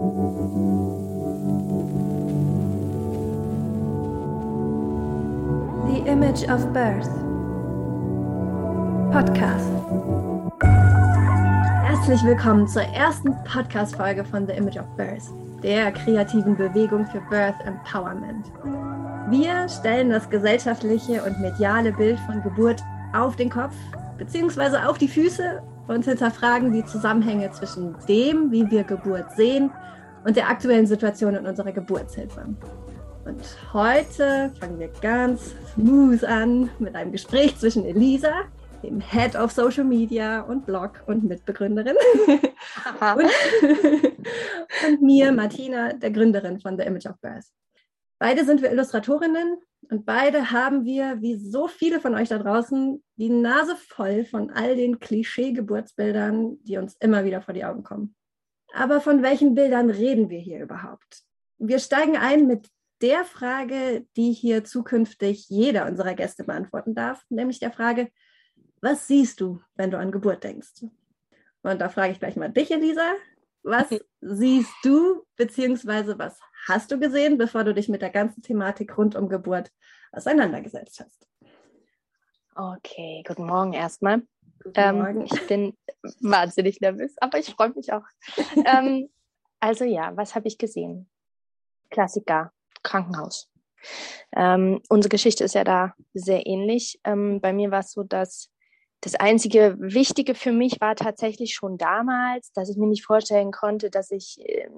The 0.00 0.06
Image 6.06 6.48
of 6.48 6.72
Birth 6.72 7.10
Podcast. 9.12 9.68
Herzlich 11.84 12.24
willkommen 12.24 12.66
zur 12.66 12.80
ersten 12.80 13.36
Podcast-Folge 13.44 14.24
von 14.24 14.46
The 14.46 14.54
Image 14.54 14.78
of 14.78 14.86
Birth, 14.96 15.24
der 15.62 15.92
kreativen 15.92 16.56
Bewegung 16.56 17.04
für 17.04 17.20
Birth 17.28 17.60
Empowerment. 17.66 18.50
Wir 19.28 19.68
stellen 19.68 20.08
das 20.08 20.30
gesellschaftliche 20.30 21.22
und 21.22 21.38
mediale 21.40 21.92
Bild 21.92 22.18
von 22.20 22.42
Geburt 22.42 22.82
auf 23.12 23.36
den 23.36 23.50
Kopf 23.50 23.74
bzw. 24.16 24.78
auf 24.78 24.96
die 24.96 25.08
Füße 25.08 25.60
und 25.90 26.04
hinterfragen 26.04 26.72
die 26.72 26.84
Zusammenhänge 26.84 27.50
zwischen 27.50 27.96
dem, 28.06 28.52
wie 28.52 28.70
wir 28.70 28.84
Geburt 28.84 29.32
sehen, 29.32 29.72
und 30.24 30.36
der 30.36 30.48
aktuellen 30.48 30.86
Situation 30.86 31.34
in 31.34 31.46
unserer 31.46 31.72
Geburtshilfe. 31.72 32.44
Und 33.24 33.42
heute 33.72 34.52
fangen 34.60 34.78
wir 34.78 34.90
ganz 35.00 35.54
smooth 35.74 36.22
an 36.24 36.70
mit 36.78 36.94
einem 36.94 37.10
Gespräch 37.10 37.56
zwischen 37.58 37.84
Elisa, 37.84 38.30
dem 38.84 39.00
Head 39.00 39.34
of 39.34 39.50
Social 39.50 39.84
Media 39.84 40.42
und 40.42 40.64
Blog 40.64 41.02
und 41.06 41.24
Mitbegründerin, 41.24 41.96
und, 43.16 43.30
und 44.86 45.02
mir, 45.02 45.32
Martina, 45.32 45.94
der 45.94 46.10
Gründerin 46.12 46.60
von 46.60 46.78
The 46.78 46.84
Image 46.84 47.06
of 47.06 47.18
Birth. 47.20 47.46
Beide 48.20 48.44
sind 48.44 48.62
wir 48.62 48.70
Illustratorinnen 48.70 49.56
und 49.88 50.06
beide 50.06 50.50
haben 50.50 50.84
wir, 50.84 51.20
wie 51.20 51.36
so 51.36 51.66
viele 51.66 52.00
von 52.00 52.14
euch 52.14 52.28
da 52.28 52.38
draußen, 52.38 53.02
die 53.16 53.30
Nase 53.30 53.76
voll 53.76 54.24
von 54.24 54.50
all 54.50 54.76
den 54.76 55.00
Klischee-Geburtsbildern, 55.00 56.58
die 56.62 56.76
uns 56.76 56.96
immer 57.00 57.24
wieder 57.24 57.42
vor 57.42 57.54
die 57.54 57.64
Augen 57.64 57.82
kommen. 57.82 58.14
Aber 58.72 59.00
von 59.00 59.22
welchen 59.22 59.54
Bildern 59.54 59.90
reden 59.90 60.30
wir 60.30 60.38
hier 60.38 60.62
überhaupt? 60.62 61.22
Wir 61.58 61.78
steigen 61.78 62.16
ein 62.16 62.46
mit 62.46 62.68
der 63.02 63.24
Frage, 63.24 64.06
die 64.16 64.32
hier 64.32 64.64
zukünftig 64.64 65.48
jeder 65.48 65.86
unserer 65.86 66.14
Gäste 66.14 66.44
beantworten 66.44 66.94
darf, 66.94 67.24
nämlich 67.28 67.58
der 67.58 67.72
Frage, 67.72 68.10
was 68.82 69.06
siehst 69.06 69.40
du, 69.40 69.60
wenn 69.74 69.90
du 69.90 69.98
an 69.98 70.12
Geburt 70.12 70.44
denkst? 70.44 70.84
Und 71.62 71.80
da 71.80 71.88
frage 71.88 72.12
ich 72.12 72.18
gleich 72.18 72.36
mal 72.36 72.50
dich, 72.50 72.70
Elisa. 72.70 73.12
Was 73.62 73.88
siehst 74.20 74.72
du, 74.84 75.24
beziehungsweise 75.36 76.18
was 76.18 76.38
hast 76.68 76.90
du 76.90 76.98
gesehen, 76.98 77.38
bevor 77.38 77.64
du 77.64 77.74
dich 77.74 77.88
mit 77.88 78.02
der 78.02 78.10
ganzen 78.10 78.42
Thematik 78.42 78.96
rund 78.96 79.16
um 79.16 79.28
Geburt 79.28 79.70
auseinandergesetzt 80.12 81.00
hast? 81.00 81.26
Okay, 82.54 83.22
guten 83.26 83.46
Morgen 83.46 83.72
erstmal. 83.72 84.22
Guten 84.62 84.78
ähm, 84.78 84.98
Morgen. 84.98 85.24
Ich 85.24 85.46
bin 85.46 85.76
wahnsinnig 86.20 86.80
nervös, 86.80 87.14
aber 87.20 87.38
ich 87.38 87.54
freue 87.54 87.70
mich 87.70 87.92
auch. 87.92 88.04
ähm, 88.66 89.08
also 89.60 89.84
ja, 89.84 90.16
was 90.16 90.34
habe 90.34 90.48
ich 90.48 90.58
gesehen? 90.58 91.08
Klassiker, 91.90 92.52
Krankenhaus. 92.82 93.50
Ähm, 94.36 94.80
unsere 94.88 95.10
Geschichte 95.10 95.44
ist 95.44 95.54
ja 95.54 95.64
da 95.64 95.94
sehr 96.12 96.46
ähnlich. 96.46 97.00
Ähm, 97.04 97.40
bei 97.40 97.52
mir 97.52 97.70
war 97.70 97.80
es 97.80 97.92
so, 97.92 98.02
dass 98.02 98.50
das 99.00 99.14
einzige 99.14 99.76
Wichtige 99.78 100.34
für 100.34 100.52
mich 100.52 100.80
war 100.80 100.94
tatsächlich 100.94 101.54
schon 101.54 101.78
damals, 101.78 102.52
dass 102.52 102.68
ich 102.68 102.76
mir 102.76 102.86
nicht 102.86 103.04
vorstellen 103.04 103.50
konnte, 103.50 103.90
dass 103.90 104.10
ich 104.10 104.38
äh, 104.40 104.68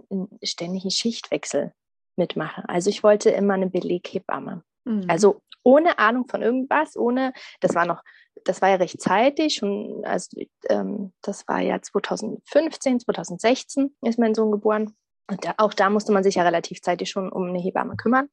ständig 0.44 0.84
einen 0.84 0.90
Schichtwechsel 0.90 1.72
mitmache. 2.16 2.68
Also 2.68 2.90
ich 2.90 3.02
wollte 3.02 3.30
immer 3.30 3.54
eine 3.54 3.68
Beleghebamme. 3.68 4.62
Mhm. 4.84 5.04
Also 5.08 5.40
ohne 5.64 5.98
Ahnung 5.98 6.26
von 6.28 6.42
irgendwas, 6.42 6.96
ohne, 6.96 7.32
das 7.60 7.74
war 7.74 7.86
noch, 7.86 8.02
das 8.44 8.62
war 8.62 8.70
ja 8.70 8.76
recht 8.76 9.00
zeitig, 9.00 9.56
schon, 9.56 10.04
also 10.04 10.40
ähm, 10.68 11.12
das 11.22 11.46
war 11.48 11.60
ja 11.60 11.80
2015, 11.80 13.00
2016 13.00 13.94
ist 14.02 14.18
mein 14.18 14.34
Sohn 14.34 14.50
geboren. 14.50 14.94
Und 15.32 15.46
da, 15.46 15.54
auch 15.56 15.72
da 15.72 15.88
musste 15.88 16.12
man 16.12 16.22
sich 16.22 16.34
ja 16.34 16.42
relativ 16.42 16.82
zeitig 16.82 17.08
schon 17.08 17.32
um 17.32 17.48
eine 17.48 17.58
Hebamme 17.58 17.96
kümmern. 17.96 18.28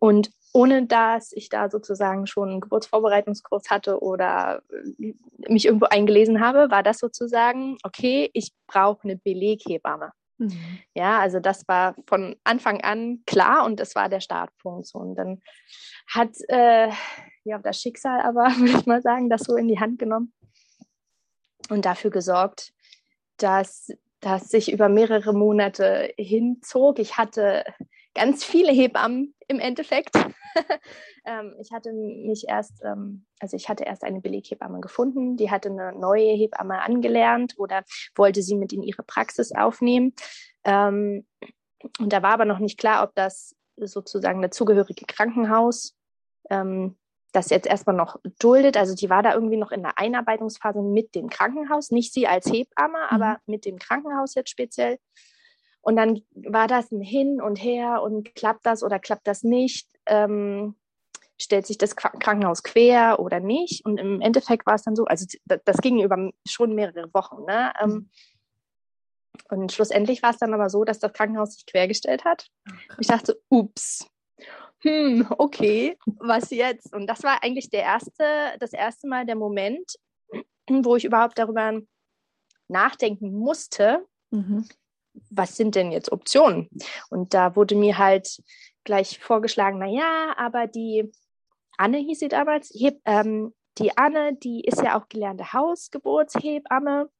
Und 0.00 0.30
ohne 0.52 0.86
dass 0.86 1.30
ich 1.32 1.48
da 1.48 1.70
sozusagen 1.70 2.26
schon 2.26 2.48
einen 2.48 2.60
Geburtsvorbereitungskurs 2.60 3.70
hatte 3.70 4.02
oder 4.02 4.62
äh, 4.98 5.14
mich 5.48 5.66
irgendwo 5.66 5.86
eingelesen 5.86 6.40
habe, 6.40 6.68
war 6.70 6.82
das 6.82 6.98
sozusagen, 6.98 7.78
okay, 7.84 8.28
ich 8.32 8.52
brauche 8.66 9.04
eine 9.04 9.16
Beleghebamme. 9.16 10.10
Mhm. 10.38 10.80
Ja, 10.94 11.20
also 11.20 11.38
das 11.38 11.66
war 11.68 11.94
von 12.08 12.34
Anfang 12.42 12.80
an 12.80 13.22
klar 13.24 13.64
und 13.64 13.78
das 13.78 13.94
war 13.94 14.08
der 14.08 14.20
Startpunkt. 14.20 14.88
So. 14.88 14.98
Und 14.98 15.14
dann 15.14 15.42
hat 16.08 16.30
äh, 16.48 16.90
ja 17.44 17.58
das 17.58 17.80
Schicksal 17.80 18.20
aber, 18.20 18.46
würde 18.58 18.78
ich 18.78 18.86
mal 18.86 19.00
sagen, 19.00 19.30
das 19.30 19.42
so 19.42 19.54
in 19.54 19.68
die 19.68 19.78
Hand 19.78 20.00
genommen 20.00 20.32
und 21.70 21.84
dafür 21.84 22.10
gesorgt, 22.10 22.72
dass 23.36 23.92
das 24.26 24.48
sich 24.48 24.72
über 24.72 24.88
mehrere 24.88 25.32
Monate 25.32 26.12
hinzog. 26.18 26.98
Ich 26.98 27.16
hatte 27.16 27.64
ganz 28.12 28.44
viele 28.44 28.72
Hebammen 28.72 29.36
im 29.46 29.60
Endeffekt. 29.60 30.16
ähm, 31.24 31.54
ich 31.60 31.70
hatte 31.70 31.92
mich 31.92 32.48
erst, 32.48 32.82
ähm, 32.82 33.24
also 33.38 33.56
ich 33.56 33.68
hatte 33.68 33.84
erst 33.84 34.02
eine 34.02 34.20
Beleghebamme 34.20 34.80
gefunden, 34.80 35.36
die 35.36 35.52
hatte 35.52 35.70
eine 35.70 35.92
neue 35.92 36.32
Hebamme 36.32 36.82
angelernt 36.82 37.54
oder 37.56 37.84
wollte 38.16 38.42
sie 38.42 38.56
mit 38.56 38.72
in 38.72 38.82
ihre 38.82 39.04
Praxis 39.04 39.52
aufnehmen. 39.52 40.12
Ähm, 40.64 41.24
und 42.00 42.12
da 42.12 42.20
war 42.20 42.32
aber 42.32 42.46
noch 42.46 42.58
nicht 42.58 42.80
klar, 42.80 43.04
ob 43.04 43.14
das 43.14 43.54
sozusagen 43.76 44.42
dazugehörige 44.42 45.04
Krankenhaus 45.06 45.94
das 47.36 47.50
jetzt 47.50 47.66
erstmal 47.66 47.94
noch 47.94 48.18
duldet. 48.40 48.76
Also 48.76 48.94
die 48.94 49.10
war 49.10 49.22
da 49.22 49.34
irgendwie 49.34 49.58
noch 49.58 49.70
in 49.70 49.82
der 49.82 49.98
Einarbeitungsphase 49.98 50.80
mit 50.82 51.14
dem 51.14 51.28
Krankenhaus, 51.28 51.90
nicht 51.90 52.12
sie 52.12 52.26
als 52.26 52.46
Hebamme, 52.46 52.98
mhm. 52.98 53.14
aber 53.14 53.38
mit 53.46 53.64
dem 53.64 53.78
Krankenhaus 53.78 54.34
jetzt 54.34 54.50
speziell. 54.50 54.98
Und 55.82 55.96
dann 55.96 56.22
war 56.34 56.66
das 56.66 56.90
ein 56.90 57.00
Hin 57.00 57.40
und 57.40 57.56
Her 57.56 58.02
und 58.02 58.34
klappt 58.34 58.66
das 58.66 58.82
oder 58.82 58.98
klappt 58.98 59.26
das 59.28 59.44
nicht? 59.44 59.88
Ähm, 60.06 60.74
stellt 61.38 61.66
sich 61.66 61.78
das 61.78 61.94
Krankenhaus 61.94 62.62
quer 62.62 63.20
oder 63.20 63.38
nicht? 63.38 63.84
Und 63.84 63.98
im 63.98 64.20
Endeffekt 64.20 64.66
war 64.66 64.74
es 64.74 64.82
dann 64.82 64.96
so, 64.96 65.04
also 65.04 65.26
das 65.44 65.76
ging 65.78 66.02
über 66.02 66.30
schon 66.48 66.74
mehrere 66.74 67.12
Wochen. 67.14 67.44
Ne? 67.44 67.72
Ähm, 67.80 67.90
mhm. 67.90 68.10
und 69.50 69.72
schlussendlich 69.72 70.22
war 70.22 70.30
es 70.30 70.38
dann 70.38 70.54
aber 70.54 70.70
so, 70.70 70.84
dass 70.84 70.98
das 70.98 71.12
Krankenhaus 71.12 71.54
sich 71.54 71.66
quergestellt 71.66 72.24
hat. 72.24 72.48
Ich 72.98 73.06
dachte, 73.06 73.40
ups, 73.48 74.08
hm, 74.80 75.26
okay, 75.38 75.96
was 76.18 76.50
jetzt? 76.50 76.92
Und 76.94 77.06
das 77.06 77.22
war 77.22 77.42
eigentlich 77.42 77.70
der 77.70 77.82
erste, 77.82 78.24
das 78.60 78.72
erste 78.72 79.08
Mal 79.08 79.26
der 79.26 79.36
Moment, 79.36 79.96
wo 80.68 80.96
ich 80.96 81.04
überhaupt 81.04 81.38
darüber 81.38 81.80
nachdenken 82.68 83.32
musste, 83.38 84.04
mhm 84.30 84.66
was 85.30 85.56
sind 85.56 85.74
denn 85.74 85.92
jetzt 85.92 86.12
Optionen? 86.12 86.68
Und 87.10 87.34
da 87.34 87.56
wurde 87.56 87.74
mir 87.74 87.98
halt 87.98 88.42
gleich 88.84 89.18
vorgeschlagen, 89.18 89.78
na 89.78 89.86
ja, 89.86 90.34
aber 90.36 90.66
die 90.66 91.10
Anne 91.76 91.98
hieß 91.98 92.20
sie 92.20 92.28
damals, 92.28 92.70
Heb, 92.74 93.00
ähm, 93.04 93.54
die 93.78 93.96
Anne, 93.96 94.34
die 94.34 94.62
ist 94.64 94.82
ja 94.82 94.98
auch 94.98 95.08
gelernte 95.08 95.52
Hausgeburtshebamme. 95.52 97.10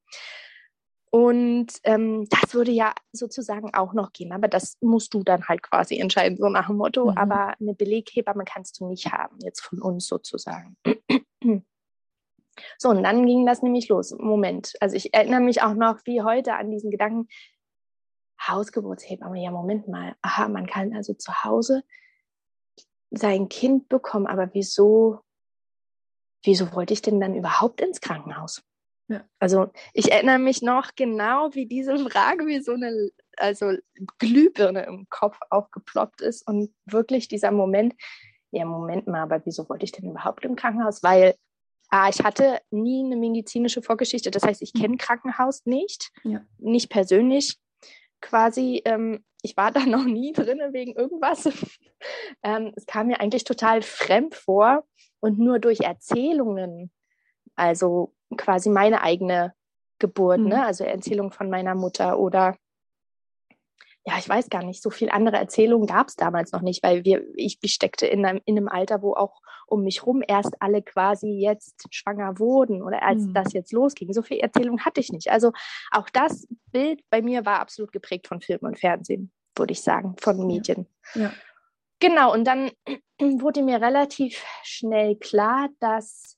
Und 1.10 1.68
ähm, 1.84 2.26
das 2.28 2.52
würde 2.52 2.72
ja 2.72 2.92
sozusagen 3.12 3.72
auch 3.74 3.94
noch 3.94 4.12
gehen, 4.12 4.32
aber 4.32 4.48
das 4.48 4.76
musst 4.80 5.14
du 5.14 5.22
dann 5.22 5.46
halt 5.48 5.62
quasi 5.62 5.98
entscheiden, 5.98 6.36
so 6.36 6.48
nach 6.48 6.66
dem 6.66 6.76
Motto. 6.76 7.10
Mhm. 7.12 7.16
Aber 7.16 7.54
eine 7.60 7.74
Beleghebamme 7.74 8.44
kannst 8.44 8.80
du 8.80 8.88
nicht 8.88 9.12
haben, 9.12 9.38
jetzt 9.40 9.60
von 9.60 9.80
uns 9.80 10.06
sozusagen. 10.06 10.76
So, 12.78 12.88
und 12.90 13.02
dann 13.02 13.26
ging 13.26 13.46
das 13.46 13.62
nämlich 13.62 13.88
los. 13.88 14.14
Moment, 14.18 14.74
also 14.80 14.96
ich 14.96 15.12
erinnere 15.14 15.40
mich 15.40 15.62
auch 15.62 15.74
noch 15.74 16.00
wie 16.04 16.22
heute 16.22 16.54
an 16.54 16.70
diesen 16.70 16.90
Gedanken, 16.90 17.28
Hausgeburtshebamme, 18.40 19.42
ja, 19.42 19.50
Moment 19.50 19.88
mal, 19.88 20.14
aha, 20.22 20.48
man 20.48 20.66
kann 20.66 20.94
also 20.94 21.14
zu 21.14 21.44
Hause 21.44 21.82
sein 23.10 23.48
Kind 23.48 23.88
bekommen, 23.88 24.26
aber 24.26 24.52
wieso, 24.52 25.20
wieso 26.44 26.72
wollte 26.74 26.92
ich 26.92 27.02
denn 27.02 27.20
dann 27.20 27.34
überhaupt 27.34 27.80
ins 27.80 28.00
Krankenhaus? 28.00 28.62
Ja. 29.08 29.24
Also 29.38 29.70
ich 29.92 30.10
erinnere 30.10 30.38
mich 30.38 30.62
noch 30.62 30.94
genau, 30.96 31.54
wie 31.54 31.66
diese 31.66 31.96
Frage 32.10 32.46
wie 32.46 32.60
so 32.60 32.72
eine 32.72 33.10
also 33.36 33.72
Glühbirne 34.18 34.84
im 34.84 35.06
Kopf 35.08 35.38
aufgeploppt 35.50 36.22
ist 36.22 36.46
und 36.46 36.74
wirklich 36.86 37.28
dieser 37.28 37.50
Moment, 37.52 37.94
ja 38.50 38.64
Moment 38.64 39.06
mal, 39.06 39.22
aber 39.22 39.44
wieso 39.44 39.68
wollte 39.68 39.84
ich 39.84 39.92
denn 39.92 40.10
überhaupt 40.10 40.44
im 40.44 40.56
Krankenhaus? 40.56 41.02
Weil 41.02 41.34
ah, 41.90 42.08
ich 42.08 42.22
hatte 42.22 42.58
nie 42.70 43.04
eine 43.04 43.16
medizinische 43.16 43.82
Vorgeschichte, 43.82 44.30
das 44.30 44.42
heißt, 44.42 44.62
ich 44.62 44.72
kenne 44.72 44.94
mhm. 44.94 44.98
Krankenhaus 44.98 45.66
nicht, 45.66 46.10
ja. 46.24 46.44
nicht 46.58 46.90
persönlich 46.90 47.58
quasi, 48.20 48.82
ähm, 48.84 49.24
ich 49.42 49.56
war 49.56 49.70
da 49.70 49.80
noch 49.86 50.04
nie 50.04 50.32
drin 50.32 50.60
wegen 50.72 50.94
irgendwas. 50.94 51.48
ähm, 52.42 52.72
es 52.76 52.86
kam 52.86 53.08
mir 53.08 53.20
eigentlich 53.20 53.44
total 53.44 53.82
fremd 53.82 54.34
vor 54.34 54.84
und 55.20 55.38
nur 55.38 55.58
durch 55.58 55.80
Erzählungen, 55.80 56.90
also 57.56 58.12
quasi 58.36 58.70
meine 58.70 59.02
eigene 59.02 59.54
Geburt, 59.98 60.38
ne? 60.38 60.44
mhm. 60.44 60.50
ne? 60.50 60.66
also 60.66 60.84
Erzählung 60.84 61.32
von 61.32 61.50
meiner 61.50 61.74
Mutter 61.74 62.18
oder 62.18 62.56
ja, 64.08 64.14
ich 64.18 64.28
weiß 64.28 64.50
gar 64.50 64.62
nicht, 64.62 64.80
so 64.80 64.90
viel 64.90 65.10
andere 65.10 65.36
Erzählungen 65.36 65.88
gab 65.88 66.06
es 66.08 66.14
damals 66.14 66.52
noch 66.52 66.60
nicht, 66.60 66.84
weil 66.84 67.04
wir, 67.04 67.24
ich, 67.34 67.58
ich 67.60 67.72
steckte 67.72 68.06
in 68.06 68.24
einem, 68.24 68.40
in 68.44 68.56
einem 68.56 68.68
Alter, 68.68 69.02
wo 69.02 69.14
auch 69.14 69.40
um 69.66 69.82
mich 69.82 70.06
rum 70.06 70.22
erst 70.26 70.62
alle 70.62 70.80
quasi 70.80 71.28
jetzt 71.28 71.88
schwanger 71.90 72.38
wurden 72.38 72.82
oder 72.82 73.02
als 73.02 73.22
mhm. 73.22 73.34
das 73.34 73.52
jetzt 73.52 73.72
losging. 73.72 74.12
So 74.12 74.22
viel 74.22 74.38
Erzählung 74.38 74.84
hatte 74.84 75.00
ich 75.00 75.10
nicht. 75.10 75.32
Also 75.32 75.50
auch 75.90 76.08
das 76.08 76.46
Bild 76.70 77.00
bei 77.10 77.20
mir 77.20 77.44
war 77.44 77.58
absolut 77.58 77.90
geprägt 77.90 78.28
von 78.28 78.40
Film 78.40 78.60
und 78.62 78.78
Fernsehen, 78.78 79.32
würde 79.56 79.72
ich 79.72 79.82
sagen, 79.82 80.14
von 80.20 80.46
Medien. 80.46 80.86
Ja. 81.14 81.22
ja. 81.22 81.32
Genau, 81.98 82.32
und 82.32 82.44
dann 82.44 82.70
wurde 83.18 83.62
mir 83.62 83.80
relativ 83.80 84.44
schnell 84.62 85.16
klar, 85.16 85.68
dass 85.80 86.35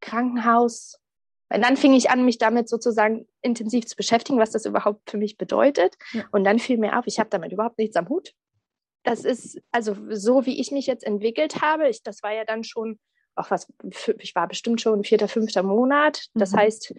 Krankenhaus 0.00 1.00
und 1.48 1.64
dann 1.64 1.76
fing 1.76 1.94
ich 1.94 2.10
an, 2.10 2.24
mich 2.24 2.38
damit 2.38 2.68
sozusagen 2.68 3.26
intensiv 3.40 3.86
zu 3.86 3.96
beschäftigen, 3.96 4.38
was 4.38 4.50
das 4.50 4.66
überhaupt 4.66 5.10
für 5.10 5.16
mich 5.16 5.38
bedeutet. 5.38 5.96
Ja. 6.12 6.24
Und 6.32 6.44
dann 6.44 6.58
fiel 6.58 6.78
mir 6.78 6.98
auf, 6.98 7.06
ich 7.06 7.20
habe 7.20 7.30
damit 7.30 7.52
überhaupt 7.52 7.78
nichts 7.78 7.96
am 7.96 8.08
Hut. 8.08 8.32
Das 9.04 9.24
ist, 9.24 9.60
also 9.70 9.96
so 10.10 10.46
wie 10.46 10.60
ich 10.60 10.72
mich 10.72 10.86
jetzt 10.86 11.04
entwickelt 11.04 11.62
habe, 11.62 11.88
ich, 11.88 12.02
das 12.02 12.22
war 12.24 12.32
ja 12.32 12.44
dann 12.44 12.64
schon, 12.64 12.98
auch 13.36 13.50
was, 13.50 13.72
ich 14.18 14.34
war 14.34 14.48
bestimmt 14.48 14.80
schon 14.80 15.04
vierter, 15.04 15.28
fünfter 15.28 15.62
Monat. 15.62 16.26
Das 16.34 16.52
mhm. 16.52 16.56
heißt, 16.56 16.94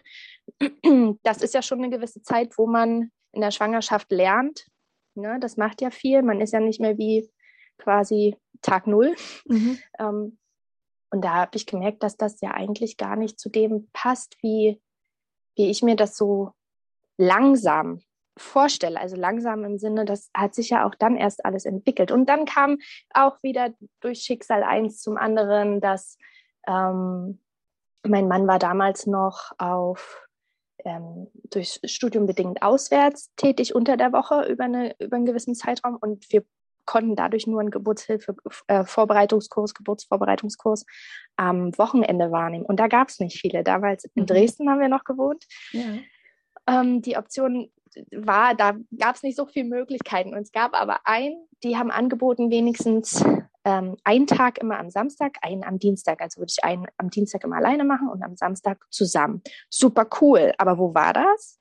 das 1.23 1.41
ist 1.41 1.53
ja 1.53 1.61
schon 1.61 1.79
eine 1.79 1.89
gewisse 1.89 2.21
Zeit, 2.21 2.57
wo 2.57 2.67
man 2.67 3.11
in 3.33 3.41
der 3.41 3.51
Schwangerschaft 3.51 4.09
lernt. 4.11 4.67
Ne? 5.15 5.37
Das 5.41 5.57
macht 5.57 5.81
ja 5.81 5.91
viel. 5.91 6.21
Man 6.21 6.39
ist 6.39 6.53
ja 6.53 6.61
nicht 6.61 6.79
mehr 6.79 6.97
wie 6.97 7.29
quasi 7.77 8.37
Tag 8.61 8.87
Null. 8.87 9.13
Mhm. 9.45 9.77
Ähm, 9.99 10.37
und 11.09 11.21
da 11.23 11.35
habe 11.35 11.55
ich 11.55 11.65
gemerkt, 11.65 12.03
dass 12.03 12.17
das 12.17 12.41
ja 12.41 12.51
eigentlich 12.51 12.97
gar 12.97 13.15
nicht 13.15 13.39
zu 13.39 13.49
dem 13.49 13.89
passt, 13.93 14.37
wie, 14.41 14.81
wie 15.55 15.69
ich 15.69 15.81
mir 15.81 15.95
das 15.95 16.17
so 16.17 16.51
langsam 17.17 18.01
vorstelle. 18.37 18.99
Also 18.99 19.15
langsam 19.15 19.63
im 19.63 19.79
Sinne, 19.79 20.05
das 20.05 20.29
hat 20.33 20.53
sich 20.53 20.69
ja 20.69 20.85
auch 20.85 20.95
dann 20.95 21.15
erst 21.15 21.45
alles 21.45 21.65
entwickelt. 21.65 22.11
Und 22.11 22.27
dann 22.27 22.45
kam 22.45 22.77
auch 23.13 23.41
wieder 23.41 23.73
durch 23.99 24.19
Schicksal 24.19 24.63
eins 24.63 25.01
zum 25.01 25.17
anderen, 25.17 25.81
dass 25.81 26.17
ähm, 26.67 27.39
mein 28.03 28.27
Mann 28.27 28.47
war 28.47 28.59
damals 28.59 29.07
noch 29.07 29.51
auf 29.57 30.27
ähm, 30.85 31.27
durch 31.49 31.79
Studium 31.85 32.27
bedingt 32.27 32.61
auswärts 32.61 33.33
tätig 33.35 33.73
unter 33.73 33.97
der 33.97 34.13
Woche 34.13 34.45
über, 34.47 34.65
eine, 34.65 34.95
über 34.99 35.15
einen 35.15 35.25
gewissen 35.25 35.55
Zeitraum 35.55 35.97
und 35.99 36.31
wir 36.31 36.43
konnten 36.87 37.15
dadurch 37.15 37.45
nur 37.45 37.59
einen 37.59 37.69
Geburtshilfe, 37.69 38.35
äh, 38.65 38.83
Vorbereitungskurs, 38.83 39.75
Geburtsvorbereitungskurs 39.75 40.85
am 41.35 41.77
Wochenende 41.77 42.31
wahrnehmen. 42.31 42.65
Und 42.65 42.79
da 42.79 42.87
gab 42.87 43.09
es 43.09 43.19
nicht 43.19 43.39
viele. 43.39 43.63
Damals 43.63 44.05
in 44.15 44.23
mhm. 44.23 44.25
Dresden 44.25 44.69
haben 44.69 44.79
wir 44.79 44.89
noch 44.89 45.03
gewohnt. 45.03 45.45
Ja. 45.71 45.99
Ähm, 46.67 47.03
die 47.03 47.17
Option 47.17 47.69
war, 48.11 48.55
da 48.55 48.75
gab 48.97 49.15
es 49.15 49.23
nicht 49.23 49.37
so 49.37 49.45
viele 49.45 49.67
Möglichkeiten. 49.67 50.33
Und 50.33 50.41
es 50.41 50.51
gab 50.51 50.73
aber 50.73 51.01
einen, 51.05 51.35
die 51.63 51.77
haben 51.77 51.91
angeboten, 51.91 52.49
wenigstens 52.49 53.23
ähm, 53.65 53.97
einen 54.03 54.27
Tag 54.27 54.57
immer 54.59 54.79
am 54.79 54.89
Samstag, 54.89 55.37
einen 55.41 55.63
am 55.63 55.79
Dienstag. 55.79 56.21
Also 56.21 56.39
würde 56.39 56.53
ich 56.55 56.63
einen 56.63 56.87
am 56.97 57.09
Dienstag 57.09 57.43
immer 57.43 57.57
alleine 57.57 57.83
machen 57.83 58.09
und 58.09 58.23
am 58.23 58.35
Samstag 58.35 58.85
zusammen. 58.89 59.41
Super 59.69 60.07
cool. 60.21 60.53
Aber 60.57 60.77
wo 60.77 60.93
war 60.93 61.13
das? 61.13 61.59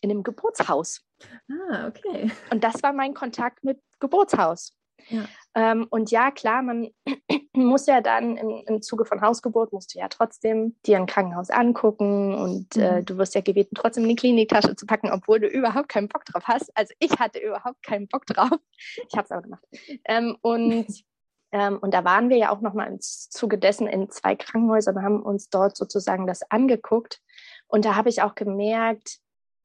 In 0.00 0.10
einem 0.10 0.22
Geburtshaus. 0.22 1.02
Ah, 1.50 1.88
okay. 1.88 2.30
Und 2.50 2.64
das 2.64 2.82
war 2.82 2.92
mein 2.92 3.14
Kontakt 3.14 3.64
mit 3.64 3.80
Geburtshaus. 3.98 4.74
Ja. 5.08 5.24
Ähm, 5.54 5.86
und 5.90 6.10
ja, 6.10 6.30
klar, 6.30 6.62
man 6.62 6.90
muss 7.54 7.86
ja 7.86 8.00
dann 8.00 8.36
im, 8.36 8.62
im 8.66 8.82
Zuge 8.82 9.04
von 9.04 9.20
Hausgeburt, 9.20 9.72
musst 9.72 9.94
du 9.94 9.98
ja 9.98 10.08
trotzdem 10.08 10.76
dir 10.86 10.96
ein 10.98 11.06
Krankenhaus 11.06 11.50
angucken 11.50 12.34
und 12.34 12.76
äh, 12.76 12.92
mhm. 12.92 12.98
äh, 12.98 13.02
du 13.02 13.16
wirst 13.18 13.34
ja 13.34 13.40
gebeten, 13.40 13.74
trotzdem 13.74 14.04
in 14.04 14.10
die 14.10 14.16
Kliniktasche 14.16 14.76
zu 14.76 14.86
packen, 14.86 15.10
obwohl 15.10 15.40
du 15.40 15.46
überhaupt 15.46 15.88
keinen 15.88 16.08
Bock 16.08 16.24
drauf 16.24 16.44
hast. 16.44 16.70
Also 16.76 16.94
ich 16.98 17.18
hatte 17.18 17.38
überhaupt 17.38 17.82
keinen 17.82 18.08
Bock 18.08 18.26
drauf. 18.26 18.58
Ich 18.76 19.16
habe 19.16 19.24
es 19.24 19.30
aber 19.30 19.42
gemacht. 19.42 19.64
Ähm, 20.04 20.36
und, 20.42 20.86
ähm, 21.52 21.78
und 21.78 21.94
da 21.94 22.04
waren 22.04 22.28
wir 22.28 22.36
ja 22.36 22.50
auch 22.50 22.60
nochmal 22.60 22.88
im 22.88 23.00
Zuge 23.00 23.58
dessen 23.58 23.86
in 23.86 24.10
zwei 24.10 24.36
Krankenhäusern 24.36 24.96
und 24.96 25.02
haben 25.02 25.22
uns 25.22 25.48
dort 25.48 25.76
sozusagen 25.76 26.26
das 26.26 26.42
angeguckt. 26.50 27.20
Und 27.66 27.84
da 27.84 27.96
habe 27.96 28.08
ich 28.08 28.22
auch 28.22 28.34
gemerkt, 28.34 29.18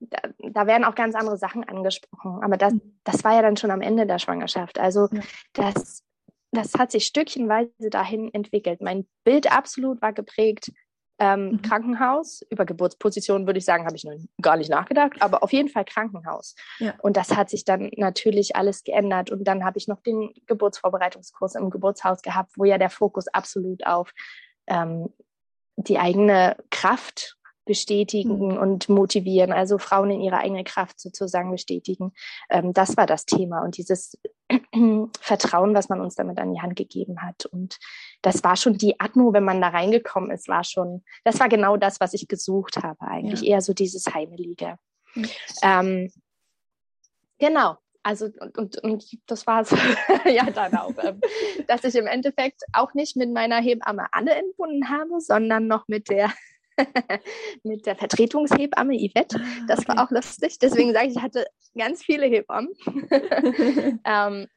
da, 0.10 0.30
da, 0.38 0.68
werden 0.68 0.84
auch 0.84 0.96
ganz 0.96 1.16
andere 1.16 1.38
Sachen 1.38 1.64
angesprochen. 1.64 2.44
Aber 2.44 2.58
das, 2.58 2.74
mhm. 2.74 3.00
das 3.04 3.24
war 3.24 3.34
ja 3.34 3.42
dann 3.42 3.58
schon 3.58 3.72
am 3.72 3.82
Ende 3.82 4.06
der 4.06 4.20
Schwangerschaft. 4.20 4.80
Also 4.80 5.08
ja. 5.12 5.22
das, 5.54 6.04
das 6.52 6.74
hat 6.76 6.92
sich 6.92 7.06
stückchenweise 7.06 7.90
dahin 7.90 8.34
entwickelt. 8.34 8.82
Mein 8.82 9.08
Bild 9.24 9.52
absolut 9.52 10.02
war 10.02 10.14
geprägt. 10.14 10.72
Ähm, 11.20 11.52
mhm. 11.52 11.62
Krankenhaus, 11.62 12.42
über 12.50 12.66
Geburtspositionen 12.66 13.48
würde 13.48 13.60
ich 13.60 13.66
sagen, 13.66 13.86
habe 13.86 13.96
ich 13.96 14.04
noch 14.04 14.16
gar 14.42 14.58
nicht 14.58 14.72
nachgedacht, 14.72 15.22
aber 15.22 15.44
auf 15.44 15.54
jeden 15.54 15.70
Fall 15.70 15.86
Krankenhaus. 15.86 16.56
Ja. 16.80 16.96
Und 17.02 17.18
das 17.18 17.36
hat 17.36 17.52
sich 17.52 17.66
dann 17.66 17.92
natürlich 17.98 18.56
alles 18.56 18.84
geändert. 18.84 19.30
Und 19.30 19.44
dann 19.44 19.64
habe 19.64 19.78
ich 19.78 19.88
noch 19.88 20.02
den 20.02 20.34
Geburtsvorbereitungskurs 20.48 21.56
im 21.56 21.70
Geburtshaus 21.70 22.24
gehabt, 22.24 22.54
wo 22.58 22.66
ja 22.66 22.80
der 22.80 22.90
Fokus 22.90 23.28
absolut 23.28 23.86
auf 23.86 24.12
ähm, 24.68 25.10
die 25.76 26.00
eigene 26.00 26.58
Kraft 26.72 27.38
bestätigen 27.66 28.50
mhm. 28.50 28.58
und 28.58 28.90
motivieren, 28.90 29.52
also 29.52 29.78
Frauen 29.78 30.12
in 30.12 30.22
ihrer 30.22 30.40
eigenen 30.40 30.64
Kraft 30.64 31.00
sozusagen 31.00 31.52
bestätigen. 31.52 32.14
Ähm, 32.50 32.74
das 32.74 32.98
war 32.98 33.06
das 33.06 33.26
Thema 33.26 33.64
und 33.64 33.78
dieses 33.78 34.18
Vertrauen, 35.20 35.74
was 35.74 35.90
man 35.90 36.02
uns 36.02 36.16
damit 36.16 36.38
an 36.40 36.54
die 36.54 36.62
Hand 36.62 36.76
gegeben 36.76 37.22
hat. 37.22 37.46
Und 37.46 37.78
das 38.22 38.44
war 38.44 38.56
schon 38.56 38.78
die 38.78 39.00
Atmo, 39.00 39.34
wenn 39.34 39.46
man 39.46 39.62
da 39.62 39.70
reingekommen 39.70 40.32
ist, 40.32 40.48
war 40.48 40.64
schon, 40.64 41.04
das 41.24 41.40
war 41.40 41.50
genau 41.50 41.78
das, 41.78 42.00
was 42.00 42.14
ich 42.14 42.28
gesucht 42.28 42.78
habe 42.78 43.02
eigentlich, 43.02 43.42
ja. 43.42 43.56
eher 43.56 43.62
so 43.62 43.74
dieses 43.74 44.14
Heimelige. 44.14 44.78
Mhm. 45.16 45.30
Ähm, 45.62 46.12
genau. 47.40 47.78
Also 48.06 48.26
und, 48.26 48.58
und, 48.58 48.78
und 48.84 49.18
das 49.28 49.48
war 49.48 49.62
es 49.62 49.72
ja 50.26 50.50
dann 50.52 50.76
auch, 50.76 50.94
ähm, 51.02 51.22
dass 51.68 51.86
ich 51.86 51.96
im 51.96 52.06
Endeffekt 52.06 52.62
auch 52.74 52.94
nicht 52.94 53.16
mit 53.16 53.32
meiner 53.32 53.62
Hebamme 53.62 54.08
Anne 54.12 54.36
entbunden 54.36 54.90
habe, 54.90 55.22
sondern 55.22 55.68
noch 55.68 55.88
mit 55.88 56.10
der 56.10 56.34
mit 57.64 57.86
der 57.86 57.96
Vertretungshebamme 57.96 58.96
Yvette. 58.96 59.38
Ah, 59.40 59.66
das 59.68 59.80
okay. 59.80 59.88
war 59.90 60.04
auch 60.04 60.12
lustig. 60.12 60.60
Deswegen 60.60 60.94
sage 60.94 61.08
ich, 61.08 61.16
ich 61.16 61.22
hatte 61.22 61.46
ganz 61.78 62.04
viele 62.04 62.26
Hebammen, 62.26 62.74
ähm, 64.06 64.48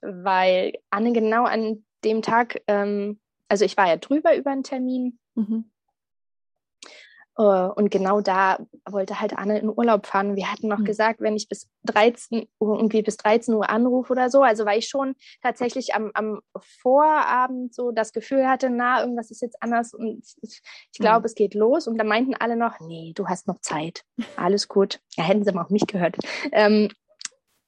weil 0.00 0.72
Anne 0.90 1.12
genau 1.12 1.44
an 1.44 1.84
dem 2.04 2.22
Tag, 2.22 2.62
ähm, 2.66 3.20
also 3.48 3.64
ich 3.64 3.76
war 3.76 3.88
ja 3.88 3.96
drüber 3.96 4.36
über 4.36 4.50
einen 4.50 4.64
Termin. 4.64 5.18
Mhm. 5.34 5.71
Äh, 7.36 7.42
und 7.42 7.90
genau 7.90 8.20
da 8.20 8.58
wollte 8.88 9.20
halt 9.20 9.36
Anne 9.36 9.58
in 9.58 9.68
Urlaub 9.68 10.06
fahren. 10.06 10.36
Wir 10.36 10.50
hatten 10.50 10.68
noch 10.68 10.78
mhm. 10.78 10.84
gesagt, 10.84 11.20
wenn 11.20 11.36
ich 11.36 11.48
bis 11.48 11.68
13 11.84 12.48
Uhr, 12.58 12.76
irgendwie 12.76 13.02
bis 13.02 13.16
13 13.16 13.54
Uhr 13.54 13.68
anrufe 13.68 14.12
oder 14.12 14.30
so, 14.30 14.42
also 14.42 14.64
weil 14.64 14.78
ich 14.78 14.88
schon 14.88 15.14
tatsächlich 15.42 15.94
am, 15.94 16.10
am 16.14 16.40
Vorabend 16.80 17.74
so 17.74 17.92
das 17.92 18.12
Gefühl 18.12 18.46
hatte, 18.46 18.70
na, 18.70 19.00
irgendwas 19.00 19.30
ist 19.30 19.42
jetzt 19.42 19.62
anders 19.62 19.94
und 19.94 20.22
ich 20.42 20.98
glaube, 20.98 21.20
mhm. 21.20 21.26
es 21.26 21.34
geht 21.34 21.54
los. 21.54 21.86
Und 21.86 21.98
da 21.98 22.04
meinten 22.04 22.34
alle 22.34 22.56
noch, 22.56 22.80
nee, 22.80 23.12
du 23.14 23.26
hast 23.26 23.46
noch 23.46 23.60
Zeit. 23.60 24.04
Alles 24.36 24.68
gut. 24.68 25.00
Ja, 25.16 25.24
hätten 25.24 25.44
sie 25.44 25.52
mal 25.52 25.62
auf 25.62 25.70
mich 25.70 25.86
gehört. 25.86 26.16
Ähm, 26.52 26.88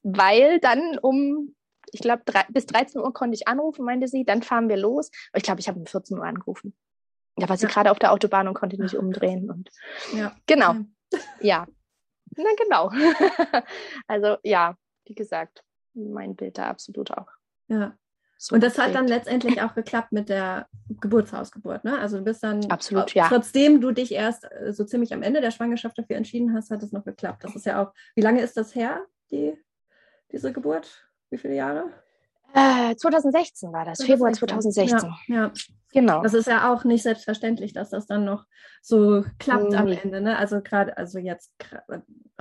weil 0.02 0.60
dann 0.60 0.98
um 0.98 1.54
ich 1.92 2.00
glaube, 2.00 2.22
bis 2.48 2.66
13 2.66 3.00
Uhr 3.00 3.12
konnte 3.12 3.36
ich 3.36 3.46
anrufen, 3.46 3.84
meinte 3.84 4.08
sie, 4.08 4.24
dann 4.24 4.42
fahren 4.42 4.68
wir 4.68 4.76
los. 4.76 5.10
Ich 5.34 5.44
glaube, 5.44 5.60
ich 5.60 5.68
habe 5.68 5.78
um 5.78 5.86
14 5.86 6.18
Uhr 6.18 6.24
angerufen. 6.24 6.74
Da 7.36 7.48
war 7.48 7.56
sie 7.56 7.66
ja. 7.66 7.72
gerade 7.72 7.90
auf 7.90 7.98
der 7.98 8.12
Autobahn 8.12 8.48
und 8.48 8.54
konnte 8.54 8.80
nicht 8.80 8.94
umdrehen. 8.94 9.50
Und 9.50 9.70
ja. 10.14 10.34
Genau. 10.46 10.74
Ja. 11.40 11.66
Na 12.36 12.50
genau. 12.56 12.90
also 14.06 14.36
ja, 14.42 14.76
wie 15.04 15.14
gesagt, 15.14 15.64
mein 15.94 16.34
Bild 16.36 16.58
da 16.58 16.68
absolut 16.68 17.10
auch. 17.10 17.28
Ja. 17.68 17.96
So 18.36 18.54
und 18.54 18.62
das 18.62 18.78
hat 18.78 18.94
dann 18.94 19.06
letztendlich 19.06 19.62
auch 19.62 19.74
geklappt 19.74 20.12
mit 20.12 20.28
der 20.28 20.66
Geburtshausgeburt, 21.00 21.84
ne? 21.84 21.98
Also 21.98 22.18
du 22.18 22.24
bist 22.24 22.42
dann 22.42 22.68
absolut, 22.70 23.14
ja. 23.14 23.28
Trotzdem 23.28 23.80
du 23.80 23.92
dich 23.92 24.12
erst 24.12 24.44
äh, 24.44 24.72
so 24.72 24.84
ziemlich 24.84 25.14
am 25.14 25.22
Ende 25.22 25.40
der 25.40 25.50
Schwangerschaft 25.50 25.96
dafür 25.96 26.16
entschieden 26.16 26.52
hast, 26.54 26.70
hat 26.70 26.82
es 26.82 26.92
noch 26.92 27.04
geklappt. 27.04 27.44
Das 27.44 27.54
ist 27.54 27.64
ja 27.64 27.82
auch. 27.82 27.94
Wie 28.14 28.20
lange 28.20 28.42
ist 28.42 28.56
das 28.56 28.74
her, 28.74 29.06
die, 29.30 29.56
diese 30.32 30.52
Geburt? 30.52 31.08
Wie 31.30 31.38
viele 31.38 31.54
Jahre? 31.54 31.90
Äh, 32.52 32.94
2016 32.96 33.72
war 33.72 33.84
das, 33.84 33.98
2016. 33.98 34.06
Februar 34.06 34.32
2016. 34.32 35.14
Ja, 35.28 35.34
ja. 35.34 35.52
Genau. 35.94 36.22
Das 36.22 36.34
ist 36.34 36.48
ja 36.48 36.72
auch 36.72 36.82
nicht 36.82 37.04
selbstverständlich, 37.04 37.72
dass 37.72 37.90
das 37.90 38.06
dann 38.06 38.24
noch 38.24 38.46
so 38.82 39.24
klappt 39.38 39.70
mhm. 39.70 39.76
am 39.76 39.88
Ende. 39.88 40.20
Ne? 40.20 40.36
Also 40.36 40.60
gerade, 40.60 40.96
also 40.98 41.20
jetzt 41.20 41.52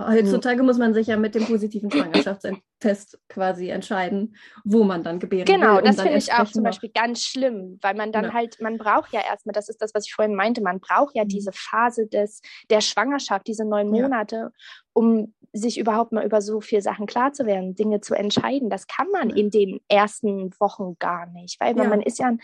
heutzutage 0.01 0.61
mhm. 0.61 0.65
muss 0.65 0.79
man 0.79 0.95
sich 0.95 1.05
ja 1.05 1.17
mit 1.17 1.35
dem 1.35 1.45
positiven 1.45 1.91
Schwangerschaftstest 1.91 3.19
quasi 3.29 3.69
entscheiden, 3.69 4.35
wo 4.63 4.83
man 4.83 5.03
dann 5.03 5.19
gebären 5.19 5.45
genau, 5.45 5.75
will. 5.75 5.81
Genau, 5.81 5.87
das 5.87 6.01
finde 6.01 6.17
ich 6.17 6.33
auch 6.33 6.51
zum 6.51 6.63
Beispiel 6.63 6.89
ganz 6.89 7.21
schlimm, 7.21 7.77
weil 7.83 7.93
man 7.93 8.11
dann 8.11 8.25
ja. 8.25 8.33
halt, 8.33 8.59
man 8.59 8.79
braucht 8.79 9.13
ja 9.13 9.21
erstmal, 9.21 9.53
das 9.53 9.69
ist 9.69 9.83
das, 9.83 9.93
was 9.93 10.07
ich 10.07 10.15
vorhin 10.15 10.35
meinte, 10.35 10.63
man 10.63 10.79
braucht 10.79 11.15
ja 11.15 11.23
mhm. 11.23 11.29
diese 11.29 11.51
Phase 11.53 12.07
des 12.07 12.41
der 12.71 12.81
Schwangerschaft, 12.81 13.45
diese 13.45 13.65
neun 13.65 13.89
Monate, 13.89 14.35
ja. 14.35 14.51
um 14.93 15.35
sich 15.55 15.77
überhaupt 15.77 16.11
mal 16.11 16.25
über 16.25 16.41
so 16.41 16.59
viele 16.59 16.81
Sachen 16.81 17.05
klar 17.05 17.31
zu 17.31 17.45
werden, 17.45 17.75
Dinge 17.75 18.01
zu 18.01 18.15
entscheiden. 18.15 18.71
Das 18.71 18.87
kann 18.87 19.07
man 19.11 19.29
in 19.29 19.51
den 19.51 19.79
ersten 19.87 20.49
Wochen 20.59 20.95
gar 20.97 21.27
nicht, 21.27 21.59
weil 21.59 21.75
man 21.75 22.01
ist 22.01 22.17
ja 22.17 22.35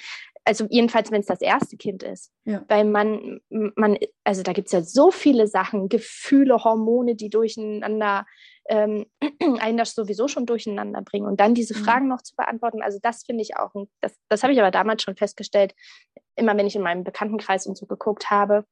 also 0.50 0.66
jedenfalls, 0.72 1.12
wenn 1.12 1.22
es 1.22 1.28
das 1.28 1.42
erste 1.42 1.78
Kind 1.78 2.02
ist. 2.02 2.32
Ja. 2.44 2.66
Weil 2.68 2.84
man, 2.84 3.40
man, 3.50 4.00
also 4.24 4.42
da 4.42 4.52
gibt 4.52 4.66
es 4.66 4.72
ja 4.72 4.82
so 4.82 5.12
viele 5.12 5.46
Sachen, 5.46 5.90
Gefühle, 5.90 6.64
Hormone, 6.64 7.16
die 7.16 7.30
durcheinander 7.30 8.26
ähm, 8.68 9.06
einen 9.60 9.78
das 9.78 9.94
sowieso 9.94 10.28
schon 10.28 10.48
durcheinander 10.48 11.04
bringen. 11.04 11.28
Und 11.28 11.40
dann 11.40 11.54
diese 11.54 11.78
mhm. 11.78 11.84
Fragen 11.84 12.08
noch 12.08 12.24
zu 12.24 12.36
beantworten, 12.36 12.82
also 12.82 12.98
das 13.00 13.24
finde 13.24 13.44
ich 13.44 13.58
auch, 13.58 13.72
das, 14.02 14.16
das 14.28 14.42
habe 14.42 14.52
ich 14.52 14.60
aber 14.60 14.72
damals 14.72 15.04
schon 15.04 15.16
festgestellt, 15.16 15.76
immer 16.36 16.58
wenn 16.58 16.66
ich 16.66 16.76
in 16.76 16.82
meinem 16.82 17.04
Bekanntenkreis 17.04 17.68
und 17.68 17.78
so 17.78 17.86
geguckt 17.86 18.32
habe, 18.32 18.66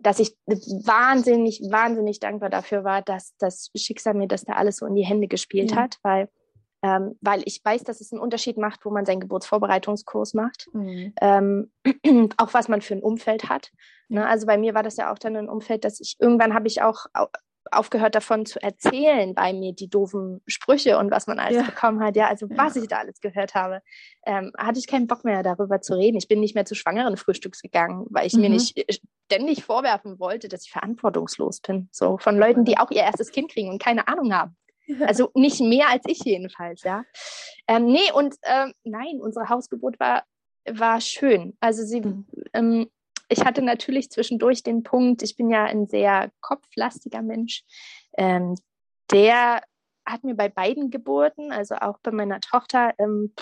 dass 0.00 0.20
ich 0.20 0.36
wahnsinnig, 0.46 1.60
wahnsinnig 1.68 2.20
dankbar 2.20 2.50
dafür 2.50 2.84
war, 2.84 3.02
dass 3.02 3.34
das 3.38 3.72
Schicksal 3.76 4.14
mir 4.14 4.28
das 4.28 4.44
da 4.44 4.52
alles 4.52 4.76
so 4.76 4.86
in 4.86 4.94
die 4.94 5.04
Hände 5.04 5.26
gespielt 5.26 5.72
ja. 5.72 5.78
hat, 5.78 5.98
weil, 6.02 6.28
ähm, 6.82 7.16
weil 7.20 7.42
ich 7.44 7.60
weiß, 7.64 7.84
dass 7.84 8.00
es 8.00 8.12
einen 8.12 8.20
Unterschied 8.20 8.56
macht, 8.56 8.84
wo 8.84 8.90
man 8.90 9.04
seinen 9.04 9.20
Geburtsvorbereitungskurs 9.20 10.34
macht, 10.34 10.68
mhm. 10.72 11.12
ähm, 11.20 11.72
auch 12.36 12.54
was 12.54 12.68
man 12.68 12.82
für 12.82 12.94
ein 12.94 13.02
Umfeld 13.02 13.48
hat. 13.48 13.72
Ne? 14.08 14.26
Also 14.26 14.46
bei 14.46 14.58
mir 14.58 14.74
war 14.74 14.82
das 14.82 14.96
ja 14.96 15.12
auch 15.12 15.18
dann 15.18 15.36
ein 15.36 15.48
Umfeld, 15.48 15.84
dass 15.84 16.00
ich 16.00 16.16
irgendwann 16.18 16.54
habe 16.54 16.68
ich 16.68 16.82
auch 16.82 17.06
aufgehört 17.72 18.14
davon 18.14 18.46
zu 18.46 18.62
erzählen 18.62 19.34
bei 19.34 19.52
mir 19.52 19.72
die 19.72 19.88
doofen 19.88 20.40
Sprüche 20.46 20.98
und 20.98 21.10
was 21.10 21.26
man 21.26 21.38
alles 21.38 21.58
ja. 21.58 21.62
bekommen 21.64 22.02
hat. 22.02 22.16
Ja, 22.16 22.28
also 22.28 22.46
ja. 22.46 22.56
was 22.56 22.76
ich 22.76 22.88
da 22.88 22.98
alles 22.98 23.20
gehört 23.20 23.54
habe, 23.54 23.82
ähm, 24.26 24.52
hatte 24.56 24.78
ich 24.78 24.86
keinen 24.86 25.06
Bock 25.06 25.24
mehr 25.24 25.42
darüber 25.42 25.80
zu 25.80 25.94
reden. 25.94 26.16
Ich 26.16 26.28
bin 26.28 26.40
nicht 26.40 26.54
mehr 26.54 26.64
zu 26.64 26.74
schwangeren 26.74 27.16
Frühstücks 27.16 27.62
gegangen, 27.62 28.06
weil 28.10 28.26
ich 28.26 28.34
mhm. 28.34 28.40
mir 28.40 28.50
nicht 28.50 28.76
äh, 28.76 28.96
ständig 29.30 29.64
vorwerfen 29.64 30.18
wollte, 30.18 30.48
dass 30.48 30.64
ich 30.64 30.72
verantwortungslos 30.72 31.60
bin. 31.60 31.88
So 31.92 32.18
von 32.18 32.38
Leuten, 32.38 32.64
die 32.64 32.78
auch 32.78 32.90
ihr 32.90 33.02
erstes 33.02 33.30
Kind 33.30 33.50
kriegen 33.50 33.70
und 33.70 33.82
keine 33.82 34.08
Ahnung 34.08 34.32
haben. 34.32 34.56
Also 35.00 35.30
nicht 35.34 35.60
mehr 35.60 35.88
als 35.88 36.04
ich 36.06 36.20
jedenfalls, 36.20 36.82
ja. 36.82 37.04
Ähm, 37.66 37.86
nee, 37.86 38.10
und 38.14 38.34
ähm, 38.44 38.72
nein, 38.84 39.20
unsere 39.20 39.48
Hausgeburt 39.48 40.00
war, 40.00 40.24
war 40.68 41.00
schön. 41.00 41.56
Also 41.60 41.84
sie, 41.84 42.00
mhm. 42.00 42.26
ähm, 42.52 42.90
ich 43.28 43.44
hatte 43.44 43.62
natürlich 43.62 44.10
zwischendurch 44.10 44.62
den 44.62 44.82
Punkt, 44.82 45.22
ich 45.22 45.36
bin 45.36 45.50
ja 45.50 45.64
ein 45.64 45.86
sehr 45.86 46.30
kopflastiger 46.40 47.22
Mensch, 47.22 47.64
ähm, 48.16 48.54
der 49.10 49.62
hat 50.06 50.24
mir 50.24 50.34
bei 50.34 50.48
beiden 50.48 50.90
Geburten, 50.90 51.52
also 51.52 51.74
auch 51.76 51.98
bei 52.02 52.10
meiner 52.10 52.40
Tochter, 52.40 52.94
ähm, 52.98 53.34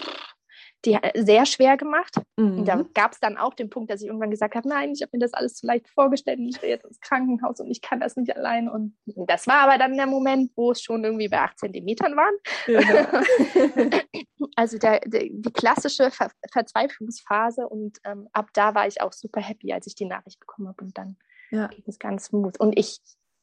die 0.87 0.99
sehr 1.15 1.45
schwer 1.47 1.77
gemacht. 1.77 2.15
Mhm. 2.37 2.65
da 2.65 2.85
gab 2.95 3.13
es 3.13 3.21
dann 3.21 3.37
auch 3.37 3.55
den 3.55 3.69
Punkt, 3.71 3.91
dass 3.91 4.01
ich 4.01 4.07
irgendwann 4.07 4.31
gesagt 4.31 4.55
habe, 4.55 4.69
nein, 4.69 4.93
ich 4.93 5.03
habe 5.03 5.11
mir 5.15 5.21
das 5.21 5.35
alles 5.35 5.55
zu 5.55 5.67
leicht 5.67 5.89
vorgestellt 5.89 6.39
und 6.39 6.49
ich 6.49 6.63
will 6.63 6.71
jetzt 6.71 6.85
ins 6.85 7.01
Krankenhaus 7.01 7.61
und 7.61 7.71
ich 7.71 7.83
kann 7.83 8.01
das 8.01 8.17
nicht 8.17 8.35
allein. 8.37 8.69
Und 8.69 8.97
das 9.07 9.47
war 9.47 9.61
aber 9.61 9.79
dann 9.79 9.97
der 9.97 10.07
Moment, 10.07 10.53
wo 10.57 10.71
es 10.71 10.83
schon 10.83 11.05
irgendwie 11.05 11.29
bei 11.29 11.41
acht 11.41 11.59
Zentimetern 11.59 12.17
waren. 12.17 12.35
Ja. 12.67 14.01
also 14.57 14.79
der, 14.79 15.01
der, 15.01 15.25
die 15.31 15.53
klassische 15.53 16.11
Ver 16.11 16.31
Verzweiflungsphase 16.51 17.69
und 17.69 17.99
ähm, 18.05 18.29
ab 18.33 18.51
da 18.55 18.75
war 18.75 18.87
ich 18.87 19.01
auch 19.01 19.13
super 19.13 19.41
happy, 19.41 19.73
als 19.73 19.87
ich 19.87 19.95
die 19.95 20.07
Nachricht 20.07 20.41
bekommen 20.41 20.69
habe 20.69 20.85
und 20.85 20.97
dann 20.97 21.17
ja. 21.51 21.67
ging 21.69 21.85
es 21.87 21.99
ganz 21.99 22.27
smooth. 22.27 22.59
Und 22.59 22.79
ich 22.79 23.01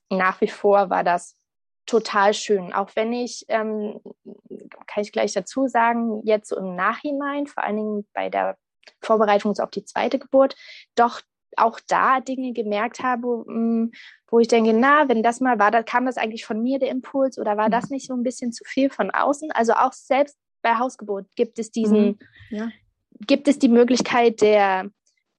nach 0.09 0.41
wie 0.41 0.47
vor 0.47 0.89
war 0.89 1.03
das 1.03 1.35
total 1.85 2.33
schön. 2.33 2.73
Auch 2.73 2.91
wenn 2.95 3.13
ich, 3.13 3.45
ähm, 3.49 3.99
kann 4.87 5.03
ich 5.03 5.11
gleich 5.11 5.33
dazu 5.33 5.67
sagen, 5.67 6.21
jetzt 6.23 6.49
so 6.49 6.57
im 6.57 6.75
Nachhinein, 6.75 7.47
vor 7.47 7.63
allen 7.63 7.77
Dingen 7.77 8.07
bei 8.13 8.29
der 8.29 8.57
Vorbereitung 9.01 9.57
auf 9.59 9.69
die 9.69 9.85
zweite 9.85 10.19
Geburt, 10.19 10.55
doch 10.95 11.21
auch 11.57 11.79
da 11.87 12.19
Dinge 12.19 12.53
gemerkt 12.53 13.01
habe, 13.01 13.43
hm, 13.45 13.91
wo 14.29 14.39
ich 14.39 14.47
denke, 14.47 14.73
na, 14.73 15.07
wenn 15.07 15.21
das 15.21 15.39
mal 15.39 15.59
war, 15.59 15.69
da 15.69 15.83
kam 15.83 16.05
das 16.05 16.17
eigentlich 16.17 16.45
von 16.45 16.61
mir 16.61 16.79
der 16.79 16.89
Impuls 16.89 17.37
oder 17.37 17.57
war 17.57 17.69
das 17.69 17.89
mhm. 17.89 17.95
nicht 17.95 18.07
so 18.07 18.13
ein 18.15 18.23
bisschen 18.23 18.51
zu 18.51 18.63
viel 18.65 18.89
von 18.89 19.11
außen? 19.11 19.51
Also 19.51 19.73
auch 19.73 19.93
selbst 19.93 20.37
bei 20.61 20.75
Hausgeburt 20.77 21.27
gibt 21.35 21.59
es 21.59 21.71
diesen, 21.71 22.05
mhm. 22.05 22.17
ja. 22.49 22.69
gibt 23.27 23.47
es 23.47 23.59
die 23.59 23.69
Möglichkeit 23.69 24.41
der, 24.41 24.89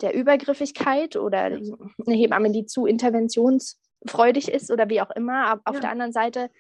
der 0.00 0.14
Übergriffigkeit 0.14 1.16
oder 1.16 1.44
eine 1.44 1.62
Hebamme, 2.06 2.52
die 2.52 2.66
zu 2.66 2.86
interventions 2.86 3.80
freudig 4.06 4.48
ist 4.48 4.70
oder 4.70 4.88
wie 4.88 5.00
auch 5.00 5.10
immer. 5.10 5.46
Aber 5.46 5.62
auf 5.64 5.74
ja. 5.76 5.80
der 5.80 5.90
anderen 5.90 6.12
Seite 6.12 6.50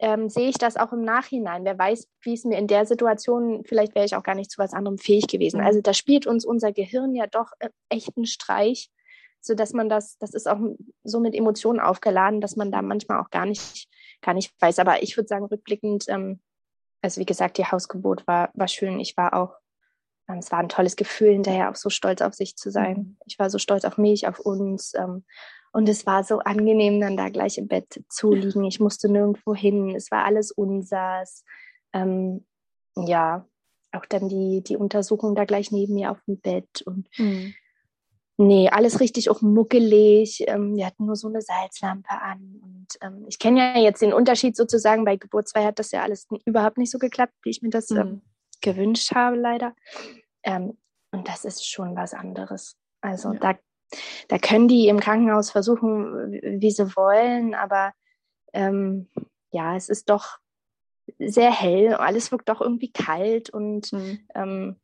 ähm, 0.00 0.28
sehe 0.28 0.48
ich 0.48 0.58
das 0.58 0.76
auch 0.76 0.92
im 0.92 1.02
Nachhinein. 1.02 1.64
Wer 1.64 1.78
weiß, 1.78 2.08
wie 2.22 2.34
es 2.34 2.44
mir 2.44 2.58
in 2.58 2.68
der 2.68 2.86
Situation, 2.86 3.64
vielleicht 3.64 3.94
wäre 3.94 4.06
ich 4.06 4.14
auch 4.14 4.22
gar 4.22 4.34
nicht 4.34 4.50
zu 4.50 4.58
was 4.58 4.72
anderem 4.72 4.98
fähig 4.98 5.26
gewesen. 5.26 5.60
Mhm. 5.60 5.66
Also 5.66 5.80
da 5.80 5.92
spielt 5.92 6.26
uns 6.26 6.44
unser 6.44 6.72
Gehirn 6.72 7.14
ja 7.14 7.26
doch 7.26 7.52
äh, 7.58 7.70
echt 7.88 8.16
einen 8.16 8.26
Streich, 8.26 8.90
sodass 9.40 9.72
man 9.72 9.88
das, 9.88 10.16
das 10.18 10.34
ist 10.34 10.48
auch 10.48 10.58
so 11.02 11.20
mit 11.20 11.34
Emotionen 11.34 11.80
aufgeladen, 11.80 12.40
dass 12.40 12.56
man 12.56 12.70
da 12.70 12.80
manchmal 12.82 13.20
auch 13.20 13.30
gar 13.30 13.46
nicht, 13.46 13.88
gar 14.22 14.34
nicht 14.34 14.52
weiß. 14.60 14.78
Aber 14.78 15.02
ich 15.02 15.16
würde 15.16 15.28
sagen, 15.28 15.46
rückblickend, 15.46 16.04
ähm, 16.08 16.40
also 17.02 17.20
wie 17.20 17.26
gesagt, 17.26 17.58
die 17.58 17.66
Hausgeburt 17.66 18.26
war, 18.26 18.50
war 18.54 18.68
schön. 18.68 19.00
Ich 19.00 19.16
war 19.16 19.34
auch, 19.34 19.56
ähm, 20.28 20.38
es 20.38 20.52
war 20.52 20.60
ein 20.60 20.68
tolles 20.68 20.94
Gefühl, 20.94 21.32
hinterher 21.32 21.70
auch 21.70 21.76
so 21.76 21.90
stolz 21.90 22.20
auf 22.22 22.34
sich 22.34 22.56
zu 22.56 22.70
sein. 22.70 22.96
Mhm. 22.96 23.16
Ich 23.26 23.38
war 23.40 23.50
so 23.50 23.58
stolz 23.58 23.84
auf 23.84 23.98
mich, 23.98 24.28
auf 24.28 24.38
uns. 24.38 24.94
Ähm, 24.94 25.24
und 25.72 25.88
es 25.88 26.06
war 26.06 26.24
so 26.24 26.38
angenehm, 26.38 27.00
dann 27.00 27.16
da 27.16 27.28
gleich 27.28 27.58
im 27.58 27.68
Bett 27.68 28.02
zu 28.08 28.32
liegen. 28.32 28.64
Ich 28.64 28.80
musste 28.80 29.10
nirgendwo 29.10 29.54
hin. 29.54 29.94
Es 29.94 30.10
war 30.10 30.24
alles 30.24 30.50
unsers. 30.50 31.44
Ähm, 31.92 32.44
ja, 32.96 33.46
auch 33.92 34.06
dann 34.06 34.28
die, 34.28 34.62
die 34.62 34.76
Untersuchung 34.76 35.34
da 35.34 35.44
gleich 35.44 35.70
neben 35.70 35.94
mir 35.94 36.10
auf 36.10 36.22
dem 36.26 36.38
Bett. 36.40 36.82
Und 36.82 37.08
mhm. 37.18 37.54
nee, 38.36 38.68
alles 38.68 39.00
richtig 39.00 39.30
auch 39.30 39.42
muckelig. 39.42 40.44
Ähm, 40.46 40.76
wir 40.76 40.86
hatten 40.86 41.06
nur 41.06 41.16
so 41.16 41.28
eine 41.28 41.42
Salzlampe 41.42 42.10
an. 42.10 42.60
Und 42.62 42.86
ähm, 43.00 43.24
ich 43.28 43.38
kenne 43.38 43.74
ja 43.74 43.80
jetzt 43.80 44.02
den 44.02 44.12
Unterschied 44.12 44.56
sozusagen. 44.56 45.04
Bei 45.04 45.16
Geburt 45.16 45.48
2 45.48 45.64
hat 45.64 45.78
das 45.78 45.90
ja 45.90 46.02
alles 46.02 46.26
überhaupt 46.44 46.78
nicht 46.78 46.90
so 46.90 46.98
geklappt, 46.98 47.34
wie 47.42 47.50
ich 47.50 47.62
mir 47.62 47.70
das 47.70 47.90
mhm. 47.90 48.22
gewünscht 48.60 49.14
habe, 49.14 49.36
leider. 49.36 49.74
Ähm, 50.42 50.76
und 51.10 51.28
das 51.28 51.44
ist 51.44 51.68
schon 51.68 51.96
was 51.96 52.14
anderes. 52.14 52.76
Also 53.00 53.32
ja. 53.32 53.38
da 53.38 53.58
da 54.28 54.38
können 54.38 54.68
die 54.68 54.88
im 54.88 55.00
Krankenhaus 55.00 55.50
versuchen, 55.50 56.32
wie 56.60 56.70
sie 56.70 56.96
wollen, 56.96 57.54
aber 57.54 57.92
ähm, 58.52 59.08
ja, 59.50 59.76
es 59.76 59.88
ist 59.88 60.10
doch 60.10 60.38
sehr 61.18 61.50
hell, 61.50 61.94
alles 61.94 62.30
wirkt 62.32 62.48
doch 62.48 62.60
irgendwie 62.60 62.92
kalt 62.92 63.50
und 63.50 63.92
mhm. 63.92 64.20
ähm, 64.34 64.76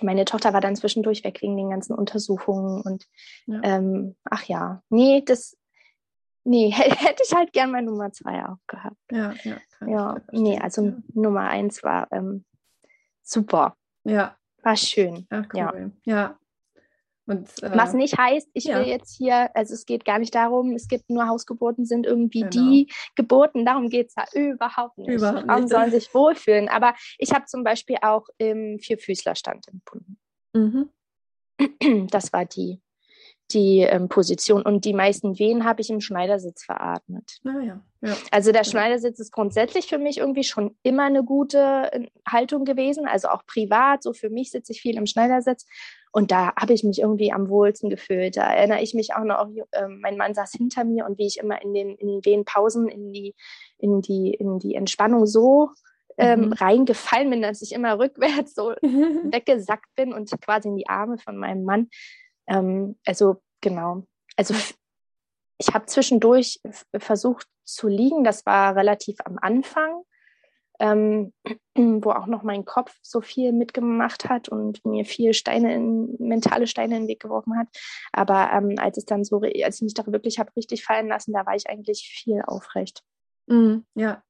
meine 0.00 0.24
Tochter 0.24 0.52
war 0.52 0.60
dann 0.60 0.74
zwischendurch 0.76 1.22
weg 1.22 1.40
wegen 1.42 1.56
den 1.56 1.70
ganzen 1.70 1.94
Untersuchungen 1.94 2.82
und 2.82 3.06
ja. 3.46 3.60
Ähm, 3.62 4.16
ach 4.24 4.44
ja, 4.44 4.82
nee, 4.88 5.22
das 5.24 5.56
nee, 6.44 6.70
hätte 6.74 7.22
ich 7.24 7.34
halt 7.34 7.52
gern 7.52 7.70
mal 7.70 7.82
Nummer 7.82 8.12
zwei 8.12 8.44
auch 8.46 8.58
gehabt. 8.66 8.96
Ja, 9.10 9.34
ja, 9.44 9.56
ja 9.86 10.16
nee, 10.32 10.58
also 10.58 10.86
ja. 10.86 10.96
Nummer 11.14 11.48
eins 11.48 11.82
war 11.82 12.08
ähm, 12.12 12.44
super. 13.22 13.76
Ja. 14.04 14.36
War 14.62 14.76
schön. 14.76 15.26
Ach, 15.30 15.46
cool. 15.52 15.92
Ja. 16.04 16.16
ja. 16.16 16.38
Und, 17.26 17.48
äh, 17.62 17.76
Was 17.76 17.92
nicht 17.92 18.16
heißt, 18.16 18.48
ich 18.54 18.64
ja. 18.64 18.78
will 18.78 18.86
jetzt 18.86 19.16
hier, 19.16 19.54
also 19.54 19.74
es 19.74 19.84
geht 19.84 20.04
gar 20.04 20.18
nicht 20.18 20.34
darum, 20.34 20.74
es 20.74 20.86
gibt 20.88 21.10
nur 21.10 21.26
Hausgeburten, 21.26 21.84
sind 21.84 22.06
irgendwie 22.06 22.40
genau. 22.40 22.50
die 22.50 22.92
Geburten, 23.16 23.64
darum 23.64 23.88
geht 23.88 24.08
es 24.08 24.14
ja 24.14 24.24
überhaupt 24.40 24.96
nicht. 24.98 25.10
Überhaupt 25.10 25.38
nicht. 25.38 25.46
Frauen 25.46 25.68
sollen 25.68 25.90
sich 25.90 26.14
wohlfühlen. 26.14 26.68
Aber 26.68 26.94
ich 27.18 27.32
habe 27.32 27.46
zum 27.46 27.64
Beispiel 27.64 27.96
auch 28.02 28.26
im 28.38 28.78
Vierfüßlerstand 28.78 29.68
empfunden. 29.68 30.18
Mhm. 30.52 30.90
Das 32.10 32.32
war 32.32 32.44
die 32.44 32.80
die 33.52 33.80
ähm, 33.80 34.08
Position. 34.08 34.62
Und 34.62 34.84
die 34.84 34.92
meisten 34.92 35.38
Wehen 35.38 35.64
habe 35.64 35.80
ich 35.80 35.90
im 35.90 36.00
Schneidersitz 36.00 36.64
veratmet. 36.64 37.38
Ah, 37.44 37.60
ja. 37.62 37.80
Ja. 38.02 38.16
Also 38.30 38.52
der 38.52 38.64
Schneidersitz 38.64 39.18
ist 39.18 39.32
grundsätzlich 39.32 39.86
für 39.86 39.98
mich 39.98 40.18
irgendwie 40.18 40.44
schon 40.44 40.76
immer 40.82 41.04
eine 41.04 41.24
gute 41.24 41.90
äh, 41.92 42.06
Haltung 42.28 42.64
gewesen. 42.64 43.06
Also 43.06 43.28
auch 43.28 43.46
privat, 43.46 44.02
so 44.02 44.12
für 44.12 44.30
mich 44.30 44.50
sitze 44.50 44.72
ich 44.72 44.80
viel 44.80 44.96
im 44.96 45.06
Schneidersitz. 45.06 45.66
Und 46.16 46.30
da 46.30 46.54
habe 46.56 46.72
ich 46.72 46.82
mich 46.82 47.02
irgendwie 47.02 47.30
am 47.30 47.50
wohlsten 47.50 47.90
gefühlt. 47.90 48.38
Da 48.38 48.50
erinnere 48.50 48.80
ich 48.80 48.94
mich 48.94 49.12
auch 49.12 49.24
noch, 49.24 49.50
äh, 49.72 49.86
mein 49.86 50.16
Mann 50.16 50.32
saß 50.32 50.52
hinter 50.52 50.82
mir 50.82 51.04
und 51.04 51.18
wie 51.18 51.26
ich 51.26 51.36
immer 51.36 51.60
in 51.60 51.74
den, 51.74 51.94
in 51.94 52.08
den 52.08 52.24
Wehenpausen 52.24 52.88
in 52.88 53.12
die, 53.12 53.34
in 53.76 54.00
die, 54.00 54.32
in 54.32 54.58
die 54.58 54.76
Entspannung 54.76 55.26
so 55.26 55.72
ähm, 56.16 56.46
mhm. 56.46 56.52
reingefallen 56.54 57.28
bin, 57.28 57.42
dass 57.42 57.60
ich 57.60 57.72
immer 57.72 57.98
rückwärts 57.98 58.54
so 58.54 58.70
weggesackt 58.80 59.94
bin 59.94 60.14
und 60.14 60.30
quasi 60.40 60.68
in 60.68 60.78
die 60.78 60.88
Arme 60.88 61.18
von 61.18 61.36
meinem 61.36 61.64
Mann. 61.64 61.90
Ähm, 62.46 62.96
also 63.04 63.42
genau. 63.60 64.04
Also 64.36 64.54
ich 65.58 65.74
habe 65.74 65.84
zwischendurch 65.84 66.62
versucht 66.96 67.46
zu 67.62 67.88
liegen. 67.88 68.24
Das 68.24 68.46
war 68.46 68.74
relativ 68.74 69.18
am 69.26 69.36
Anfang, 69.38 70.00
ähm, 70.80 71.32
wo 71.74 72.10
auch 72.10 72.26
noch 72.26 72.42
mein 72.42 72.64
Kopf 72.64 72.96
so 73.02 73.20
viel 73.20 73.52
mitgemacht 73.52 74.28
hat 74.28 74.48
und 74.48 74.84
mir 74.84 75.04
viel 75.04 75.34
Steine 75.34 75.74
in, 75.74 76.16
mentale 76.18 76.66
Steine 76.66 76.96
in 76.96 77.02
den 77.02 77.08
Weg 77.08 77.20
geworfen 77.20 77.58
hat. 77.58 77.68
Aber 78.12 78.50
ähm, 78.52 78.74
als 78.78 78.98
es 78.98 79.04
dann 79.04 79.24
so, 79.24 79.40
als 79.40 79.76
ich 79.76 79.82
mich 79.82 79.94
da 79.94 80.06
wirklich 80.06 80.38
habe 80.38 80.50
richtig 80.56 80.84
fallen 80.84 81.08
lassen, 81.08 81.32
da 81.32 81.46
war 81.46 81.54
ich 81.54 81.68
eigentlich 81.68 82.08
viel 82.08 82.42
aufrecht. 82.46 83.02
Mhm, 83.46 83.84
ja, 83.94 84.22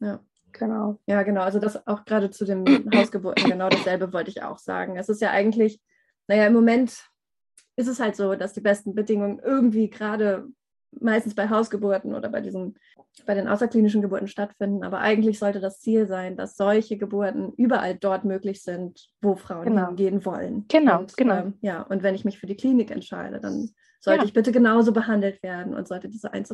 ja. 0.00 0.20
Genau. 0.52 0.98
Ja, 1.06 1.22
genau. 1.22 1.42
Also 1.42 1.58
das 1.58 1.86
auch 1.86 2.04
gerade 2.04 2.30
zu 2.30 2.44
den 2.44 2.64
Hausgeburten, 2.94 3.48
genau 3.48 3.68
dasselbe 3.68 4.12
wollte 4.12 4.30
ich 4.30 4.42
auch 4.42 4.58
sagen. 4.58 4.96
Es 4.96 5.08
ist 5.08 5.20
ja 5.20 5.30
eigentlich, 5.30 5.80
naja, 6.26 6.46
im 6.46 6.54
Moment 6.54 7.08
ist 7.76 7.88
es 7.88 8.00
halt 8.00 8.16
so, 8.16 8.34
dass 8.34 8.52
die 8.52 8.60
besten 8.60 8.94
Bedingungen 8.94 9.38
irgendwie 9.38 9.88
gerade 9.88 10.48
meistens 10.98 11.34
bei 11.34 11.48
Hausgeburten 11.48 12.14
oder 12.14 12.28
bei 12.28 12.40
diesen, 12.40 12.76
bei 13.26 13.34
den 13.34 13.48
außerklinischen 13.48 14.02
Geburten 14.02 14.28
stattfinden. 14.28 14.82
Aber 14.82 14.98
eigentlich 14.98 15.38
sollte 15.38 15.60
das 15.60 15.80
Ziel 15.80 16.06
sein, 16.06 16.36
dass 16.36 16.56
solche 16.56 16.96
Geburten 16.98 17.52
überall 17.56 17.94
dort 17.94 18.24
möglich 18.24 18.62
sind, 18.62 19.08
wo 19.20 19.36
Frauen 19.36 19.66
genau. 19.66 19.86
hingehen 19.88 20.24
wollen. 20.24 20.64
Genau, 20.68 21.00
und, 21.00 21.16
genau. 21.16 21.36
Ähm, 21.36 21.54
ja, 21.60 21.82
und 21.82 22.02
wenn 22.02 22.14
ich 22.14 22.24
mich 22.24 22.38
für 22.38 22.46
die 22.46 22.56
Klinik 22.56 22.90
entscheide, 22.90 23.40
dann 23.40 23.70
sollte 24.00 24.22
ja. 24.22 24.26
ich 24.26 24.32
bitte 24.32 24.52
genauso 24.52 24.92
behandelt 24.92 25.42
werden 25.42 25.74
und 25.74 25.86
sollte 25.86 26.08
diese 26.08 26.32
1, 26.32 26.48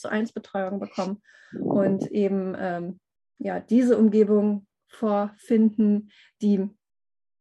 zu 0.00 0.10
1 0.10 0.32
Betreuung 0.32 0.78
bekommen 0.78 1.22
und 1.58 2.10
eben 2.10 2.54
ähm, 2.58 3.00
ja, 3.38 3.60
diese 3.60 3.96
Umgebung 3.98 4.66
vorfinden, 4.88 6.10
die 6.42 6.68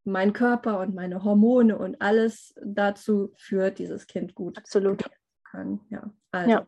mein 0.03 0.33
Körper 0.33 0.79
und 0.79 0.95
meine 0.95 1.23
Hormone 1.23 1.77
und 1.77 2.01
alles 2.01 2.55
dazu 2.63 3.33
führt, 3.35 3.77
dieses 3.77 4.07
Kind 4.07 4.33
gut 4.33 4.57
Absolut. 4.57 5.03
Können. 5.51 5.79
Ja, 5.89 6.09
also 6.31 6.49
ja. 6.49 6.67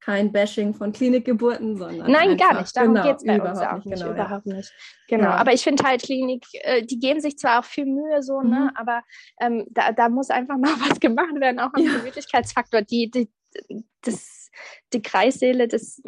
kein 0.00 0.32
Bashing 0.32 0.74
von 0.74 0.92
Klinikgeburten, 0.92 1.76
sondern 1.76 2.10
nein, 2.10 2.30
einfach, 2.30 2.50
gar 2.50 2.60
nicht. 2.60 2.76
Darum 2.76 2.94
genau, 2.94 3.06
geht 3.06 3.16
es 3.16 3.24
bei 3.24 3.42
uns 3.42 3.58
auch 3.58 3.84
nicht. 3.84 4.02
Genau, 4.02 4.12
überhaupt 4.12 4.46
ja. 4.46 4.54
nicht. 4.54 4.72
Genau. 5.08 5.24
Ja. 5.24 5.36
Aber 5.36 5.52
ich 5.52 5.62
finde 5.62 5.84
halt 5.84 6.02
Klinik, 6.02 6.46
äh, 6.52 6.82
die 6.82 6.98
geben 6.98 7.20
sich 7.20 7.36
zwar 7.38 7.60
auch 7.60 7.64
viel 7.64 7.86
Mühe 7.86 8.22
so, 8.22 8.40
ne, 8.40 8.44
mhm. 8.44 8.50
ne, 8.50 8.72
aber 8.76 9.02
ähm, 9.40 9.66
da, 9.70 9.92
da 9.92 10.08
muss 10.08 10.30
einfach 10.30 10.56
mal 10.56 10.74
was 10.88 11.00
gemacht 11.00 11.34
werden, 11.34 11.60
auch 11.60 11.72
am 11.74 11.84
Gemütlichkeitsfaktor. 11.84 12.82
Die, 12.82 13.10
die, 13.10 13.30
das, 14.02 14.50
die 14.92 15.02
Kreissäle, 15.02 15.68
das 15.68 16.00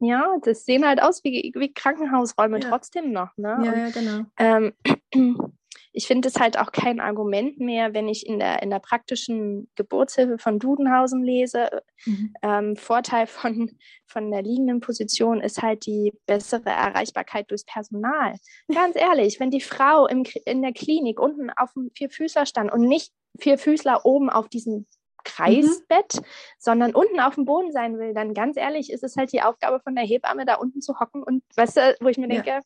ja, 0.00 0.36
das 0.42 0.64
sehen 0.64 0.86
halt 0.86 1.02
aus 1.02 1.24
wie, 1.24 1.52
wie 1.56 1.72
Krankenhausräume 1.72 2.60
ja. 2.60 2.68
trotzdem 2.68 3.12
noch. 3.12 3.36
Ne? 3.36 3.58
Ja, 3.64 3.76
ja, 3.76 3.90
genau. 3.90 4.24
Ähm, 4.38 4.72
ich 5.92 6.06
finde 6.06 6.28
es 6.28 6.36
halt 6.36 6.58
auch 6.58 6.70
kein 6.70 7.00
Argument 7.00 7.58
mehr, 7.58 7.94
wenn 7.94 8.08
ich 8.08 8.26
in 8.26 8.38
der, 8.38 8.62
in 8.62 8.70
der 8.70 8.78
praktischen 8.78 9.68
Geburtshilfe 9.74 10.38
von 10.38 10.60
Dudenhausen 10.60 11.24
lese. 11.24 11.68
Mhm. 12.04 12.34
Ähm, 12.42 12.76
Vorteil 12.76 13.26
von, 13.26 13.72
von 14.06 14.30
der 14.30 14.42
liegenden 14.42 14.80
Position 14.80 15.40
ist 15.40 15.62
halt 15.62 15.86
die 15.86 16.12
bessere 16.26 16.70
Erreichbarkeit 16.70 17.50
durchs 17.50 17.64
Personal. 17.64 18.34
Ganz 18.72 18.94
ehrlich, 18.94 19.40
wenn 19.40 19.50
die 19.50 19.60
Frau 19.60 20.06
im, 20.06 20.24
in 20.44 20.62
der 20.62 20.72
Klinik 20.72 21.18
unten 21.18 21.50
auf 21.50 21.72
dem 21.72 21.90
Vierfüßler 21.94 22.46
stand 22.46 22.72
und 22.72 22.82
nicht 22.82 23.12
Vierfüßler 23.40 24.04
oben 24.04 24.30
auf 24.30 24.48
diesem 24.48 24.86
Kreisbett, 25.24 26.14
mhm. 26.14 26.24
sondern 26.58 26.94
unten 26.94 27.20
auf 27.20 27.34
dem 27.34 27.44
Boden 27.44 27.72
sein 27.72 27.98
will, 27.98 28.14
dann 28.14 28.34
ganz 28.34 28.56
ehrlich 28.56 28.92
ist 28.92 29.04
es 29.04 29.16
halt 29.16 29.32
die 29.32 29.42
Aufgabe 29.42 29.80
von 29.80 29.94
der 29.94 30.04
Hebamme, 30.04 30.46
da 30.46 30.54
unten 30.54 30.80
zu 30.80 30.98
hocken 31.00 31.22
und 31.22 31.42
weißt 31.56 31.76
du, 31.76 31.96
wo 32.00 32.08
ich 32.08 32.18
mir 32.18 32.28
denke, 32.28 32.48
ja. 32.48 32.60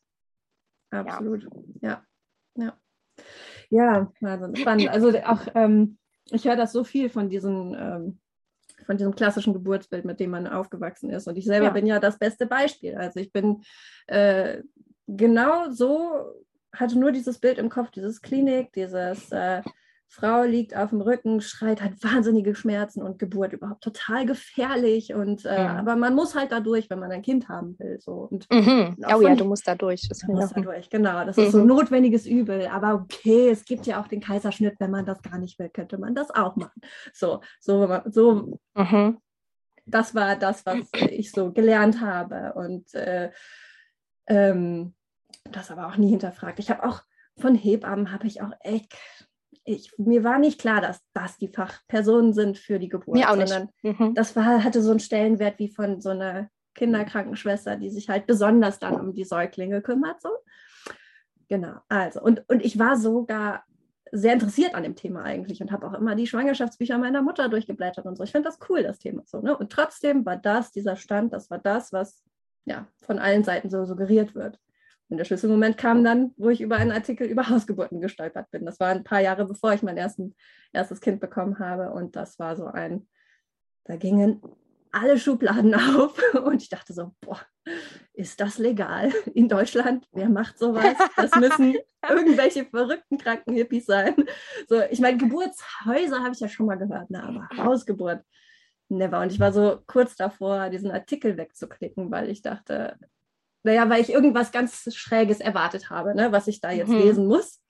Absolut, 0.91 1.47
ja. 1.81 2.05
Ja, 2.55 2.77
ja. 3.69 4.11
ja 4.19 4.53
spannend. 4.55 4.89
Also 4.89 5.09
auch, 5.19 5.41
ähm, 5.55 5.97
ich 6.29 6.45
höre 6.45 6.55
das 6.55 6.71
so 6.71 6.83
viel 6.83 7.09
von 7.09 7.29
diesen, 7.29 7.75
ähm, 7.77 8.19
von 8.85 8.97
diesem 8.97 9.15
klassischen 9.15 9.53
Geburtsbild, 9.53 10.05
mit 10.05 10.19
dem 10.19 10.31
man 10.31 10.47
aufgewachsen 10.47 11.09
ist. 11.09 11.27
Und 11.27 11.37
ich 11.37 11.45
selber 11.45 11.67
ja. 11.67 11.71
bin 11.73 11.87
ja 11.87 11.99
das 11.99 12.19
beste 12.19 12.45
Beispiel. 12.45 12.95
Also 12.95 13.19
ich 13.19 13.31
bin 13.31 13.63
äh, 14.07 14.61
genau 15.07 15.71
so, 15.71 16.43
hatte 16.71 16.99
nur 16.99 17.11
dieses 17.11 17.39
Bild 17.39 17.57
im 17.57 17.69
Kopf, 17.69 17.91
dieses 17.91 18.21
Klinik, 18.21 18.73
dieses 18.73 19.31
äh, 19.31 19.61
Frau 20.13 20.43
liegt 20.43 20.75
auf 20.77 20.91
dem 20.91 21.01
Rücken, 21.01 21.41
schreit, 21.41 21.81
hat 21.81 21.93
wahnsinnige 22.03 22.53
Schmerzen 22.53 23.01
und 23.01 23.17
Geburt 23.17 23.51
überhaupt 23.51 23.83
total 23.83 24.27
gefährlich. 24.27 25.11
Und 25.15 25.43
äh, 25.43 25.59
mhm. 25.59 25.69
aber 25.77 25.95
man 25.95 26.13
muss 26.13 26.35
halt 26.35 26.51
da 26.51 26.59
durch, 26.59 26.87
wenn 26.91 26.99
man 26.99 27.11
ein 27.11 27.23
Kind 27.23 27.49
haben 27.49 27.79
will. 27.79 27.99
So. 27.99 28.27
Und 28.29 28.47
mhm. 28.51 28.95
Oh 29.11 29.21
ja, 29.21 29.33
du 29.33 29.45
musst 29.45 29.67
da 29.67 29.73
durch. 29.73 30.07
Das 30.07 30.19
du 30.19 30.31
musst 30.31 30.55
da 30.55 30.61
durch, 30.61 30.91
genau. 30.91 31.25
Das 31.25 31.35
mhm. 31.35 31.43
ist 31.43 31.51
so 31.53 31.61
ein 31.61 31.65
notwendiges 31.65 32.27
Übel. 32.27 32.67
Aber 32.67 32.93
okay, 32.93 33.49
es 33.49 33.65
gibt 33.65 33.87
ja 33.87 33.99
auch 33.99 34.07
den 34.07 34.21
Kaiserschnitt, 34.21 34.75
wenn 34.77 34.91
man 34.91 35.07
das 35.07 35.19
gar 35.23 35.39
nicht 35.39 35.57
will, 35.57 35.69
könnte 35.69 35.97
man 35.97 36.13
das 36.13 36.29
auch 36.29 36.55
machen. 36.57 36.79
So, 37.11 37.41
so, 37.59 38.01
so. 38.05 38.59
Mhm. 38.75 39.17
Das 39.87 40.13
war 40.13 40.35
das, 40.35 40.63
was 40.67 40.77
ich 41.09 41.31
so 41.31 41.51
gelernt 41.51 42.01
habe. 42.01 42.53
Und 42.53 42.93
äh, 42.93 43.31
ähm, 44.27 44.93
das 45.51 45.71
aber 45.71 45.87
auch 45.87 45.97
nie 45.97 46.11
hinterfragt. 46.11 46.59
Ich 46.59 46.69
habe 46.69 46.87
auch 46.87 47.01
von 47.39 47.55
Hebammen 47.55 48.11
habe 48.11 48.27
ich 48.27 48.43
auch 48.43 48.51
echt 48.59 48.93
ich, 49.65 49.93
mir 49.97 50.23
war 50.23 50.39
nicht 50.39 50.59
klar, 50.59 50.81
dass 50.81 51.01
das 51.13 51.37
die 51.37 51.47
Fachpersonen 51.47 52.33
sind 52.33 52.57
für 52.57 52.79
die 52.79 52.89
Geburt, 52.89 53.17
mir 53.17 53.29
auch 53.29 53.35
sondern 53.35 53.69
mhm. 53.81 54.13
das 54.13 54.35
war, 54.35 54.63
hatte 54.63 54.81
so 54.81 54.91
einen 54.91 54.99
Stellenwert 54.99 55.59
wie 55.59 55.69
von 55.69 56.01
so 56.01 56.09
einer 56.09 56.49
Kinderkrankenschwester, 56.75 57.77
die 57.77 57.89
sich 57.89 58.09
halt 58.09 58.25
besonders 58.25 58.79
dann 58.79 58.99
um 58.99 59.13
die 59.13 59.23
Säuglinge 59.23 59.81
kümmert. 59.81 60.21
So. 60.21 60.29
Genau, 61.47 61.75
also, 61.87 62.21
und, 62.21 62.43
und 62.49 62.63
ich 62.65 62.79
war 62.79 62.97
sogar 62.97 63.63
sehr 64.11 64.33
interessiert 64.33 64.75
an 64.75 64.83
dem 64.83 64.95
Thema 64.95 65.23
eigentlich 65.23 65.61
und 65.61 65.71
habe 65.71 65.87
auch 65.87 65.93
immer 65.93 66.15
die 66.15 66.27
Schwangerschaftsbücher 66.27 66.97
meiner 66.99 67.23
Mutter 67.23 67.49
durchgeblättert 67.49 68.05
und 68.05 68.15
so. 68.15 68.23
Ich 68.23 68.31
finde 68.31 68.49
das 68.49 68.59
cool, 68.69 68.83
das 68.83 68.99
Thema 68.99 69.23
so. 69.25 69.41
Ne? 69.41 69.57
Und 69.57 69.71
trotzdem 69.71 70.25
war 70.25 70.37
das, 70.37 70.71
dieser 70.71 70.95
Stand, 70.95 71.33
das 71.33 71.49
war 71.49 71.57
das, 71.57 71.91
was 71.91 72.23
ja 72.65 72.87
von 73.01 73.17
allen 73.17 73.43
Seiten 73.43 73.69
so 73.69 73.85
suggeriert 73.85 74.35
wird. 74.35 74.59
Und 75.09 75.17
der 75.17 75.25
Schlüsselmoment 75.25 75.77
kam 75.77 76.03
dann, 76.03 76.33
wo 76.37 76.49
ich 76.49 76.61
über 76.61 76.77
einen 76.77 76.91
Artikel 76.91 77.27
über 77.27 77.47
Hausgeburten 77.49 78.01
gestolpert 78.01 78.49
bin. 78.51 78.65
Das 78.65 78.79
war 78.79 78.89
ein 78.89 79.03
paar 79.03 79.21
Jahre 79.21 79.45
bevor 79.45 79.73
ich 79.73 79.83
mein 79.83 79.97
ersten, 79.97 80.35
erstes 80.71 81.01
Kind 81.01 81.19
bekommen 81.19 81.59
habe. 81.59 81.91
Und 81.91 82.15
das 82.15 82.39
war 82.39 82.55
so 82.55 82.65
ein, 82.65 83.07
da 83.85 83.95
gingen 83.95 84.41
alle 84.93 85.17
Schubladen 85.17 85.73
auf. 85.97 86.17
Und 86.43 86.61
ich 86.61 86.69
dachte 86.69 86.93
so, 86.93 87.13
boah, 87.21 87.39
ist 88.13 88.39
das 88.39 88.57
legal 88.57 89.11
in 89.33 89.49
Deutschland? 89.49 90.07
Wer 90.13 90.29
macht 90.29 90.57
sowas? 90.57 90.95
Das 91.17 91.35
müssen 91.35 91.75
irgendwelche 92.09 92.65
verrückten 92.65 93.17
Krankenhippies 93.17 93.85
sein. 93.85 94.15
So, 94.69 94.81
ich 94.89 94.99
meine, 94.99 95.17
Geburtshäuser 95.17 96.19
habe 96.19 96.31
ich 96.33 96.39
ja 96.39 96.47
schon 96.47 96.67
mal 96.67 96.77
gehört, 96.77 97.09
ne? 97.09 97.23
aber 97.23 97.49
Hausgeburt, 97.57 98.23
never. 98.89 99.19
Und 99.21 99.31
ich 99.31 99.39
war 99.39 99.51
so 99.51 99.79
kurz 99.87 100.15
davor, 100.15 100.69
diesen 100.69 100.91
Artikel 100.91 101.37
wegzuklicken, 101.37 102.11
weil 102.11 102.29
ich 102.29 102.41
dachte, 102.41 102.97
naja, 103.63 103.89
weil 103.89 104.01
ich 104.01 104.11
irgendwas 104.11 104.51
ganz 104.51 104.93
Schräges 104.95 105.39
erwartet 105.39 105.89
habe, 105.89 106.15
ne, 106.15 106.31
was 106.31 106.47
ich 106.47 106.61
da 106.61 106.71
jetzt 106.71 106.89
mhm. 106.89 106.99
lesen 106.99 107.27
muss. 107.27 107.61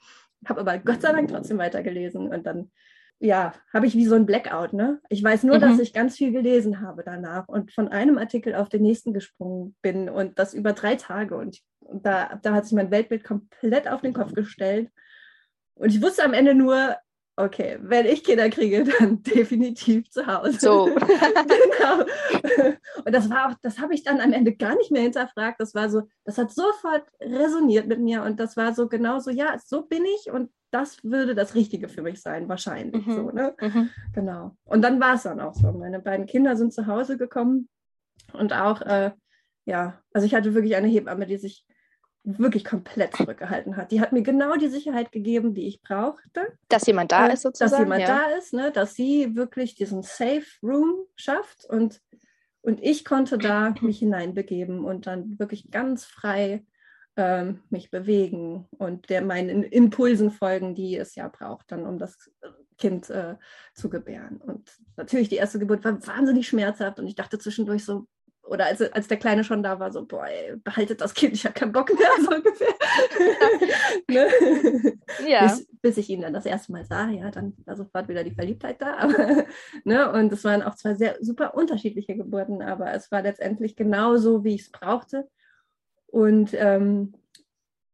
Habe 0.47 0.61
aber 0.61 0.77
Gott 0.79 1.01
sei 1.01 1.11
Dank 1.11 1.29
trotzdem 1.29 1.57
weitergelesen 1.57 2.27
und 2.27 2.45
dann, 2.45 2.71
ja, 3.19 3.53
habe 3.73 3.85
ich 3.85 3.95
wie 3.95 4.05
so 4.05 4.15
ein 4.15 4.25
Blackout. 4.25 4.73
Ne? 4.73 4.99
Ich 5.09 5.23
weiß 5.23 5.43
nur, 5.43 5.57
mhm. 5.57 5.61
dass 5.61 5.79
ich 5.79 5.93
ganz 5.93 6.17
viel 6.17 6.31
gelesen 6.31 6.81
habe 6.81 7.03
danach 7.05 7.47
und 7.47 7.71
von 7.71 7.87
einem 7.87 8.17
Artikel 8.17 8.55
auf 8.55 8.69
den 8.69 8.81
nächsten 8.81 9.13
gesprungen 9.13 9.75
bin 9.81 10.09
und 10.09 10.39
das 10.39 10.53
über 10.53 10.73
drei 10.73 10.95
Tage. 10.95 11.37
Und, 11.37 11.59
da, 11.79 12.39
da 12.41 12.53
hat 12.53 12.65
sich 12.65 12.73
mein 12.73 12.91
Weltbild 12.91 13.23
komplett 13.23 13.87
auf 13.87 14.01
den 14.01 14.13
Kopf 14.13 14.33
gestellt. 14.33 14.89
Und 15.75 15.89
ich 15.89 16.01
wusste 16.01 16.23
am 16.23 16.33
Ende 16.33 16.55
nur, 16.55 16.95
okay, 17.35 17.77
wenn 17.81 18.05
ich 18.05 18.23
Kinder 18.23 18.49
kriege, 18.49 18.83
dann 18.83 19.23
definitiv 19.23 20.09
zu 20.09 20.25
Hause. 20.25 20.59
So. 20.59 20.85
genau. 20.95 22.05
Und 23.05 23.13
das 23.13 23.29
war 23.29 23.49
auch, 23.49 23.55
das 23.61 23.79
habe 23.79 23.93
ich 23.93 24.03
dann 24.03 24.21
am 24.21 24.33
Ende 24.33 24.55
gar 24.55 24.75
nicht 24.75 24.91
mehr 24.91 25.01
hinterfragt. 25.01 25.59
Das 25.59 25.73
war 25.73 25.89
so, 25.89 26.03
das 26.25 26.37
hat 26.37 26.51
sofort 26.51 27.03
resoniert 27.19 27.87
mit 27.87 27.99
mir 27.99 28.23
und 28.23 28.39
das 28.39 28.55
war 28.57 28.73
so 28.73 28.87
genauso, 28.87 29.31
ja, 29.31 29.57
so 29.63 29.83
bin 29.83 30.03
ich 30.05 30.31
und 30.31 30.51
das 30.71 31.03
würde 31.03 31.35
das 31.35 31.53
Richtige 31.53 31.87
für 31.87 32.01
mich 32.01 32.21
sein, 32.21 32.49
wahrscheinlich. 32.49 33.05
Mhm. 33.05 33.13
So, 33.13 33.31
ne? 33.31 33.55
Mhm. 33.59 33.89
Genau. 34.13 34.57
Und 34.65 34.81
dann 34.81 34.99
war 34.99 35.15
es 35.15 35.23
dann 35.23 35.39
auch 35.39 35.53
so. 35.53 35.71
Meine 35.71 35.99
beiden 35.99 36.25
Kinder 36.25 36.55
sind 36.55 36.73
zu 36.73 36.87
Hause 36.87 37.17
gekommen 37.17 37.69
und 38.33 38.53
auch, 38.53 38.81
äh, 38.81 39.11
ja, 39.65 40.01
also 40.13 40.25
ich 40.25 40.33
hatte 40.33 40.53
wirklich 40.53 40.75
eine 40.75 40.87
Hebamme, 40.87 41.25
die 41.25 41.37
sich 41.37 41.65
wirklich 42.23 42.63
komplett 42.63 43.15
zurückgehalten 43.15 43.75
hat. 43.75 43.91
Die 43.91 43.99
hat 43.99 44.13
mir 44.13 44.23
genau 44.23 44.55
die 44.55 44.69
Sicherheit 44.69 45.11
gegeben, 45.11 45.53
die 45.53 45.67
ich 45.67 45.81
brauchte. 45.81 46.57
Dass 46.69 46.85
jemand 46.85 47.11
da 47.11 47.27
äh, 47.27 47.33
ist 47.33 47.41
sozusagen. 47.41 47.71
Dass 47.71 47.79
jemand 47.79 48.01
ja. 48.01 48.07
da 48.07 48.37
ist, 48.37 48.53
ne? 48.53 48.71
dass 48.71 48.95
sie 48.95 49.35
wirklich 49.35 49.75
diesen 49.75 50.03
Safe 50.03 50.45
Room 50.61 51.05
schafft 51.15 51.65
und, 51.65 52.01
und 52.61 52.81
ich 52.81 53.03
konnte 53.03 53.37
da 53.37 53.73
mich 53.81 53.99
hineinbegeben 53.99 54.85
und 54.85 55.05
dann 55.07 55.37
wirklich 55.37 55.69
ganz 55.69 56.05
frei 56.05 56.65
ähm, 57.17 57.61
mich 57.69 57.91
bewegen 57.91 58.67
und 58.77 59.09
der 59.09 59.21
meinen 59.21 59.63
Impulsen 59.63 60.31
folgen, 60.31 60.75
die 60.75 60.95
es 60.97 61.15
ja 61.15 61.27
braucht, 61.27 61.71
dann 61.71 61.85
um 61.85 61.99
das 61.99 62.31
Kind 62.77 63.09
äh, 63.09 63.35
zu 63.75 63.89
gebären. 63.89 64.37
Und 64.37 64.71
natürlich 64.95 65.29
die 65.29 65.35
erste 65.35 65.59
Geburt 65.59 65.83
war 65.83 66.07
wahnsinnig 66.07 66.47
schmerzhaft 66.47 66.99
und 66.99 67.07
ich 67.07 67.15
dachte 67.15 67.37
zwischendurch 67.37 67.85
so, 67.85 68.07
oder 68.43 68.65
als, 68.65 68.81
als 68.81 69.07
der 69.07 69.17
Kleine 69.17 69.43
schon 69.43 69.63
da 69.63 69.79
war, 69.79 69.91
so, 69.91 70.05
boah, 70.05 70.27
ey, 70.27 70.57
behaltet 70.57 71.01
das 71.01 71.13
Kind, 71.13 71.33
ich 71.33 71.45
habe 71.45 71.53
keinen 71.53 71.71
Bock 71.71 71.89
mehr, 71.97 72.09
so 72.21 72.35
ungefähr. 72.35 72.73
ne? 74.09 74.97
ja. 75.27 75.43
bis, 75.43 75.67
bis, 75.81 75.97
ich 75.97 76.09
ihn 76.09 76.21
dann 76.21 76.33
das 76.33 76.45
erste 76.45 76.71
Mal 76.71 76.85
sah, 76.85 77.07
ja, 77.09 77.31
dann 77.31 77.53
war 77.65 77.77
sofort 77.77 78.09
wieder 78.09 78.23
die 78.23 78.35
Verliebtheit 78.35 78.81
da. 78.81 78.97
Aber, 78.97 79.45
ne? 79.85 80.11
Und 80.11 80.31
es 80.33 80.43
waren 80.43 80.61
auch 80.61 80.75
zwei 80.75 80.93
sehr 80.95 81.17
super 81.21 81.55
unterschiedliche 81.55 82.15
Geburten, 82.15 82.61
aber 82.61 82.93
es 82.93 83.11
war 83.11 83.21
letztendlich 83.21 83.75
genauso, 83.75 84.43
wie 84.43 84.55
ich 84.55 84.61
es 84.63 84.71
brauchte. 84.71 85.29
Und 86.07 86.53
ähm, 86.53 87.13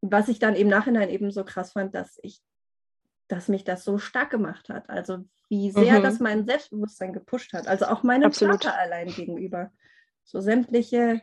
was 0.02 0.30
ich 0.30 0.40
dann 0.40 0.56
im 0.56 0.68
Nachhinein 0.68 1.10
eben 1.10 1.32
so 1.32 1.44
krass 1.44 1.74
fand, 1.74 1.94
dass 1.94 2.20
ich, 2.24 2.42
dass 3.28 3.50
mich 3.50 3.64
das 3.66 3.84
so 3.84 3.98
stark 3.98 4.32
gemacht 4.32 4.70
hat. 4.70 4.90
Also 4.90 5.26
wie 5.50 5.72
sehr 5.72 6.00
mhm. 6.00 6.04
das 6.04 6.20
mein 6.20 6.46
Selbstbewusstsein 6.46 7.14
gepusht 7.14 7.54
hat. 7.54 7.68
Also 7.68 7.86
auch 7.86 8.04
meinem 8.04 8.26
Absolut. 8.26 8.64
Vater 8.64 8.78
allein 8.78 9.08
gegenüber. 9.08 9.72
So 10.30 10.42
sämtliche 10.42 11.22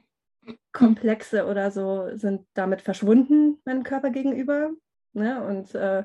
Komplexe 0.73 1.47
oder 1.47 1.71
so 1.71 2.17
sind 2.17 2.45
damit 2.55 2.83
verschwunden, 2.83 3.61
meinem 3.65 3.85
Körper 3.85 4.11
gegenüber. 4.11 4.73
Ne? 5.13 5.45
Und, 5.45 5.77
äh, 5.77 6.03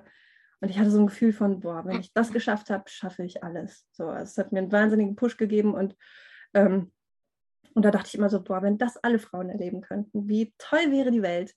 und 0.60 0.70
ich 0.70 0.78
hatte 0.78 0.92
so 0.92 1.00
ein 1.00 1.08
Gefühl 1.08 1.34
von, 1.34 1.62
boah, 1.62 1.84
wenn 1.84 2.00
ich 2.00 2.14
das 2.14 2.32
geschafft 2.32 2.70
habe, 2.70 2.84
schaffe 2.86 3.24
ich 3.24 3.44
alles. 3.44 3.88
So, 3.92 4.08
also 4.08 4.30
es 4.30 4.38
hat 4.38 4.52
mir 4.52 4.60
einen 4.60 4.72
wahnsinnigen 4.72 5.16
Push 5.16 5.38
gegeben 5.38 5.74
und, 5.74 5.96
ähm, 6.54 6.92
und 7.74 7.84
da 7.84 7.90
dachte 7.90 8.10
ich 8.10 8.16
immer 8.16 8.30
so, 8.30 8.44
boah, 8.44 8.62
wenn 8.62 8.78
das 8.78 8.98
alle 8.98 9.18
Frauen 9.18 9.50
erleben 9.50 9.82
könnten, 9.82 10.30
wie 10.30 10.54
toll 10.60 10.92
wäre 10.92 11.10
die 11.10 11.24
Welt. 11.24 11.56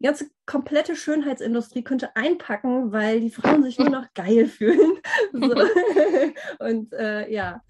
die 0.00 0.06
ganze 0.06 0.28
komplette 0.44 0.96
Schönheitsindustrie 0.96 1.84
könnte 1.84 2.16
einpacken, 2.16 2.90
weil 2.90 3.20
die 3.20 3.30
Frauen 3.30 3.62
sich 3.62 3.78
nur 3.78 3.90
noch 3.90 4.12
geil 4.14 4.46
fühlen. 4.46 4.98
So. 5.32 5.54
und 6.58 6.92
äh, 6.94 7.30
ja, 7.30 7.62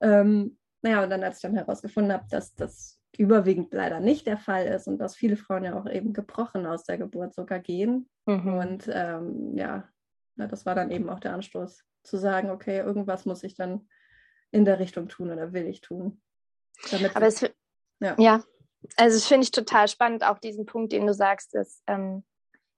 ähm, 0.00 0.57
naja, 0.82 1.02
und 1.02 1.10
dann, 1.10 1.24
als 1.24 1.36
ich 1.36 1.42
dann 1.42 1.54
herausgefunden 1.54 2.12
habe, 2.12 2.26
dass 2.30 2.54
das 2.54 3.00
überwiegend 3.16 3.72
leider 3.72 4.00
nicht 4.00 4.26
der 4.26 4.38
Fall 4.38 4.66
ist 4.66 4.86
und 4.86 4.98
dass 4.98 5.16
viele 5.16 5.36
Frauen 5.36 5.64
ja 5.64 5.78
auch 5.78 5.88
eben 5.88 6.12
gebrochen 6.12 6.66
aus 6.66 6.84
der 6.84 6.98
Geburt 6.98 7.34
sogar 7.34 7.58
gehen. 7.58 8.08
Mhm. 8.26 8.54
Und 8.54 8.90
ähm, 8.92 9.56
ja, 9.56 9.88
das 10.36 10.66
war 10.66 10.74
dann 10.74 10.90
eben 10.90 11.08
auch 11.08 11.20
der 11.20 11.34
Anstoß 11.34 11.84
zu 12.04 12.16
sagen, 12.16 12.50
okay, 12.50 12.78
irgendwas 12.78 13.24
muss 13.24 13.42
ich 13.42 13.54
dann 13.54 13.88
in 14.50 14.64
der 14.64 14.78
Richtung 14.78 15.08
tun 15.08 15.30
oder 15.30 15.52
will 15.52 15.66
ich 15.66 15.80
tun. 15.80 16.20
Aber 17.14 17.26
es, 17.26 17.42
ja. 18.00 18.14
ja, 18.18 18.42
also 18.96 19.16
das 19.16 19.26
finde 19.26 19.44
ich 19.44 19.50
total 19.50 19.88
spannend, 19.88 20.24
auch 20.24 20.38
diesen 20.38 20.64
Punkt, 20.64 20.92
den 20.92 21.06
du 21.06 21.14
sagst, 21.14 21.54
dass 21.54 21.82
ähm, 21.86 22.24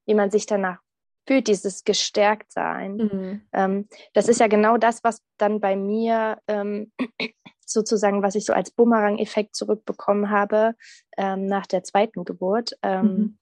wie 0.06 0.14
man 0.14 0.30
sich 0.30 0.46
danach 0.46 0.78
fühlt, 1.26 1.48
dieses 1.48 1.84
Gestärktsein. 1.84 2.96
Mhm. 2.96 3.42
Ähm, 3.52 3.88
das 4.14 4.28
ist 4.28 4.40
ja 4.40 4.48
genau 4.48 4.78
das, 4.78 5.04
was 5.04 5.22
dann 5.36 5.60
bei 5.60 5.76
mir 5.76 6.40
ähm, 6.48 6.92
sozusagen, 7.72 8.22
was 8.22 8.34
ich 8.34 8.44
so 8.44 8.52
als 8.52 8.70
Bumerang-Effekt 8.70 9.54
zurückbekommen 9.54 10.30
habe 10.30 10.74
ähm, 11.16 11.46
nach 11.46 11.66
der 11.66 11.82
zweiten 11.82 12.24
Geburt. 12.24 12.76
Ähm, 12.82 13.04
mhm. 13.04 13.38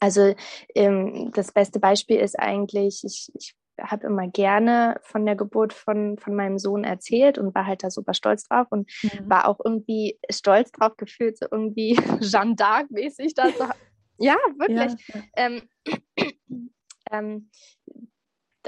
Also 0.00 0.34
ähm, 0.74 1.30
das 1.34 1.52
beste 1.52 1.80
Beispiel 1.80 2.18
ist 2.18 2.38
eigentlich, 2.38 3.02
ich, 3.04 3.30
ich 3.34 3.54
habe 3.80 4.06
immer 4.06 4.28
gerne 4.28 4.98
von 5.02 5.24
der 5.24 5.36
Geburt 5.36 5.72
von, 5.72 6.18
von 6.18 6.34
meinem 6.34 6.58
Sohn 6.58 6.84
erzählt 6.84 7.38
und 7.38 7.54
war 7.54 7.66
halt 7.66 7.84
da 7.84 7.90
super 7.90 8.14
stolz 8.14 8.44
drauf 8.44 8.66
und 8.70 8.90
mhm. 9.02 9.30
war 9.30 9.48
auch 9.48 9.60
irgendwie 9.64 10.18
stolz 10.30 10.72
drauf 10.72 10.96
gefühlt, 10.96 11.38
so 11.38 11.46
irgendwie 11.50 11.94
Jeanne 12.20 12.54
d'Arc-mäßig 12.54 13.34
da 13.34 13.50
so. 13.50 13.64
Ja, 14.20 14.34
wirklich. 14.56 15.00
Ja, 15.14 15.14
ja. 15.14 15.22
Ähm, 15.36 15.62
ähm, 17.12 17.50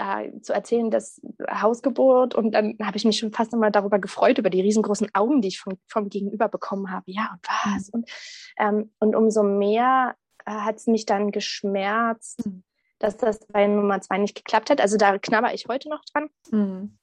da 0.01 0.23
zu 0.43 0.53
erzählen, 0.53 0.91
dass 0.91 1.21
Hausgeburt 1.51 2.35
und 2.35 2.53
dann 2.53 2.77
habe 2.83 2.97
ich 2.97 3.05
mich 3.05 3.19
schon 3.19 3.33
fast 3.33 3.53
immer 3.53 3.71
darüber 3.71 3.99
gefreut, 3.99 4.39
über 4.39 4.51
die 4.51 4.61
riesengroßen 4.61 5.09
Augen, 5.15 5.43
die 5.43 5.49
ich 5.49 5.61
vom, 5.61 5.79
vom 5.87 6.09
Gegenüber 6.09 6.49
bekommen 6.49 6.91
habe. 6.91 7.11
Ja, 7.11 7.31
und 7.33 7.47
was? 7.47 7.89
Mhm. 7.89 7.91
Und, 7.93 8.11
ähm, 8.59 8.93
und 8.99 9.15
umso 9.15 9.43
mehr 9.43 10.17
äh, 10.47 10.51
hat 10.51 10.77
es 10.77 10.87
mich 10.87 11.07
dann 11.07 11.31
geschmerzt, 11.31 12.45
mhm 12.47 12.63
dass 13.01 13.17
das 13.17 13.41
bei 13.47 13.67
Nummer 13.67 14.01
zwei 14.01 14.19
nicht 14.19 14.37
geklappt 14.37 14.71
hat. 14.71 14.81
Also 14.81 14.97
da 14.97 15.19
knabber 15.19 15.53
ich 15.53 15.67
heute 15.67 15.89
noch 15.89 16.05
dran. 16.05 16.29
Mhm. 16.53 16.99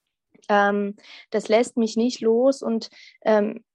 Ähm, 0.48 0.96
das 1.32 1.50
lässt 1.50 1.76
mich 1.76 1.98
nicht 1.98 2.22
los 2.22 2.62
und 2.62 2.90
ähm, 3.26 3.66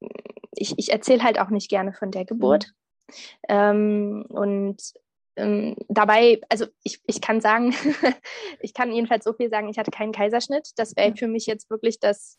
ich, 0.53 0.79
ich 0.79 0.93
erzähle 0.93 1.23
halt 1.23 1.39
auch 1.39 1.51
nicht 1.51 1.69
gerne 1.69 1.93
von 1.93 2.11
der 2.11 2.25
Geburt. 2.25 2.69
Mhm. 2.69 3.13
Ähm, 3.49 4.25
und 4.29 4.95
ähm, 5.37 5.77
dabei, 5.88 6.40
also 6.49 6.66
ich, 6.83 7.01
ich 7.07 7.21
kann 7.21 7.40
sagen, 7.40 7.75
ich 8.61 8.75
kann 8.75 8.92
jedenfalls 8.92 9.25
so 9.25 9.33
viel 9.33 9.51
sagen, 9.51 9.68
ich 9.68 9.79
hatte 9.79 9.90
keinen 9.90 10.12
Kaiserschnitt. 10.12 10.71
Das 10.77 10.97
wäre 10.97 11.16
für 11.16 11.29
mich 11.29 11.47
jetzt 11.47 11.71
wirklich 11.71 12.01
das 12.01 12.38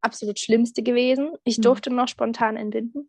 absolut 0.00 0.38
Schlimmste 0.38 0.82
gewesen. 0.82 1.32
Ich 1.44 1.58
mhm. 1.58 1.62
durfte 1.62 1.90
noch 1.90 2.08
spontan 2.08 2.56
entbinden. 2.56 3.08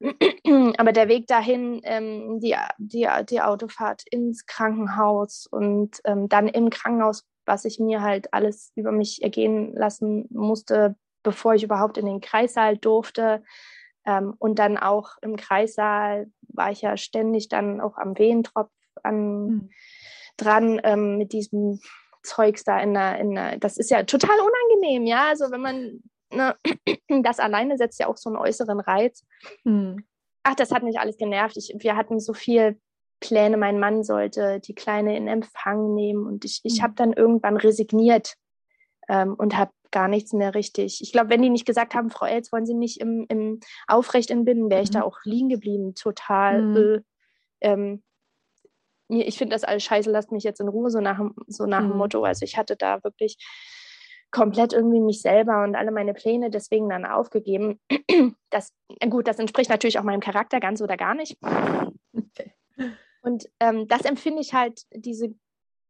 Aber 0.76 0.92
der 0.92 1.08
Weg 1.08 1.26
dahin, 1.26 1.80
ähm, 1.84 2.40
die, 2.40 2.56
die, 2.78 3.08
die 3.28 3.40
Autofahrt 3.40 4.02
ins 4.10 4.46
Krankenhaus 4.46 5.46
und 5.50 6.00
ähm, 6.04 6.28
dann 6.28 6.48
im 6.48 6.70
Krankenhaus, 6.70 7.24
was 7.46 7.64
ich 7.64 7.78
mir 7.78 8.02
halt 8.02 8.32
alles 8.32 8.72
über 8.74 8.92
mich 8.92 9.22
ergehen 9.22 9.74
lassen 9.74 10.26
musste, 10.30 10.96
bevor 11.22 11.54
ich 11.54 11.62
überhaupt 11.62 11.98
in 11.98 12.06
den 12.06 12.20
Kreissaal 12.20 12.76
durfte. 12.76 13.42
Ähm, 14.06 14.34
und 14.38 14.58
dann 14.58 14.76
auch 14.76 15.16
im 15.22 15.36
Kreissaal 15.36 16.26
war 16.48 16.70
ich 16.70 16.82
ja 16.82 16.96
ständig 16.96 17.48
dann 17.48 17.80
auch 17.80 17.96
am 17.96 18.18
Wehentropf 18.18 18.70
an, 19.02 19.46
mhm. 19.46 19.70
dran 20.36 20.80
ähm, 20.84 21.18
mit 21.18 21.32
diesem 21.32 21.80
Zeugs 22.22 22.64
da 22.64 22.80
in 22.80 22.94
der, 22.94 23.18
in 23.18 23.34
der, 23.34 23.58
das 23.58 23.76
ist 23.76 23.90
ja 23.90 24.02
total 24.04 24.36
unangenehm, 24.38 25.06
ja. 25.06 25.28
Also 25.28 25.50
wenn 25.50 25.60
man 25.60 26.02
ne, 26.34 26.56
das 27.22 27.38
alleine 27.38 27.76
setzt 27.76 28.00
ja 28.00 28.08
auch 28.08 28.16
so 28.16 28.30
einen 28.30 28.38
äußeren 28.38 28.80
Reiz. 28.80 29.24
Hm. 29.64 30.04
Ach, 30.42 30.54
das 30.54 30.72
hat 30.72 30.82
mich 30.82 30.98
alles 30.98 31.16
genervt. 31.16 31.56
Ich, 31.56 31.74
wir 31.78 31.96
hatten 31.96 32.20
so 32.20 32.34
viel 32.34 32.78
Pläne. 33.20 33.56
Mein 33.56 33.78
Mann 33.78 34.04
sollte 34.04 34.60
die 34.60 34.74
Kleine 34.74 35.16
in 35.16 35.28
Empfang 35.28 35.94
nehmen 35.94 36.26
und 36.26 36.44
ich, 36.44 36.60
ich 36.64 36.76
hm. 36.76 36.82
habe 36.82 36.94
dann 36.94 37.12
irgendwann 37.12 37.56
resigniert 37.56 38.34
ähm, 39.08 39.34
und 39.34 39.56
habe 39.56 39.72
gar 39.94 40.08
nichts 40.08 40.32
mehr 40.32 40.54
richtig. 40.54 41.00
Ich 41.00 41.12
glaube, 41.12 41.30
wenn 41.30 41.40
die 41.40 41.50
nicht 41.50 41.64
gesagt 41.64 41.94
haben, 41.94 42.10
Frau 42.10 42.26
Elz, 42.26 42.52
wollen 42.52 42.66
Sie 42.66 42.74
nicht 42.74 43.00
im, 43.00 43.26
im 43.28 43.60
Aufrecht 43.86 44.30
entbinden, 44.30 44.68
wäre 44.68 44.82
ich 44.82 44.90
mhm. 44.90 44.94
da 44.94 45.02
auch 45.02 45.18
liegen 45.22 45.48
geblieben, 45.48 45.94
total. 45.94 46.62
Mhm. 46.62 46.76
Äh, 46.76 47.00
ähm, 47.60 48.02
ich 49.08 49.38
finde 49.38 49.54
das 49.54 49.62
alles 49.62 49.84
scheiße, 49.84 50.10
lasst 50.10 50.32
mich 50.32 50.42
jetzt 50.42 50.60
in 50.60 50.68
Ruhe, 50.68 50.90
so 50.90 51.00
nach, 51.00 51.20
so 51.46 51.66
nach 51.66 51.82
mhm. 51.82 51.90
dem 51.90 51.98
Motto. 51.98 52.24
Also 52.24 52.44
ich 52.44 52.56
hatte 52.56 52.74
da 52.76 53.04
wirklich 53.04 53.36
komplett 54.32 54.72
irgendwie 54.72 55.00
mich 55.00 55.22
selber 55.22 55.62
und 55.62 55.76
alle 55.76 55.92
meine 55.92 56.12
Pläne 56.12 56.50
deswegen 56.50 56.88
dann 56.88 57.06
aufgegeben. 57.06 57.80
Das, 58.50 58.72
gut, 59.10 59.26
das 59.26 59.40
entspricht 59.40 59.68
natürlich 59.68 59.98
auch 59.98 60.04
meinem 60.04 60.20
Charakter 60.20 60.60
ganz 60.60 60.80
oder 60.80 60.96
gar 60.96 61.16
nicht. 61.16 61.36
Okay. 62.12 62.52
Und 63.20 63.48
ähm, 63.58 63.88
das 63.88 64.02
empfinde 64.02 64.40
ich 64.40 64.54
halt, 64.54 64.82
diese 64.92 65.34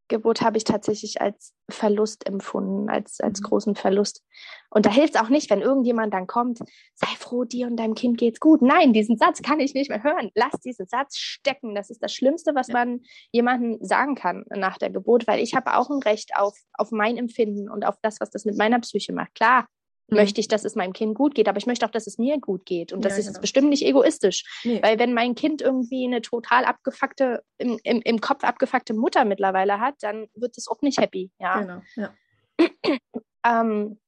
Geburt 0.08 0.42
habe 0.42 0.56
ich 0.56 0.64
tatsächlich 0.64 1.20
als 1.20 1.54
Verlust 1.70 2.26
empfunden, 2.26 2.90
als, 2.90 3.20
als 3.20 3.40
mhm. 3.40 3.44
großen 3.44 3.74
Verlust. 3.74 4.22
Und 4.70 4.86
da 4.86 4.90
hilft 4.90 5.14
es 5.14 5.20
auch 5.20 5.28
nicht, 5.28 5.50
wenn 5.50 5.62
irgendjemand 5.62 6.12
dann 6.12 6.26
kommt, 6.26 6.58
sei 6.94 7.06
froh, 7.18 7.44
dir 7.44 7.66
und 7.66 7.76
deinem 7.76 7.94
Kind 7.94 8.18
geht's 8.18 8.40
gut. 8.40 8.60
Nein, 8.60 8.92
diesen 8.92 9.16
Satz 9.16 9.40
kann 9.40 9.60
ich 9.60 9.72
nicht 9.74 9.88
mehr 9.88 10.02
hören. 10.02 10.30
Lass 10.34 10.60
diesen 10.60 10.86
Satz 10.86 11.16
stecken. 11.16 11.74
Das 11.74 11.90
ist 11.90 12.02
das 12.02 12.12
Schlimmste, 12.12 12.54
was 12.54 12.68
ja. 12.68 12.74
man 12.74 13.00
jemandem 13.32 13.78
sagen 13.80 14.14
kann 14.14 14.44
nach 14.50 14.78
der 14.78 14.90
Geburt, 14.90 15.26
weil 15.26 15.40
ich 15.40 15.54
habe 15.54 15.76
auch 15.76 15.90
ein 15.90 16.02
Recht 16.02 16.36
auf, 16.36 16.58
auf 16.74 16.90
mein 16.90 17.16
Empfinden 17.16 17.70
und 17.70 17.84
auf 17.86 17.96
das, 18.02 18.20
was 18.20 18.30
das 18.30 18.44
mit 18.44 18.58
meiner 18.58 18.80
Psyche 18.80 19.12
macht. 19.12 19.34
Klar, 19.34 19.68
mhm. 20.08 20.16
möchte 20.16 20.40
ich, 20.40 20.48
dass 20.48 20.64
es 20.64 20.74
meinem 20.74 20.92
Kind 20.92 21.14
gut 21.14 21.34
geht, 21.34 21.48
aber 21.48 21.58
ich 21.58 21.66
möchte 21.66 21.86
auch, 21.86 21.90
dass 21.90 22.06
es 22.06 22.18
mir 22.18 22.38
gut 22.38 22.66
geht. 22.66 22.92
Und 22.92 23.04
das 23.04 23.14
ja, 23.14 23.20
ist 23.20 23.26
genau. 23.28 23.40
bestimmt 23.40 23.68
nicht 23.68 23.84
egoistisch. 23.84 24.44
Nee. 24.64 24.82
Weil 24.82 24.98
wenn 24.98 25.14
mein 25.14 25.34
Kind 25.34 25.62
irgendwie 25.62 26.04
eine 26.06 26.22
total 26.22 26.64
abgefuckte, 26.64 27.42
im, 27.58 27.78
im, 27.84 28.00
im 28.02 28.20
Kopf 28.20 28.44
abgefuckte 28.44 28.94
Mutter 28.94 29.24
mittlerweile 29.24 29.80
hat, 29.80 29.94
dann 30.00 30.26
wird 30.34 30.56
es 30.58 30.68
auch 30.68 30.80
nicht 30.82 31.00
happy. 31.00 31.30
Ja. 31.38 31.60
Genau, 31.60 31.82
ja. 31.96 32.14
ähm, 33.46 33.98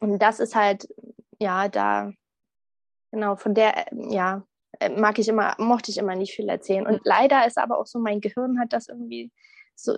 und 0.00 0.18
das 0.20 0.40
ist 0.40 0.54
halt, 0.54 0.88
ja, 1.40 1.68
da, 1.68 2.12
genau, 3.10 3.36
von 3.36 3.54
der, 3.54 3.86
ja, 3.92 4.44
mag 4.96 5.18
ich 5.18 5.28
immer, 5.28 5.54
mochte 5.58 5.90
ich 5.90 5.98
immer 5.98 6.14
nicht 6.14 6.34
viel 6.34 6.48
erzählen. 6.48 6.86
Und 6.86 7.00
leider 7.04 7.46
ist 7.46 7.58
aber 7.58 7.78
auch 7.78 7.86
so, 7.86 7.98
mein 7.98 8.20
Gehirn 8.20 8.60
hat 8.60 8.72
das 8.72 8.88
irgendwie 8.88 9.32
so, 9.80 9.96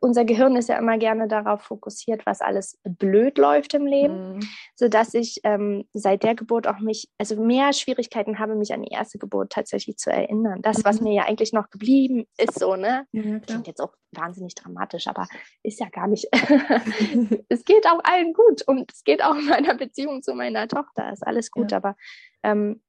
unser 0.00 0.24
Gehirn 0.24 0.56
ist 0.56 0.70
ja 0.70 0.78
immer 0.78 0.96
gerne 0.96 1.28
darauf 1.28 1.60
fokussiert, 1.60 2.24
was 2.24 2.40
alles 2.40 2.78
blöd 2.82 3.36
läuft 3.36 3.74
im 3.74 3.84
Leben, 3.84 4.36
mhm. 4.36 4.40
sodass 4.74 5.12
ich 5.12 5.40
ähm, 5.44 5.84
seit 5.92 6.22
der 6.22 6.34
Geburt 6.34 6.66
auch 6.66 6.78
mich, 6.78 7.10
also 7.18 7.38
mehr 7.38 7.74
Schwierigkeiten 7.74 8.38
habe, 8.38 8.54
mich 8.54 8.72
an 8.72 8.82
die 8.82 8.90
erste 8.90 9.18
Geburt 9.18 9.52
tatsächlich 9.52 9.98
zu 9.98 10.10
erinnern. 10.10 10.62
Das, 10.62 10.78
mhm. 10.78 10.84
was 10.84 11.00
mir 11.02 11.12
ja 11.12 11.24
eigentlich 11.24 11.52
noch 11.52 11.68
geblieben 11.68 12.24
ist, 12.38 12.58
so, 12.58 12.74
ne? 12.74 13.06
Ja, 13.12 13.38
Klingt 13.40 13.66
jetzt 13.66 13.82
auch 13.82 13.92
wahnsinnig 14.12 14.54
dramatisch, 14.54 15.06
aber 15.06 15.28
ist 15.62 15.78
ja 15.78 15.90
gar 15.90 16.06
nicht. 16.06 16.28
es 17.50 17.64
geht 17.66 17.86
auch 17.86 18.00
allen 18.04 18.32
gut 18.32 18.62
und 18.66 18.90
es 18.90 19.04
geht 19.04 19.22
auch 19.22 19.36
in 19.36 19.44
meiner 19.46 19.74
Beziehung 19.74 20.22
zu 20.22 20.32
meiner 20.32 20.68
Tochter, 20.68 21.12
ist 21.12 21.26
alles 21.26 21.50
gut, 21.50 21.72
ja. 21.72 21.76
aber 21.76 21.96
ähm, 22.42 22.80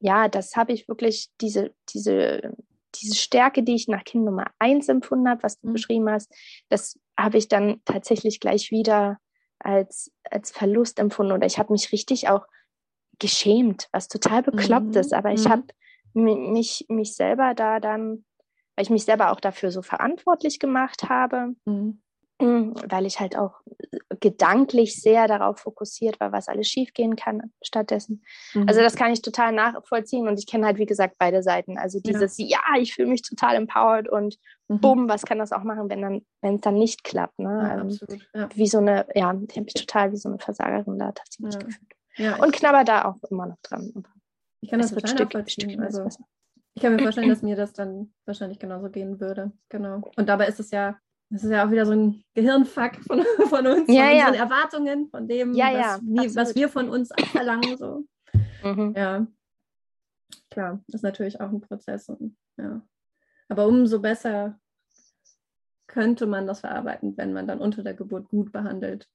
ja, 0.00 0.28
das 0.28 0.56
habe 0.56 0.72
ich 0.72 0.88
wirklich, 0.88 1.30
diese, 1.40 1.72
diese 1.94 2.56
diese 2.94 3.14
Stärke, 3.14 3.62
die 3.62 3.74
ich 3.74 3.88
nach 3.88 4.04
Kind 4.04 4.24
Nummer 4.24 4.46
eins 4.58 4.88
empfunden 4.88 5.28
habe, 5.28 5.42
was 5.42 5.60
du 5.60 5.68
mhm. 5.68 5.72
beschrieben 5.72 6.10
hast, 6.10 6.32
das 6.68 6.98
habe 7.18 7.38
ich 7.38 7.48
dann 7.48 7.80
tatsächlich 7.84 8.40
gleich 8.40 8.70
wieder 8.70 9.18
als, 9.58 10.10
als 10.24 10.50
Verlust 10.50 10.98
empfunden. 10.98 11.32
Oder 11.32 11.46
ich 11.46 11.58
habe 11.58 11.72
mich 11.72 11.92
richtig 11.92 12.28
auch 12.28 12.46
geschämt, 13.18 13.88
was 13.92 14.08
total 14.08 14.42
bekloppt 14.42 14.94
mhm. 14.94 15.00
ist. 15.00 15.12
Aber 15.12 15.32
ich 15.32 15.44
mhm. 15.44 15.50
habe 15.50 15.64
mich, 16.14 16.86
mich 16.88 17.14
selber 17.14 17.54
da 17.54 17.80
dann, 17.80 18.24
weil 18.76 18.84
ich 18.84 18.90
mich 18.90 19.04
selber 19.04 19.32
auch 19.32 19.40
dafür 19.40 19.70
so 19.70 19.82
verantwortlich 19.82 20.58
gemacht 20.58 21.08
habe, 21.08 21.54
mhm. 21.64 22.02
Mm, 22.40 22.72
weil 22.88 23.04
ich 23.04 23.18
halt 23.18 23.36
auch 23.36 23.60
gedanklich 24.20 25.00
sehr 25.02 25.26
darauf 25.26 25.58
fokussiert 25.58 26.20
war, 26.20 26.30
was 26.30 26.46
alles 26.46 26.68
schiefgehen 26.68 27.16
kann 27.16 27.52
stattdessen. 27.62 28.22
Mhm. 28.54 28.68
Also 28.68 28.80
das 28.80 28.94
kann 28.94 29.12
ich 29.12 29.22
total 29.22 29.52
nachvollziehen 29.52 30.28
und 30.28 30.38
ich 30.38 30.46
kenne 30.46 30.66
halt, 30.66 30.78
wie 30.78 30.86
gesagt, 30.86 31.16
beide 31.18 31.42
Seiten. 31.42 31.78
Also 31.78 31.98
dieses, 31.98 32.38
ja, 32.38 32.46
ja 32.46 32.80
ich 32.80 32.94
fühle 32.94 33.08
mich 33.08 33.22
total 33.22 33.56
empowered 33.56 34.08
und 34.08 34.38
mhm. 34.68 34.80
bumm, 34.80 35.08
was 35.08 35.24
kann 35.24 35.38
das 35.38 35.50
auch 35.50 35.64
machen, 35.64 35.90
wenn 35.90 36.00
dann, 36.00 36.22
wenn 36.40 36.56
es 36.56 36.60
dann 36.60 36.74
nicht 36.74 37.02
klappt. 37.02 37.40
Ne? 37.40 37.48
Ja, 37.50 37.74
ähm, 37.74 37.88
absolut. 37.88 38.28
Ja. 38.32 38.48
Wie 38.54 38.68
so 38.68 38.78
eine, 38.78 39.06
ja, 39.16 39.34
ich 39.48 39.56
habe 39.56 39.64
mich 39.64 39.74
total 39.74 40.12
wie 40.12 40.16
so 40.16 40.28
eine 40.28 40.38
Versagerin 40.38 40.98
da 40.98 41.10
tatsächlich 41.10 41.54
ja. 41.54 41.60
gefühlt. 41.60 41.92
Ja, 42.18 42.36
und 42.36 42.52
knabber 42.52 42.84
da 42.84 43.04
auch 43.04 43.30
immer 43.30 43.46
noch 43.46 43.58
dran. 43.62 44.04
Ich 44.60 44.70
kann 44.70 44.80
das 44.80 44.92
total 44.92 45.08
Stück, 45.08 45.34
nachvollziehen. 45.34 45.80
Also, 45.80 46.08
ich 46.74 46.82
kann 46.82 46.94
mir 46.94 47.02
vorstellen, 47.02 47.28
dass 47.28 47.42
mir 47.42 47.56
das 47.56 47.72
dann 47.72 48.12
wahrscheinlich 48.26 48.58
genauso 48.58 48.90
gehen 48.90 49.20
würde. 49.20 49.52
Genau. 49.68 50.02
Und 50.16 50.28
dabei 50.28 50.46
ist 50.46 50.60
es 50.60 50.70
ja 50.70 50.98
das 51.30 51.44
ist 51.44 51.50
ja 51.50 51.66
auch 51.66 51.70
wieder 51.70 51.84
so 51.84 51.92
ein 51.92 52.24
Gehirnfuck 52.34 52.96
von, 53.06 53.22
von 53.48 53.66
uns, 53.66 53.88
ja, 53.88 54.06
von 54.06 54.16
ja. 54.16 54.26
unseren 54.26 54.34
Erwartungen, 54.34 55.08
von 55.08 55.28
dem, 55.28 55.54
ja, 55.54 55.72
was, 55.72 56.00
wie, 56.02 56.36
was, 56.36 56.54
wir 56.54 56.68
von 56.68 56.88
uns 56.88 57.10
verlangen. 57.32 57.76
So. 57.76 58.04
Mhm. 58.64 58.94
Ja, 58.96 59.26
klar, 60.50 60.80
das 60.86 60.96
ist 60.96 61.02
natürlich 61.02 61.40
auch 61.40 61.50
ein 61.50 61.60
Prozess. 61.60 62.08
Und, 62.08 62.36
ja. 62.56 62.80
Aber 63.48 63.66
umso 63.66 64.00
besser 64.00 64.58
könnte 65.86 66.26
man 66.26 66.46
das 66.46 66.60
verarbeiten, 66.60 67.16
wenn 67.16 67.32
man 67.32 67.46
dann 67.46 67.60
unter 67.60 67.82
der 67.82 67.94
Geburt 67.94 68.28
gut 68.28 68.52
behandelt 68.52 69.08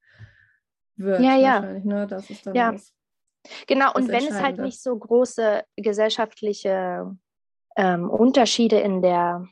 wird. 0.96 1.22
Ja, 1.22 1.36
ja. 1.36 1.62
Ne? 1.62 2.08
Das 2.08 2.30
ist 2.30 2.46
dann 2.46 2.56
ja. 2.56 2.72
das, 2.72 2.94
genau, 3.68 3.94
und 3.94 4.08
wenn 4.10 4.28
es 4.28 4.40
halt 4.40 4.60
nicht 4.60 4.82
so 4.82 4.96
große 4.96 5.64
gesellschaftliche 5.78 7.16
ähm, 7.76 8.10
Unterschiede 8.10 8.80
in 8.80 9.02
der 9.02 9.48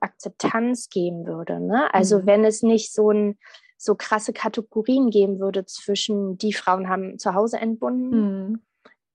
Akzeptanz 0.00 0.88
geben 0.88 1.26
würde. 1.26 1.60
Ne? 1.60 1.92
Also 1.92 2.20
mhm. 2.20 2.26
wenn 2.26 2.44
es 2.44 2.62
nicht 2.62 2.92
so 2.92 3.10
ein 3.10 3.38
so 3.76 3.94
krasse 3.94 4.32
Kategorien 4.32 5.10
geben 5.10 5.38
würde 5.40 5.66
zwischen 5.66 6.38
die 6.38 6.52
Frauen 6.52 6.88
haben 6.88 7.18
zu 7.18 7.34
Hause 7.34 7.58
entbunden, 7.58 8.48
mhm. 8.48 8.62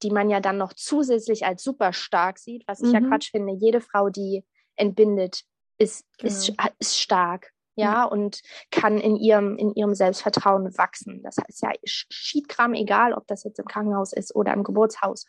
die 0.04 0.12
man 0.12 0.30
ja 0.30 0.40
dann 0.40 0.58
noch 0.58 0.74
zusätzlich 0.74 1.46
als 1.46 1.64
super 1.64 1.92
stark 1.94 2.38
sieht, 2.38 2.68
was 2.68 2.82
ich 2.82 2.90
mhm. 2.90 2.94
ja 2.94 3.02
Quatsch 3.02 3.32
finde. 3.32 3.54
Jede 3.54 3.82
Frau, 3.82 4.10
die 4.10 4.46
entbindet, 4.76 5.44
ist, 5.78 6.06
genau. 6.18 6.32
ist, 6.32 6.54
ist 6.80 7.00
stark. 7.00 7.52
Ja, 7.76 8.04
und 8.04 8.42
kann 8.72 8.98
in 8.98 9.16
ihrem, 9.16 9.56
in 9.56 9.74
ihrem 9.74 9.96
Selbstvertrauen 9.96 10.78
wachsen. 10.78 11.24
Das 11.24 11.38
heißt 11.38 11.62
ja, 11.62 11.72
Schiedkram, 11.86 12.74
egal 12.74 13.14
ob 13.14 13.26
das 13.28 13.46
jetzt 13.46 13.58
im 13.58 13.66
Krankenhaus 13.66 14.12
ist 14.12 14.36
oder 14.36 14.52
im 14.52 14.66
Geburtshaus 14.66 15.26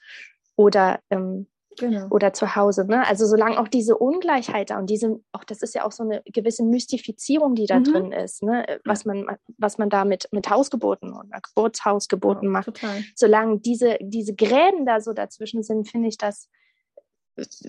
oder 0.57 0.99
ähm, 1.11 1.47
Genau. 1.79 2.09
Oder 2.11 2.33
zu 2.33 2.57
Hause. 2.57 2.85
Ne? 2.85 3.07
Also 3.07 3.27
solange 3.27 3.59
auch 3.59 3.69
diese 3.69 3.97
Ungleichheit 3.97 4.71
da 4.71 4.79
und 4.79 4.91
diese, 4.91 5.21
auch 5.33 5.45
das 5.45 5.63
ist 5.63 5.75
ja 5.75 5.85
auch 5.85 5.93
so 5.93 6.03
eine 6.03 6.23
gewisse 6.27 6.65
Mystifizierung, 6.65 7.55
die 7.55 7.67
da 7.67 7.79
mhm. 7.79 7.85
drin 7.85 8.13
ist, 8.13 8.43
ne? 8.43 8.81
was 8.85 9.05
man, 9.05 9.27
was 9.57 9.79
man 9.79 9.89
da 9.89 10.05
mit, 10.05 10.29
mit 10.33 10.51
Hausgeburten 10.51 11.13
oder 11.13 11.41
Geburtshausgeburten 11.41 12.49
ja, 12.49 12.51
macht. 12.51 12.67
Total. 12.67 13.05
Solange 13.15 13.61
diese, 13.61 13.99
diese 14.01 14.35
Gräben 14.35 14.85
da 14.85 15.01
so 15.01 15.13
dazwischen 15.13 15.63
sind, 15.63 15.89
finde 15.89 16.09
ich 16.09 16.19
das, 16.19 16.49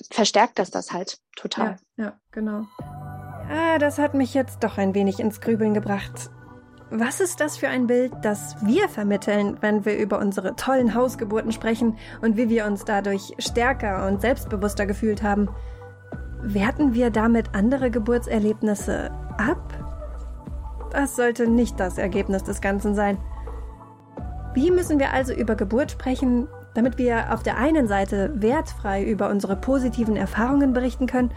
verstärkt 0.10 0.60
das 0.60 0.72
das 0.72 0.92
halt 0.92 1.20
total. 1.36 1.78
Ja, 1.98 2.06
ja, 2.06 2.20
genau. 2.32 2.66
Ah, 3.50 3.78
das 3.78 4.00
hat 4.00 4.14
mich 4.14 4.34
jetzt 4.34 4.64
doch 4.64 4.78
ein 4.78 4.96
wenig 4.96 5.20
ins 5.20 5.42
Grübeln 5.42 5.74
gebracht. 5.74 6.30
Was 6.94 7.22
ist 7.22 7.40
das 7.40 7.56
für 7.56 7.70
ein 7.70 7.88
Bild, 7.88 8.12
das 8.22 8.58
wir 8.66 8.90
vermitteln, 8.90 9.56
wenn 9.62 9.86
wir 9.86 9.98
über 9.98 10.20
unsere 10.20 10.58
tollen 10.58 10.94
Hausgeburten 10.94 11.54
sprechen 11.54 11.96
und 12.22 12.36
wie 12.36 12.50
wir 12.50 12.66
uns 12.66 12.84
dadurch 12.84 13.34
stärker 13.40 14.06
und 14.08 14.20
selbstbewusster 14.20 14.86
gefühlt 14.86 15.24
haben? 15.24 15.48
Werten 16.42 16.94
wir 16.94 17.10
damit 17.10 17.56
andere 17.56 17.92
Geburtserlebnisse 17.92 19.10
ab? 19.38 19.74
Das 20.92 21.16
sollte 21.16 21.48
nicht 21.48 21.80
das 21.80 21.98
Ergebnis 21.98 22.44
des 22.44 22.60
Ganzen 22.60 22.94
sein. 22.94 23.18
Wie 24.54 24.70
müssen 24.70 25.00
wir 25.00 25.14
also 25.14 25.32
über 25.32 25.56
Geburt 25.56 25.92
sprechen, 25.92 26.50
damit 26.74 26.98
wir 26.98 27.34
auf 27.34 27.42
der 27.42 27.56
einen 27.56 27.88
Seite 27.88 28.34
wertfrei 28.36 29.02
über 29.06 29.30
unsere 29.30 29.56
positiven 29.56 30.18
Erfahrungen 30.18 30.74
berichten 30.74 31.08
können 31.08 31.32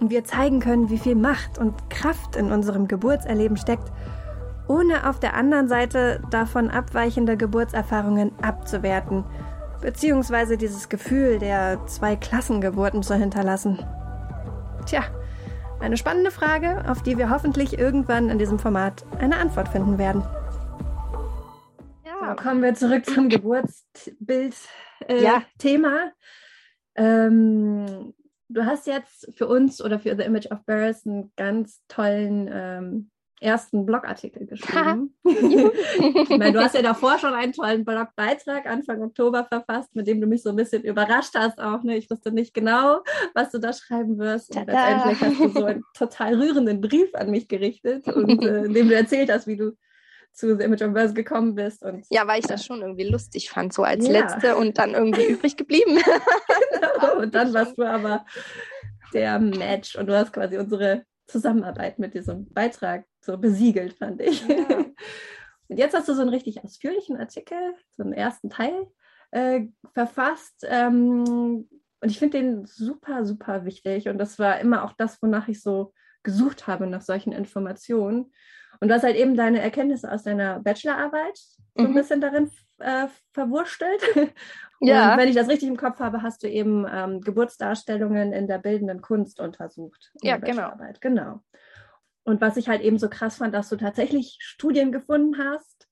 und 0.00 0.10
wir 0.10 0.24
zeigen 0.24 0.58
können, 0.58 0.90
wie 0.90 0.98
viel 0.98 1.14
Macht 1.14 1.58
und 1.58 1.90
Kraft 1.90 2.34
in 2.34 2.50
unserem 2.50 2.88
Geburtserleben 2.88 3.56
steckt 3.56 3.92
ohne 4.68 5.08
auf 5.08 5.20
der 5.20 5.34
anderen 5.34 5.68
Seite 5.68 6.20
davon 6.30 6.70
abweichende 6.70 7.36
Geburtserfahrungen 7.36 8.32
abzuwerten, 8.42 9.24
beziehungsweise 9.80 10.56
dieses 10.56 10.88
Gefühl 10.88 11.38
der 11.38 11.84
zwei 11.86 12.16
Klassengeburten 12.16 13.02
zu 13.02 13.14
hinterlassen. 13.14 13.84
Tja, 14.86 15.02
eine 15.80 15.96
spannende 15.96 16.30
Frage, 16.30 16.84
auf 16.88 17.02
die 17.02 17.18
wir 17.18 17.30
hoffentlich 17.30 17.78
irgendwann 17.78 18.28
in 18.30 18.38
diesem 18.38 18.58
Format 18.58 19.04
eine 19.18 19.36
Antwort 19.36 19.68
finden 19.68 19.98
werden. 19.98 20.22
Ja. 22.04 22.30
So, 22.30 22.42
kommen 22.42 22.62
wir 22.62 22.74
zurück 22.74 23.04
zum 23.04 23.28
Geburtsbild-Thema. 23.28 24.52
Äh, 25.08 25.22
ja. 25.22 25.42
ähm, 26.96 28.14
du 28.48 28.64
hast 28.64 28.86
jetzt 28.86 29.30
für 29.36 29.46
uns 29.46 29.82
oder 29.82 29.98
für 29.98 30.16
The 30.16 30.22
Image 30.22 30.50
of 30.50 30.64
Birth 30.64 31.06
einen 31.06 31.32
ganz 31.36 31.82
tollen 31.88 32.48
ähm, 32.50 33.10
ersten 33.40 33.84
Blogartikel 33.84 34.46
geschrieben. 34.46 35.14
ich 35.24 36.28
meine, 36.30 36.52
du 36.52 36.60
hast 36.60 36.74
ja 36.74 36.82
davor 36.82 37.18
schon 37.18 37.34
einen 37.34 37.52
tollen 37.52 37.84
Blogbeitrag 37.84 38.66
Anfang 38.66 39.02
Oktober 39.02 39.44
verfasst, 39.44 39.94
mit 39.94 40.06
dem 40.06 40.20
du 40.20 40.26
mich 40.26 40.42
so 40.42 40.50
ein 40.50 40.56
bisschen 40.56 40.82
überrascht 40.82 41.34
hast 41.34 41.60
auch. 41.60 41.82
Ne? 41.82 41.96
Ich 41.96 42.10
wusste 42.10 42.32
nicht 42.32 42.54
genau, 42.54 43.00
was 43.34 43.50
du 43.50 43.58
da 43.58 43.72
schreiben 43.72 44.18
wirst. 44.18 44.56
Und 44.56 44.66
letztendlich 44.66 45.20
hast 45.20 45.40
du 45.40 45.60
so 45.60 45.64
einen 45.64 45.84
total 45.94 46.34
rührenden 46.34 46.80
Brief 46.80 47.14
an 47.14 47.30
mich 47.30 47.48
gerichtet, 47.48 48.06
und, 48.08 48.42
äh, 48.42 48.64
in 48.64 48.72
dem 48.72 48.88
du 48.88 48.94
erzählt 48.94 49.30
hast, 49.30 49.46
wie 49.46 49.56
du 49.56 49.76
zu 50.32 50.56
The 50.56 50.64
Image 50.64 50.82
of 50.82 50.92
Verse 50.92 51.14
gekommen 51.14 51.54
bist. 51.54 51.82
Und, 51.82 52.06
ja, 52.10 52.26
weil 52.26 52.40
ich 52.40 52.46
das 52.46 52.64
schon 52.64 52.80
irgendwie 52.80 53.08
lustig 53.08 53.50
fand, 53.50 53.72
so 53.72 53.82
als 53.82 54.06
ja. 54.06 54.12
letzte 54.12 54.56
und 54.56 54.78
dann 54.78 54.94
irgendwie 54.94 55.24
übrig 55.28 55.56
geblieben. 55.56 55.98
genau, 56.70 57.20
und 57.20 57.34
dann 57.34 57.52
warst 57.52 57.76
du 57.76 57.82
aber 57.82 58.24
der 59.12 59.38
Match 59.38 59.96
und 59.96 60.06
du 60.06 60.16
hast 60.16 60.32
quasi 60.32 60.58
unsere 60.58 61.04
Zusammenarbeit 61.26 61.98
mit 61.98 62.14
diesem 62.14 62.52
Beitrag 62.52 63.04
so 63.20 63.36
besiegelt, 63.38 63.94
fand 63.94 64.20
ich. 64.20 64.46
Ja. 64.46 64.84
Und 65.68 65.78
jetzt 65.78 65.96
hast 65.96 66.08
du 66.08 66.14
so 66.14 66.20
einen 66.20 66.30
richtig 66.30 66.62
ausführlichen 66.62 67.16
Artikel, 67.16 67.58
so 67.96 68.04
einen 68.04 68.12
ersten 68.12 68.50
Teil 68.50 68.86
äh, 69.32 69.62
verfasst. 69.94 70.64
Ähm, 70.68 71.68
und 72.00 72.10
ich 72.10 72.20
finde 72.20 72.38
den 72.38 72.66
super, 72.66 73.24
super 73.24 73.64
wichtig. 73.64 74.08
Und 74.08 74.18
das 74.18 74.38
war 74.38 74.60
immer 74.60 74.84
auch 74.84 74.92
das, 74.92 75.20
wonach 75.22 75.48
ich 75.48 75.60
so 75.60 75.92
gesucht 76.22 76.68
habe, 76.68 76.86
nach 76.86 77.02
solchen 77.02 77.32
Informationen. 77.32 78.32
Und 78.80 78.88
du 78.88 78.94
hast 78.94 79.02
halt 79.02 79.16
eben 79.16 79.36
deine 79.36 79.60
Erkenntnisse 79.60 80.10
aus 80.10 80.22
deiner 80.22 80.60
Bachelorarbeit 80.60 81.36
so 81.36 81.84
ein 81.84 81.90
mhm. 81.90 81.94
bisschen 81.94 82.20
darin 82.20 82.50
äh, 82.78 83.08
verwurstelt. 83.32 84.02
Und 84.80 84.88
ja. 84.88 85.16
wenn 85.16 85.28
ich 85.28 85.34
das 85.34 85.48
richtig 85.48 85.68
im 85.68 85.76
Kopf 85.76 86.00
habe, 86.00 86.22
hast 86.22 86.42
du 86.42 86.48
eben 86.48 86.86
ähm, 86.90 87.22
Geburtsdarstellungen 87.22 88.32
in 88.32 88.46
der 88.46 88.58
bildenden 88.58 89.00
Kunst 89.00 89.40
untersucht. 89.40 90.12
Ja, 90.22 90.36
genau. 90.36 90.72
Genau. 91.00 91.40
Und 92.24 92.40
was 92.40 92.56
ich 92.56 92.68
halt 92.68 92.82
eben 92.82 92.98
so 92.98 93.08
krass 93.08 93.36
fand, 93.36 93.54
dass 93.54 93.68
du 93.68 93.76
tatsächlich 93.76 94.36
Studien 94.40 94.92
gefunden 94.92 95.38
hast, 95.38 95.88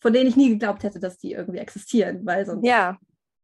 von 0.00 0.12
denen 0.12 0.28
ich 0.28 0.36
nie 0.36 0.48
geglaubt 0.48 0.82
hätte, 0.82 0.98
dass 0.98 1.18
die 1.18 1.32
irgendwie 1.32 1.58
existieren, 1.58 2.24
weil 2.24 2.46
sonst 2.46 2.66
ja. 2.66 2.98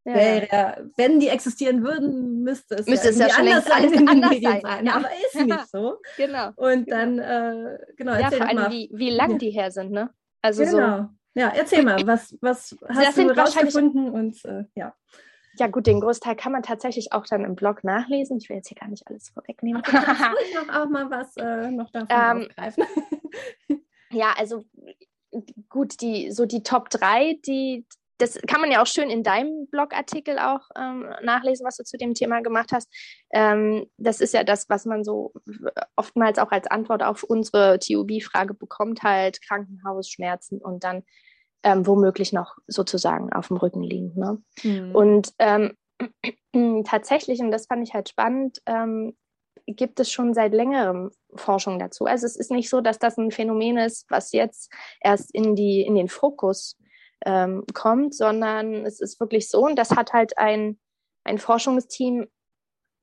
Ja. 0.05 0.15
Wäre, 0.15 0.91
wenn 0.97 1.21
die 1.21 1.29
existieren 1.29 1.83
würden, 1.83 2.43
müsste 2.43 2.77
es 2.77 2.87
müsste 2.87 3.09
ja, 3.09 3.11
es 3.11 3.19
ja 3.19 3.29
schon 3.29 3.47
anders 3.47 3.67
sein, 3.67 3.93
in 3.93 4.09
anders 4.09 4.41
sein. 4.41 4.61
sein. 4.63 4.87
Ja. 4.87 4.95
Aber 4.95 5.09
ist 5.27 5.45
nicht 5.45 5.69
so. 5.71 5.99
genau. 6.17 6.51
Und 6.57 6.91
dann, 6.91 7.19
äh, 7.19 7.79
genau, 7.97 8.15
ja, 8.15 8.31
vor 8.31 8.47
allem, 8.47 8.57
mal. 8.57 8.71
wie, 8.71 8.91
wie 8.95 9.11
lang 9.11 9.39
die 9.39 9.51
her 9.51 9.71
sind, 9.71 9.91
ne? 9.91 10.09
Also 10.41 10.65
genau. 10.65 10.99
so. 10.99 11.09
Ja, 11.35 11.49
erzähl 11.55 11.85
mal, 11.85 12.07
was, 12.07 12.37
was 12.41 12.77
hast 12.89 13.19
du 13.19 13.29
rausgefunden? 13.31 14.11
Und 14.11 14.45
äh, 14.45 14.65
ja. 14.75 14.95
Ja, 15.59 15.67
gut, 15.67 15.87
den 15.87 16.01
Großteil 16.01 16.37
kann 16.37 16.53
man 16.53 16.63
tatsächlich 16.63 17.13
auch 17.13 17.27
dann 17.27 17.45
im 17.45 17.57
Blog 17.57 17.83
nachlesen. 17.83 18.39
Ich 18.39 18.49
will 18.49 18.57
jetzt 18.57 18.69
hier 18.69 18.77
gar 18.77 18.89
nicht 18.89 19.07
alles 19.09 19.31
vorwegnehmen. 19.31 19.83
Ich 20.49 20.55
noch 20.55 20.69
auch 20.75 20.89
mal 20.89 21.11
was 21.11 21.37
äh, 21.37 21.71
noch 21.71 21.91
davon 21.91 22.09
ähm, 22.11 22.49
aufgreifen. 22.49 22.85
ja, 24.11 24.35
also 24.39 24.65
gut, 25.69 26.01
die, 26.01 26.31
so 26.31 26.47
die 26.47 26.63
Top 26.63 26.91
3, 26.91 27.39
die, 27.45 27.87
das 28.19 28.39
kann 28.47 28.61
man 28.61 28.71
ja 28.71 28.83
auch 28.83 28.87
schön 28.87 29.11
in 29.11 29.23
deinem 29.23 29.67
Blogartikel 29.71 30.39
auch 30.39 30.61
ähm, 30.77 31.09
nachlesen, 31.23 31.65
was 31.65 31.77
du 31.77 31.85
zu 31.85 31.97
dem 31.97 32.15
Thema 32.15 32.41
gemacht 32.41 32.71
hast. 32.73 32.93
Ähm, 33.33 33.87
das 33.97 34.21
ist 34.21 34.35
ja 34.35 34.45
das, 34.45 34.69
was 34.69 34.85
man 34.85 35.05
so 35.05 35.33
oftmals 35.97 36.39
auch 36.39 36.51
als 36.51 36.67
Antwort 36.67 37.03
auf 37.03 37.23
unsere 37.23 37.79
TUB-Frage 37.79 38.55
bekommt, 38.55 39.03
halt 39.03 39.41
Krankenhausschmerzen 39.43 40.61
und 40.61 40.85
dann 40.85 41.05
ähm, 41.63 41.87
womöglich 41.87 42.33
noch 42.33 42.57
sozusagen 42.67 43.33
auf 43.33 43.49
dem 43.49 43.57
Rücken 43.57 43.83
liegen. 43.83 44.13
Ne? 44.19 44.43
Mhm. 44.63 44.95
Und 44.95 45.33
ähm, 45.39 45.75
tatsächlich, 46.85 47.41
und 47.41 47.51
das 47.51 47.67
fand 47.67 47.87
ich 47.87 47.95
halt 47.95 48.09
spannend, 48.09 48.61
ähm, 48.67 49.17
gibt 49.67 50.01
es 50.01 50.11
schon 50.11 50.35
seit 50.35 50.55
längerem 50.55 51.11
Forschung 51.35 51.79
dazu. 51.79 52.07
Also 52.07 52.27
es 52.27 52.37
ist 52.37 52.51
nicht 52.51 52.71
so, 52.71 52.81
dass 52.81 52.99
das 52.99 53.19
ein 53.19 53.31
Phänomen 53.31 53.77
ist, 53.77 54.07
was 54.11 54.33
jetzt 54.33 54.73
erst 55.01 55.35
in, 55.35 55.55
die, 55.55 55.83
in 55.83 55.95
den 55.95 56.09
Fokus 56.09 56.77
ähm, 57.25 57.65
kommt, 57.75 58.15
sondern 58.15 58.87
es 58.87 59.01
ist 59.01 59.21
wirklich 59.21 59.49
so, 59.49 59.65
und 59.65 59.77
das 59.77 59.91
hat 59.91 60.13
halt 60.13 60.39
ein, 60.39 60.79
ein 61.25 61.39
Forschungsteam, 61.39 62.27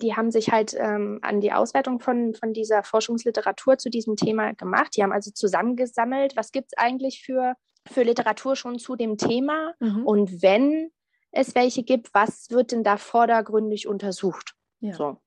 die 0.02 0.16
haben 0.16 0.32
sich 0.32 0.52
halt 0.52 0.76
ähm, 0.78 1.20
an 1.22 1.42
die 1.42 1.54
Auswertung 1.54 2.00
von, 2.00 2.34
von 2.34 2.54
dieser 2.54 2.84
Forschungsliteratur 2.84 3.78
zu 3.78 3.90
diesem 3.90 4.16
Thema 4.18 4.54
gemacht. 4.54 4.96
Die 4.96 5.04
haben 5.04 5.14
also 5.14 5.32
zusammengesammelt, 5.32 6.36
was 6.36 6.52
gibt 6.52 6.68
es 6.72 6.78
eigentlich 6.78 7.24
für 7.24 7.56
für 7.88 8.04
Literatur 8.04 8.56
schon 8.56 8.80
zu 8.80 8.96
dem 8.96 9.18
Thema? 9.18 9.74
Mhm. 9.80 10.06
Und 10.06 10.42
wenn 10.42 10.92
es 11.32 11.56
welche 11.56 11.84
gibt, 11.84 12.14
was 12.14 12.50
wird 12.50 12.72
denn 12.72 12.84
da 12.84 12.98
vordergründig 12.98 13.88
untersucht? 13.88 14.56
Ja. 14.80 14.94
So. 14.94 15.18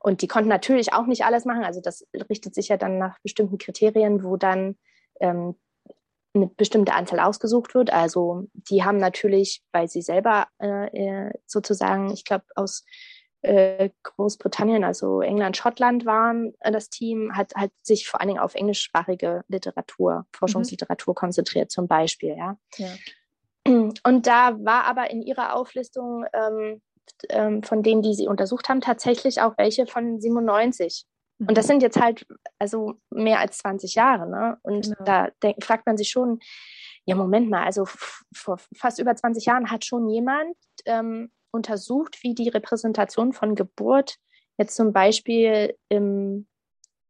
Und 0.00 0.22
die 0.22 0.28
konnten 0.28 0.48
natürlich 0.48 0.92
auch 0.92 1.06
nicht 1.06 1.24
alles 1.24 1.44
machen. 1.44 1.64
Also 1.64 1.80
das 1.80 2.06
richtet 2.28 2.54
sich 2.54 2.68
ja 2.68 2.76
dann 2.76 2.98
nach 2.98 3.18
bestimmten 3.22 3.58
Kriterien, 3.58 4.24
wo 4.24 4.36
dann 4.36 4.76
ähm, 5.20 5.54
eine 6.34 6.46
bestimmte 6.46 6.94
Anzahl 6.94 7.20
ausgesucht 7.20 7.74
wird. 7.74 7.92
Also 7.92 8.48
die 8.52 8.84
haben 8.84 8.98
natürlich, 8.98 9.62
weil 9.72 9.88
sie 9.88 10.02
selber 10.02 10.46
äh, 10.60 10.86
äh 11.26 11.32
sozusagen, 11.46 12.10
ich 12.12 12.24
glaube, 12.24 12.44
aus 12.54 12.84
äh, 13.42 13.90
Großbritannien, 14.02 14.84
also 14.84 15.22
England, 15.22 15.56
Schottland 15.56 16.04
waren 16.04 16.52
äh, 16.60 16.70
das 16.70 16.90
Team, 16.90 17.36
hat, 17.36 17.54
hat 17.54 17.70
sich 17.82 18.08
vor 18.08 18.20
allen 18.20 18.28
Dingen 18.28 18.40
auf 18.40 18.54
englischsprachige 18.54 19.42
Literatur, 19.48 20.26
Forschungsliteratur 20.32 21.12
mhm. 21.12 21.16
konzentriert 21.16 21.70
zum 21.70 21.88
Beispiel, 21.88 22.36
ja. 22.36 22.56
ja. 22.76 22.88
Und 23.66 24.26
da 24.26 24.56
war 24.64 24.84
aber 24.84 25.10
in 25.10 25.22
ihrer 25.22 25.54
Auflistung 25.54 26.24
ähm, 26.32 26.80
ähm, 27.28 27.62
von 27.62 27.82
denen, 27.82 28.02
die 28.02 28.14
sie 28.14 28.28
untersucht 28.28 28.68
haben, 28.68 28.80
tatsächlich 28.80 29.40
auch 29.40 29.56
welche 29.58 29.86
von 29.86 30.20
97 30.20 31.06
Und 31.48 31.56
das 31.56 31.66
sind 31.66 31.82
jetzt 31.82 32.00
halt 32.00 32.26
also 32.58 32.94
mehr 33.10 33.40
als 33.40 33.58
20 33.58 33.94
Jahre. 33.94 34.28
Ne? 34.28 34.58
Und 34.62 34.82
genau. 34.82 35.04
da 35.04 35.28
denk, 35.42 35.64
fragt 35.64 35.86
man 35.86 35.96
sich 35.96 36.10
schon, 36.10 36.40
ja, 37.06 37.14
Moment 37.16 37.48
mal, 37.48 37.64
also 37.64 37.86
vor 38.34 38.58
fast 38.76 38.98
über 38.98 39.14
20 39.14 39.46
Jahren 39.46 39.70
hat 39.70 39.84
schon 39.84 40.08
jemand 40.08 40.54
ähm, 40.84 41.30
untersucht, 41.50 42.22
wie 42.22 42.34
die 42.34 42.48
Repräsentation 42.48 43.32
von 43.32 43.54
Geburt 43.54 44.16
jetzt 44.58 44.76
zum 44.76 44.92
Beispiel 44.92 45.74
im, 45.88 46.46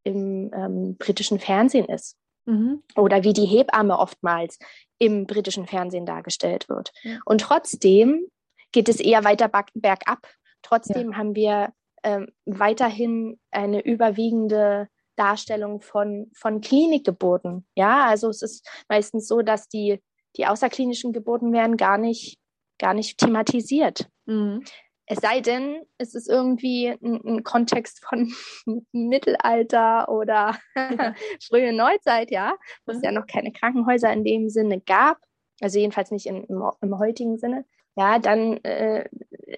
im 0.04 0.50
ähm, 0.54 0.96
britischen 0.96 1.40
Fernsehen 1.40 1.86
ist. 1.86 2.16
Mhm. 2.46 2.82
Oder 2.96 3.22
wie 3.24 3.32
die 3.32 3.44
Hebamme 3.44 3.98
oftmals 3.98 4.58
im 4.98 5.26
britischen 5.26 5.66
Fernsehen 5.66 6.06
dargestellt 6.06 6.68
wird. 6.68 6.92
Ja. 7.02 7.18
Und 7.24 7.40
trotzdem 7.42 8.26
geht 8.72 8.88
es 8.88 9.00
eher 9.00 9.24
weiter 9.24 9.50
bergab. 9.74 10.26
Trotzdem 10.62 11.12
ja. 11.12 11.18
haben 11.18 11.34
wir 11.34 11.72
ähm, 12.02 12.28
weiterhin 12.46 13.38
eine 13.50 13.84
überwiegende 13.84 14.88
Darstellung 15.16 15.80
von, 15.80 16.30
von 16.34 16.60
Klinikgeburten. 16.60 17.66
Ja, 17.74 18.06
also 18.06 18.28
es 18.30 18.42
ist 18.42 18.66
meistens 18.88 19.28
so, 19.28 19.42
dass 19.42 19.68
die, 19.68 20.00
die 20.36 20.46
außerklinischen 20.46 21.12
Geburten 21.12 21.52
werden 21.52 21.76
gar 21.76 21.98
nicht, 21.98 22.38
gar 22.78 22.94
nicht 22.94 23.18
thematisiert. 23.18 24.08
Mhm. 24.26 24.64
Es 25.12 25.18
sei 25.18 25.40
denn, 25.40 25.82
es 25.98 26.14
ist 26.14 26.28
irgendwie 26.28 26.88
ein, 26.88 27.20
ein 27.26 27.42
Kontext 27.42 28.04
von 28.04 28.32
Mittelalter 28.92 30.08
oder 30.08 30.56
ja. 30.76 31.14
frühe 31.48 31.72
Neuzeit, 31.72 32.30
ja, 32.30 32.54
wo 32.86 32.92
mhm. 32.92 32.98
es 32.98 33.04
ja 33.04 33.12
noch 33.12 33.26
keine 33.26 33.52
Krankenhäuser 33.52 34.12
in 34.12 34.24
dem 34.24 34.48
Sinne 34.48 34.80
gab, 34.80 35.18
also 35.60 35.78
jedenfalls 35.78 36.10
nicht 36.10 36.26
im, 36.26 36.44
im, 36.44 36.62
im 36.80 36.98
heutigen 36.98 37.38
Sinne. 37.38 37.64
Ja, 38.00 38.18
dann 38.18 38.56
äh, 38.64 39.10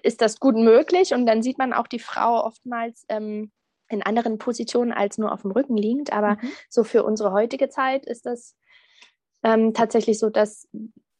ist 0.03 0.21
das 0.21 0.37
gut 0.37 0.57
möglich 0.57 1.13
und 1.13 1.25
dann 1.25 1.41
sieht 1.41 1.57
man 1.57 1.71
auch 1.71 1.87
die 1.87 1.99
Frau 1.99 2.43
oftmals 2.43 3.05
ähm, 3.07 3.53
in 3.87 4.03
anderen 4.03 4.37
Positionen 4.37 4.91
als 4.91 5.17
nur 5.17 5.31
auf 5.31 5.43
dem 5.43 5.51
Rücken 5.51 5.77
liegend. 5.77 6.11
Aber 6.11 6.31
mhm. 6.31 6.51
so 6.67 6.83
für 6.83 7.05
unsere 7.05 7.31
heutige 7.31 7.69
Zeit 7.69 8.05
ist 8.05 8.25
das 8.25 8.57
ähm, 9.43 9.73
tatsächlich 9.73 10.19
so, 10.19 10.29
dass 10.29 10.67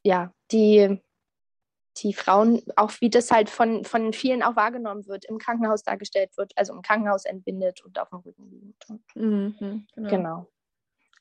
ja 0.04 0.34
die, 0.52 1.02
die 1.96 2.14
Frauen, 2.14 2.62
auch 2.76 2.92
wie 3.00 3.10
das 3.10 3.32
halt 3.32 3.50
von, 3.50 3.86
von 3.86 4.12
vielen 4.12 4.44
auch 4.44 4.58
wahrgenommen 4.58 5.08
wird, 5.08 5.24
im 5.24 5.38
Krankenhaus 5.38 5.84
dargestellt 5.84 6.36
wird, 6.36 6.52
also 6.58 6.74
im 6.74 6.82
Krankenhaus 6.82 7.24
entbindet 7.24 7.86
und 7.86 7.98
auf 8.00 8.10
dem 8.10 8.20
Rücken 8.20 8.50
liegend. 8.50 8.86
Mhm, 9.16 9.88
genau. 9.96 10.10
genau. 10.10 10.48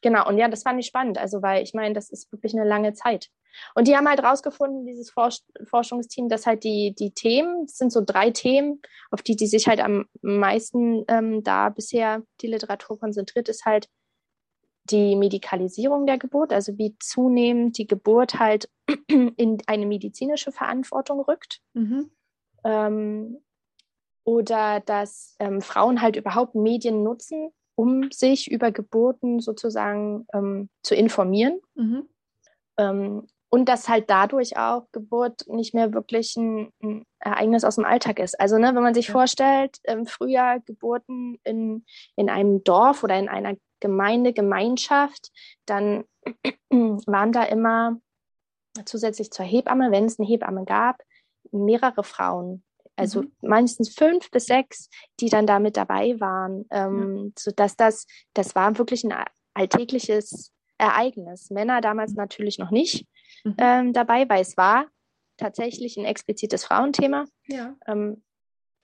Genau, 0.02 0.28
und 0.28 0.36
ja, 0.36 0.48
das 0.48 0.64
fand 0.64 0.80
ich 0.80 0.86
spannend, 0.86 1.16
also 1.16 1.42
weil 1.42 1.62
ich 1.62 1.74
meine, 1.74 1.94
das 1.94 2.10
ist 2.10 2.30
wirklich 2.32 2.54
eine 2.54 2.68
lange 2.68 2.92
Zeit. 2.92 3.30
Und 3.74 3.86
die 3.86 3.96
haben 3.96 4.08
halt 4.08 4.22
rausgefunden, 4.22 4.84
dieses 4.84 5.10
Forsch 5.10 5.40
Forschungsteam, 5.64 6.28
dass 6.28 6.46
halt 6.46 6.64
die, 6.64 6.94
die 6.94 7.12
Themen, 7.12 7.66
das 7.66 7.76
sind 7.76 7.92
so 7.92 8.02
drei 8.04 8.30
Themen, 8.30 8.80
auf 9.10 9.22
die 9.22 9.36
die 9.36 9.46
sich 9.46 9.68
halt 9.68 9.80
am 9.80 10.06
meisten 10.20 11.04
ähm, 11.08 11.42
da 11.42 11.68
bisher 11.68 12.22
die 12.40 12.48
Literatur 12.48 12.98
konzentriert, 12.98 13.48
ist 13.48 13.64
halt 13.64 13.88
die 14.84 15.14
Medikalisierung 15.14 16.06
der 16.06 16.18
Geburt, 16.18 16.52
also 16.52 16.76
wie 16.76 16.96
zunehmend 16.98 17.78
die 17.78 17.86
Geburt 17.86 18.40
halt 18.40 18.68
in 19.06 19.58
eine 19.66 19.86
medizinische 19.86 20.50
Verantwortung 20.50 21.20
rückt. 21.20 21.60
Mhm. 21.74 22.10
Ähm, 22.64 23.38
oder 24.24 24.80
dass 24.80 25.36
ähm, 25.38 25.60
Frauen 25.60 26.00
halt 26.00 26.16
überhaupt 26.16 26.54
Medien 26.54 27.02
nutzen, 27.02 27.52
um 27.74 28.11
sich 28.11 28.50
über 28.50 28.70
Geburten 28.70 29.40
sozusagen 29.40 30.26
ähm, 30.32 30.68
zu 30.82 30.94
informieren. 30.94 31.61
Mhm. 31.74 32.08
Ähm, 32.78 33.26
und 33.54 33.68
dass 33.68 33.87
halt 33.88 34.08
dadurch 34.08 34.56
auch 34.56 34.87
Geburt 34.92 35.46
nicht 35.46 35.74
mehr 35.74 35.92
wirklich 35.92 36.37
ein, 36.37 36.72
ein 36.82 37.04
Ereignis 37.18 37.64
aus 37.64 37.74
dem 37.74 37.85
Alltag 37.85 38.18
ist. 38.18 38.40
Also 38.40 38.56
ne, 38.56 38.74
wenn 38.74 38.82
man 38.82 38.94
sich 38.94 39.08
ja. 39.08 39.12
vorstellt, 39.12 39.78
ähm, 39.85 40.06
früher 40.06 40.61
Geburten 40.64 41.38
in, 41.44 41.85
in 42.16 42.30
einem 42.30 42.64
Dorf 42.64 43.04
oder 43.04 43.18
in 43.18 43.28
einer 43.28 43.56
Gemeinde, 43.80 44.32
Gemeinschaft, 44.32 45.30
dann 45.66 46.04
waren 46.70 47.32
da 47.32 47.42
immer 47.42 48.00
zusätzlich 48.87 49.30
zur 49.30 49.44
Hebamme, 49.44 49.90
wenn 49.90 50.06
es 50.06 50.18
eine 50.18 50.26
Hebamme 50.26 50.64
gab, 50.64 51.02
mehrere 51.50 52.04
Frauen. 52.04 52.64
Also 52.96 53.22
mhm. 53.22 53.33
meistens 53.42 53.94
fünf 53.94 54.31
bis 54.31 54.46
sechs, 54.46 54.88
die 55.20 55.28
dann 55.28 55.46
da 55.46 55.59
mit 55.59 55.76
dabei 55.76 56.18
waren. 56.20 56.66
Ähm, 56.70 57.16
ja. 57.16 57.31
Sodass 57.38 57.76
das, 57.76 58.07
das 58.35 58.55
war 58.55 58.76
wirklich 58.78 59.05
ein 59.05 59.14
alltägliches 59.55 60.52
Ereignis. 60.78 61.50
Männer 61.50 61.81
damals 61.81 62.14
natürlich 62.14 62.59
noch 62.59 62.70
nicht 62.70 63.07
mhm. 63.44 63.55
ähm, 63.59 63.92
dabei, 63.92 64.28
weil 64.28 64.42
es 64.42 64.57
war 64.57 64.87
tatsächlich 65.37 65.96
ein 65.96 66.05
explizites 66.05 66.64
Frauenthema. 66.64 67.24
Ja. 67.46 67.76
Ähm, 67.87 68.22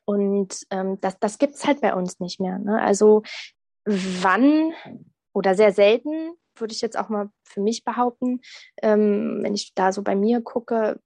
und 0.05 0.66
ähm, 0.71 0.99
das, 1.01 1.18
das 1.18 1.38
gibt 1.38 1.55
es 1.55 1.66
halt 1.66 1.81
bei 1.81 1.94
uns 1.94 2.18
nicht 2.18 2.40
mehr. 2.40 2.59
Ne? 2.59 2.81
Also 2.81 3.23
wann 3.85 4.73
oder 5.33 5.55
sehr 5.55 5.73
selten, 5.73 6.33
würde 6.61 6.75
ich 6.75 6.81
jetzt 6.81 6.99
auch 6.99 7.09
mal 7.09 7.31
für 7.44 7.61
mich 7.61 7.85
behaupten, 7.85 8.40
ähm, 8.83 9.40
wenn 9.42 9.55
ich 9.55 9.73
da 9.75 9.92
so 9.92 10.03
bei 10.03 10.16
mir 10.16 10.40
gucke, 10.40 11.01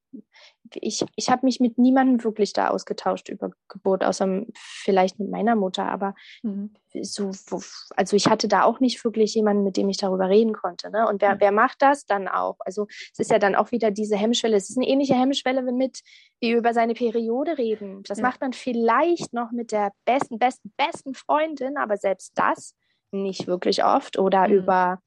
ich, 0.74 1.04
ich 1.16 1.30
habe 1.30 1.44
mich 1.44 1.60
mit 1.60 1.78
niemandem 1.78 2.22
wirklich 2.24 2.52
da 2.52 2.68
ausgetauscht 2.68 3.28
über 3.28 3.50
Geburt, 3.68 4.04
außer 4.04 4.44
vielleicht 4.54 5.18
mit 5.18 5.30
meiner 5.30 5.56
Mutter. 5.56 5.84
Aber 5.86 6.14
mhm. 6.42 6.74
so, 7.02 7.30
also 7.96 8.16
ich 8.16 8.26
hatte 8.28 8.48
da 8.48 8.64
auch 8.64 8.80
nicht 8.80 9.02
wirklich 9.04 9.34
jemanden, 9.34 9.64
mit 9.64 9.76
dem 9.76 9.88
ich 9.88 9.98
darüber 9.98 10.28
reden 10.28 10.52
konnte. 10.52 10.90
Ne? 10.90 11.06
Und 11.08 11.20
wer, 11.20 11.34
mhm. 11.34 11.40
wer 11.40 11.52
macht 11.52 11.82
das 11.82 12.06
dann 12.06 12.28
auch? 12.28 12.56
Also 12.60 12.86
es 13.12 13.18
ist 13.18 13.30
ja 13.30 13.38
dann 13.38 13.54
auch 13.54 13.72
wieder 13.72 13.90
diese 13.90 14.16
Hemmschwelle. 14.16 14.56
Es 14.56 14.70
ist 14.70 14.78
eine 14.78 14.88
ähnliche 14.88 15.14
Hemmschwelle 15.14 15.62
mit, 15.62 16.00
wie 16.40 16.52
über 16.52 16.72
seine 16.74 16.94
Periode 16.94 17.58
reden. 17.58 18.02
Das 18.04 18.18
ja. 18.18 18.22
macht 18.22 18.40
man 18.40 18.52
vielleicht 18.52 19.32
noch 19.32 19.50
mit 19.52 19.72
der 19.72 19.92
besten, 20.04 20.38
besten, 20.38 20.72
besten 20.76 21.14
Freundin, 21.14 21.76
aber 21.76 21.96
selbst 21.96 22.32
das 22.36 22.74
nicht 23.10 23.46
wirklich 23.46 23.84
oft. 23.84 24.18
Oder 24.18 24.48
mhm. 24.48 24.54
über 24.54 25.02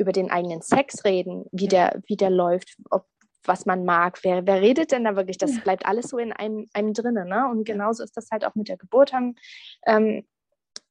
über 0.00 0.12
den 0.12 0.30
eigenen 0.30 0.62
Sex 0.62 1.04
reden, 1.04 1.44
wie 1.52 1.68
der, 1.68 2.00
wie 2.06 2.16
der 2.16 2.30
läuft, 2.30 2.76
ob 2.90 3.06
was 3.44 3.66
man 3.66 3.84
mag. 3.84 4.18
Wer, 4.22 4.46
wer 4.46 4.60
redet 4.60 4.92
denn 4.92 5.04
da 5.04 5.16
wirklich? 5.16 5.38
Das 5.38 5.54
ja. 5.54 5.60
bleibt 5.62 5.86
alles 5.86 6.08
so 6.08 6.18
in 6.18 6.32
einem, 6.32 6.68
einem 6.72 6.92
drinnen. 6.92 7.28
Ne? 7.28 7.48
Und 7.50 7.64
genauso 7.64 8.02
ist 8.02 8.16
das 8.16 8.30
halt 8.30 8.44
auch 8.44 8.54
mit 8.54 8.68
der 8.68 8.76
Geburt. 8.76 9.12
Ähm, 9.86 10.26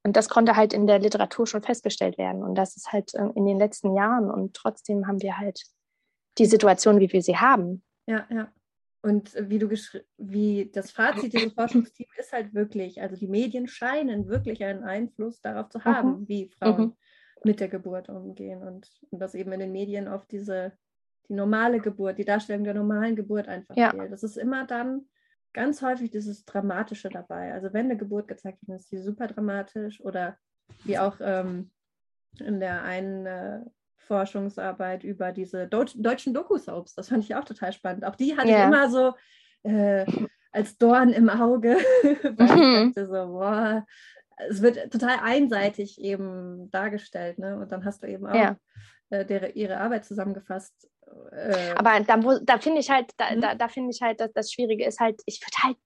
und 0.04 0.16
das 0.16 0.30
konnte 0.30 0.56
halt 0.56 0.74
in 0.74 0.88
der 0.88 1.00
Literatur 1.00 1.46
schon 1.46 1.62
festgestellt 1.62 2.18
werden. 2.18 2.44
Und 2.44 2.56
das 2.56 2.76
ist 2.76 2.92
halt 2.92 3.14
äh, 3.14 3.30
in 3.36 3.46
den 3.46 3.60
letzten 3.60 3.96
Jahren. 3.96 4.32
Und 4.32 4.56
trotzdem 4.56 5.08
haben 5.08 5.22
wir 5.22 5.38
halt 5.38 5.62
die 6.38 6.46
Situation, 6.46 7.00
wie 7.00 7.12
wir 7.12 7.22
sie 7.22 7.38
haben. 7.38 7.84
Ja, 8.08 8.26
ja. 8.30 8.52
Und 9.02 9.34
wie 9.40 9.60
du 9.60 9.70
wie 10.18 10.70
das 10.74 10.92
Fazit 10.92 11.34
dieses 11.34 11.54
Forschungsteams 11.54 12.12
ist 12.18 12.34
halt 12.34 12.54
wirklich, 12.54 13.02
also 13.02 13.16
die 13.16 13.28
Medien 13.28 13.68
scheinen 13.68 14.28
wirklich 14.28 14.64
einen 14.64 14.84
Einfluss 14.84 15.40
darauf 15.40 15.70
zu 15.70 15.86
haben, 15.86 16.22
mhm. 16.22 16.28
wie 16.28 16.50
Frauen 16.50 16.82
mhm. 16.82 16.98
Mit 17.44 17.60
der 17.60 17.70
Geburt 17.70 18.10
umgehen 18.10 18.64
und, 18.64 18.90
und 19.12 19.20
dass 19.20 19.36
eben 19.36 19.52
in 19.52 19.60
den 19.60 19.72
Medien 19.72 20.08
oft 20.08 20.32
diese 20.32 20.74
die 21.30 21.36
normale 21.36 21.80
Geburt, 21.80 22.18
die 22.18 22.26
Darstellung 22.26 22.64
der 22.64 22.74
normalen 22.74 23.16
Geburt 23.16 23.48
einfach 23.48 23.78
ja. 23.78 23.92
fehlt. 23.92 24.12
Das 24.12 24.24
ist 24.24 24.38
immer 24.38 24.66
dann 24.66 25.06
ganz 25.54 25.82
häufig 25.82 26.10
dieses 26.12 26.44
Dramatische 26.46 27.10
dabei. 27.10 27.54
Also 27.54 27.72
wenn 27.72 27.86
eine 27.86 27.98
Geburt 27.98 28.28
gezeigt 28.28 28.60
wird, 28.68 28.80
ist 28.80 28.92
die 28.92 29.00
super 29.00 29.28
dramatisch 29.28 30.02
oder 30.02 30.38
wie 30.84 30.98
auch 30.98 31.18
ähm, 31.22 31.72
in 32.40 32.60
der 32.60 32.84
einen 32.84 33.26
äh, 33.26 33.60
Forschungsarbeit 33.98 35.04
über 35.04 35.32
diese 35.32 35.68
Deut 35.68 35.94
deutschen 35.96 36.34
Doku-Soaps. 36.34 36.96
Das 36.96 37.10
fand 37.10 37.24
ich 37.24 37.36
auch 37.36 37.46
total 37.46 37.74
spannend. 37.74 38.06
Auch 38.06 38.16
die 38.16 38.36
hatte 38.36 38.50
yeah. 38.50 38.62
ich 38.62 38.66
immer 38.66 38.90
so 38.90 39.14
äh, 39.64 40.06
als 40.52 40.78
Dorn 40.78 41.10
im 41.10 41.30
Auge, 41.30 41.78
weil 42.04 42.58
mhm. 42.58 42.88
ich 42.90 42.96
dachte 42.96 43.08
so, 43.08 43.32
boah, 43.32 43.86
es 44.50 44.62
wird 44.62 44.92
total 44.92 45.20
einseitig 45.22 46.00
eben 46.00 46.70
dargestellt. 46.72 47.40
Ne? 47.40 47.58
Und 47.60 47.72
dann 47.72 47.84
hast 47.86 48.04
du 48.04 48.08
eben 48.08 48.28
auch 48.28 48.36
ja. 48.36 48.58
äh, 49.10 49.26
der, 49.26 49.56
ihre 49.56 49.80
Arbeit 49.80 50.06
zusammengefasst 50.06 50.90
äh, 51.32 51.74
Aber 51.76 52.00
da, 52.02 52.18
da 52.44 52.58
finde 52.60 52.80
ich 52.80 52.90
halt, 52.90 53.12
da, 53.18 53.36
mhm. 53.36 53.42
da, 53.42 53.56
da 53.56 53.68
finde 53.68 53.92
ich 53.92 54.02
halt, 54.02 54.20
dass 54.20 54.32
das 54.34 54.52
Schwierige 54.52 54.86
ist 54.86 55.00
halt, 55.00 55.22
ich 55.26 55.42
würde 55.42 55.68
halt 55.68 55.78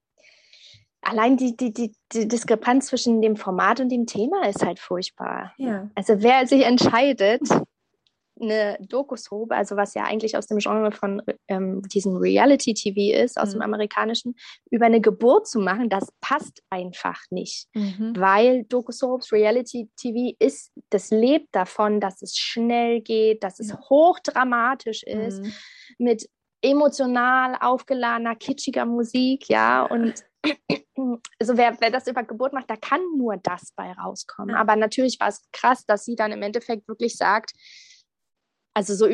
allein 1.01 1.37
die, 1.37 1.55
die, 1.55 1.73
die, 1.73 1.93
die 2.13 2.27
Diskrepanz 2.27 2.87
zwischen 2.87 3.21
dem 3.21 3.35
Format 3.35 3.79
und 3.79 3.89
dem 3.89 4.05
Thema 4.05 4.47
ist 4.47 4.65
halt 4.65 4.79
furchtbar. 4.79 5.53
Ja. 5.57 5.89
Also 5.95 6.21
wer 6.21 6.47
sich 6.47 6.65
entscheidet, 6.65 7.41
eine 8.43 8.77
Doku-Soap, 8.81 9.51
also 9.51 9.75
was 9.75 9.93
ja 9.93 10.03
eigentlich 10.03 10.37
aus 10.37 10.47
dem 10.47 10.59
Genre 10.59 10.91
von 10.91 11.21
ähm, 11.47 11.81
diesem 11.83 12.17
Reality-TV 12.17 13.23
ist, 13.23 13.39
aus 13.39 13.49
mhm. 13.49 13.53
dem 13.53 13.61
amerikanischen, 13.63 14.35
über 14.69 14.85
eine 14.85 15.01
Geburt 15.01 15.47
zu 15.47 15.59
machen, 15.59 15.89
das 15.89 16.11
passt 16.21 16.61
einfach 16.69 17.21
nicht. 17.29 17.67
Mhm. 17.73 18.13
Weil 18.15 18.63
Doku-Soaps, 18.65 19.31
Reality-TV 19.31 20.35
ist, 20.39 20.71
das 20.89 21.09
lebt 21.09 21.55
davon, 21.55 21.99
dass 21.99 22.21
es 22.21 22.37
schnell 22.37 23.01
geht, 23.01 23.43
dass 23.43 23.59
es 23.59 23.69
ja. 23.69 23.79
hochdramatisch 23.89 25.03
ist, 25.03 25.41
mhm. 25.41 25.53
mit 25.97 26.29
emotional 26.61 27.57
aufgeladener, 27.59 28.35
kitschiger 28.35 28.85
Musik, 28.85 29.49
ja, 29.49 29.83
und 29.83 30.23
also 31.39 31.57
wer, 31.57 31.79
wer 31.79 31.91
das 31.91 32.07
über 32.07 32.23
Geburt 32.23 32.53
macht, 32.53 32.69
da 32.69 32.75
kann 32.75 33.01
nur 33.17 33.37
das 33.37 33.73
bei 33.75 33.91
rauskommen. 33.91 34.55
Aber 34.55 34.75
natürlich 34.75 35.19
war 35.19 35.29
es 35.29 35.41
krass, 35.51 35.85
dass 35.85 36.05
sie 36.05 36.15
dann 36.15 36.31
im 36.31 36.41
Endeffekt 36.41 36.87
wirklich 36.87 37.15
sagt, 37.15 37.51
also 38.73 38.95
so, 38.95 39.07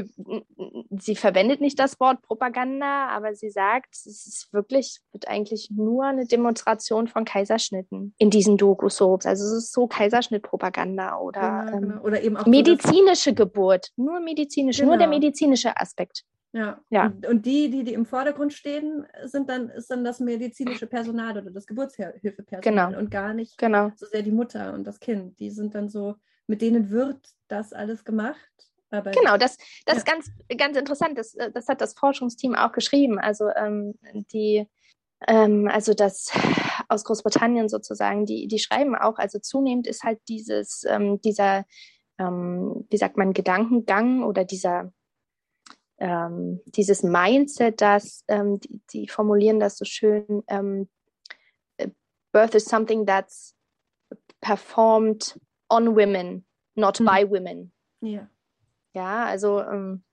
sie 0.91 1.15
verwendet 1.15 1.59
nicht 1.59 1.79
das 1.79 1.99
Wort 1.99 2.21
Propaganda, 2.21 3.07
aber 3.07 3.35
sie 3.35 3.49
sagt, 3.49 3.93
es 3.93 4.05
ist 4.05 4.53
wirklich, 4.53 5.01
wird 5.11 5.27
eigentlich 5.27 5.69
nur 5.71 6.05
eine 6.05 6.25
Demonstration 6.25 7.07
von 7.07 7.25
Kaiserschnitten 7.25 8.13
in 8.17 8.29
diesen 8.29 8.57
Doku-Soaps. 8.57 9.25
Also 9.25 9.45
es 9.45 9.65
ist 9.65 9.73
so 9.73 9.87
Kaiserschnittpropaganda 9.87 11.17
oder, 11.17 11.41
ja, 11.41 11.67
ähm, 11.73 11.81
genau. 11.81 12.01
oder 12.01 12.21
eben 12.21 12.37
auch 12.37 12.45
medizinische 12.45 13.33
Geburt, 13.33 13.89
nur 13.97 14.19
medizinisch, 14.21 14.77
genau. 14.77 14.91
nur 14.91 14.97
der 14.97 15.07
genau. 15.07 15.19
medizinische 15.19 15.75
Aspekt. 15.75 16.23
Ja. 16.51 16.79
ja. 16.89 17.07
Und, 17.07 17.27
und, 17.27 17.45
die, 17.45 17.69
die, 17.69 17.83
die 17.83 17.93
im 17.93 18.05
Vordergrund 18.05 18.53
stehen, 18.53 19.05
sind 19.25 19.49
dann, 19.49 19.69
ist 19.69 19.91
dann 19.91 20.03
das 20.03 20.19
medizinische 20.19 20.87
Personal 20.87 21.37
oder 21.37 21.51
das 21.51 21.67
Geburtshilfepersonal 21.67 22.61
genau. 22.61 22.97
und 22.97 23.11
gar 23.11 23.33
nicht 23.33 23.57
genau. 23.57 23.91
so 23.95 24.05
sehr 24.07 24.23
die 24.23 24.31
Mutter 24.31 24.73
und 24.73 24.85
das 24.87 24.99
Kind. 24.99 25.39
Die 25.39 25.51
sind 25.51 25.75
dann 25.75 25.89
so, 25.89 26.15
mit 26.47 26.61
denen 26.61 26.89
wird 26.89 27.19
das 27.49 27.71
alles 27.71 28.03
gemacht 28.03 28.68
aber 28.91 29.11
genau, 29.11 29.37
das, 29.37 29.57
das 29.85 29.95
ja. 29.95 29.97
ist 29.97 30.05
ganz, 30.05 30.31
ganz 30.57 30.77
interessant. 30.77 31.17
Das, 31.17 31.35
das 31.53 31.67
hat 31.67 31.81
das 31.81 31.93
Forschungsteam 31.93 32.55
auch 32.55 32.71
geschrieben. 32.71 33.19
Also 33.19 33.49
ähm, 33.55 33.93
die, 34.31 34.67
ähm, 35.27 35.69
also 35.71 35.93
das 35.93 36.31
aus 36.87 37.03
Großbritannien 37.03 37.69
sozusagen, 37.69 38.25
die, 38.25 38.47
die 38.47 38.59
schreiben 38.59 38.95
auch, 38.95 39.17
also 39.17 39.39
zunehmend 39.39 39.87
ist 39.87 40.03
halt 40.03 40.19
dieses, 40.27 40.83
ähm, 40.87 41.21
dieser, 41.21 41.65
ähm, 42.17 42.87
wie 42.89 42.97
sagt 42.97 43.17
man, 43.17 43.33
Gedankengang 43.33 44.23
oder 44.23 44.45
dieser 44.45 44.91
ähm, 46.01 46.61
dieses 46.65 47.03
Mindset, 47.03 47.81
dass 47.81 48.23
ähm, 48.29 48.61
die, 48.61 48.81
die, 48.93 49.07
formulieren 49.09 49.59
das 49.59 49.77
so 49.77 49.83
schön, 49.83 50.43
Birth 52.31 52.55
is 52.55 52.65
something 52.65 53.05
that's 53.05 53.53
performed 54.41 55.39
on 55.69 55.95
women, 55.95 56.45
not 56.75 56.99
mhm. 56.99 57.05
by 57.05 57.29
women. 57.29 57.71
Ja. 58.01 58.27
Ja, 58.93 59.25
also 59.25 59.61
ähm, 59.61 60.03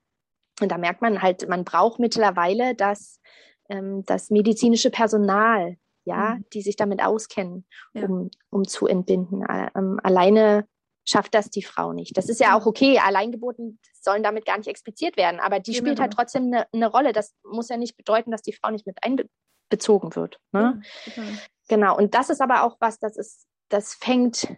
und 0.60 0.72
da 0.72 0.78
merkt 0.78 1.02
man 1.02 1.22
halt, 1.22 1.48
man 1.48 1.64
braucht 1.64 1.98
mittlerweile 1.98 2.74
das, 2.74 3.20
ähm, 3.68 4.04
das 4.06 4.30
medizinische 4.30 4.90
Personal, 4.90 5.76
ja, 6.04 6.36
mhm. 6.36 6.44
die 6.52 6.62
sich 6.62 6.76
damit 6.76 7.02
auskennen, 7.02 7.66
ja. 7.92 8.04
um, 8.04 8.30
um 8.50 8.66
zu 8.66 8.86
entbinden. 8.86 9.44
Ähm, 9.74 10.00
alleine 10.02 10.66
schafft 11.04 11.34
das 11.34 11.50
die 11.50 11.62
Frau 11.62 11.92
nicht. 11.92 12.16
Das 12.16 12.28
ist 12.28 12.40
ja 12.40 12.58
auch 12.58 12.66
okay, 12.66 12.98
Alleingeburten 12.98 13.78
sollen 14.00 14.22
damit 14.22 14.44
gar 14.44 14.58
nicht 14.58 14.68
expliziert 14.68 15.16
werden, 15.16 15.40
aber 15.40 15.60
die 15.60 15.72
genau. 15.72 15.84
spielt 15.84 16.00
halt 16.00 16.12
trotzdem 16.12 16.46
eine, 16.46 16.66
eine, 16.72 16.88
Rolle. 16.88 17.12
Das 17.12 17.34
muss 17.44 17.68
ja 17.68 17.76
nicht 17.76 17.96
bedeuten, 17.96 18.30
dass 18.30 18.42
die 18.42 18.52
Frau 18.52 18.70
nicht 18.70 18.86
mit 18.86 18.98
einbezogen 19.02 20.16
wird. 20.16 20.40
Ne? 20.52 20.80
Ja, 21.16 21.22
genau, 21.68 21.96
und 21.96 22.14
das 22.14 22.30
ist 22.30 22.40
aber 22.40 22.64
auch 22.64 22.76
was, 22.80 22.98
das 22.98 23.16
ist, 23.16 23.46
das 23.68 23.94
fängt, 23.94 24.48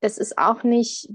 das 0.00 0.18
ist 0.18 0.36
auch 0.36 0.62
nicht, 0.62 1.10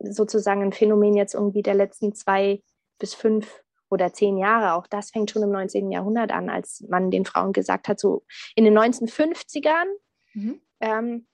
sozusagen 0.00 0.62
ein 0.62 0.72
Phänomen 0.72 1.14
jetzt 1.14 1.34
irgendwie 1.34 1.62
der 1.62 1.74
letzten 1.74 2.14
zwei 2.14 2.62
bis 2.98 3.14
fünf 3.14 3.62
oder 3.90 4.12
zehn 4.12 4.36
Jahre. 4.36 4.74
Auch 4.74 4.86
das 4.86 5.10
fängt 5.10 5.30
schon 5.30 5.42
im 5.42 5.50
19. 5.50 5.90
Jahrhundert 5.90 6.32
an, 6.32 6.50
als 6.50 6.84
man 6.88 7.10
den 7.10 7.24
Frauen 7.24 7.52
gesagt 7.52 7.88
hat, 7.88 7.98
so 7.98 8.24
in 8.54 8.64
den 8.64 8.76
1950ern 8.76 9.86
mhm. 10.34 10.60
ähm, 10.80 11.26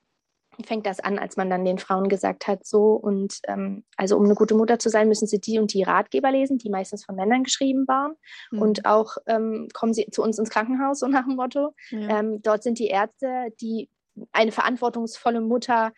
fängt 0.65 0.87
das 0.87 1.01
an, 1.01 1.19
als 1.19 1.37
man 1.37 1.49
dann 1.49 1.65
den 1.65 1.79
Frauen 1.79 2.09
gesagt 2.09 2.47
hat, 2.47 2.67
so 2.67 2.93
und 2.93 3.39
ähm, 3.47 3.85
also 3.97 4.17
um 4.17 4.25
eine 4.25 4.35
gute 4.35 4.55
Mutter 4.55 4.79
zu 4.79 4.91
sein, 4.91 5.09
müssen 5.09 5.27
sie 5.27 5.41
die 5.41 5.59
und 5.59 5.73
die 5.73 5.83
Ratgeber 5.83 6.31
lesen, 6.31 6.59
die 6.59 6.71
meistens 6.71 7.05
von 7.05 7.17
Männern 7.17 7.45
geschrieben 7.45 7.87
waren. 7.89 8.15
Mhm. 8.51 8.63
Und 8.63 8.87
auch 8.87 9.17
ähm, 9.27 9.69
kommen 9.73 9.95
sie 9.95 10.07
zu 10.11 10.23
uns 10.23 10.39
ins 10.39 10.51
Krankenhaus, 10.51 11.01
so 11.01 11.07
nach 11.07 11.25
dem 11.25 11.37
Motto. 11.37 11.75
Ja. 11.91 12.21
Ähm, 12.21 12.43
dort 12.43 12.63
sind 12.63 12.79
die 12.79 12.89
Ärzte, 12.89 13.53
die 13.61 13.89
eine 14.33 14.53
verantwortungsvolle 14.53 15.41
Mutter 15.41 15.93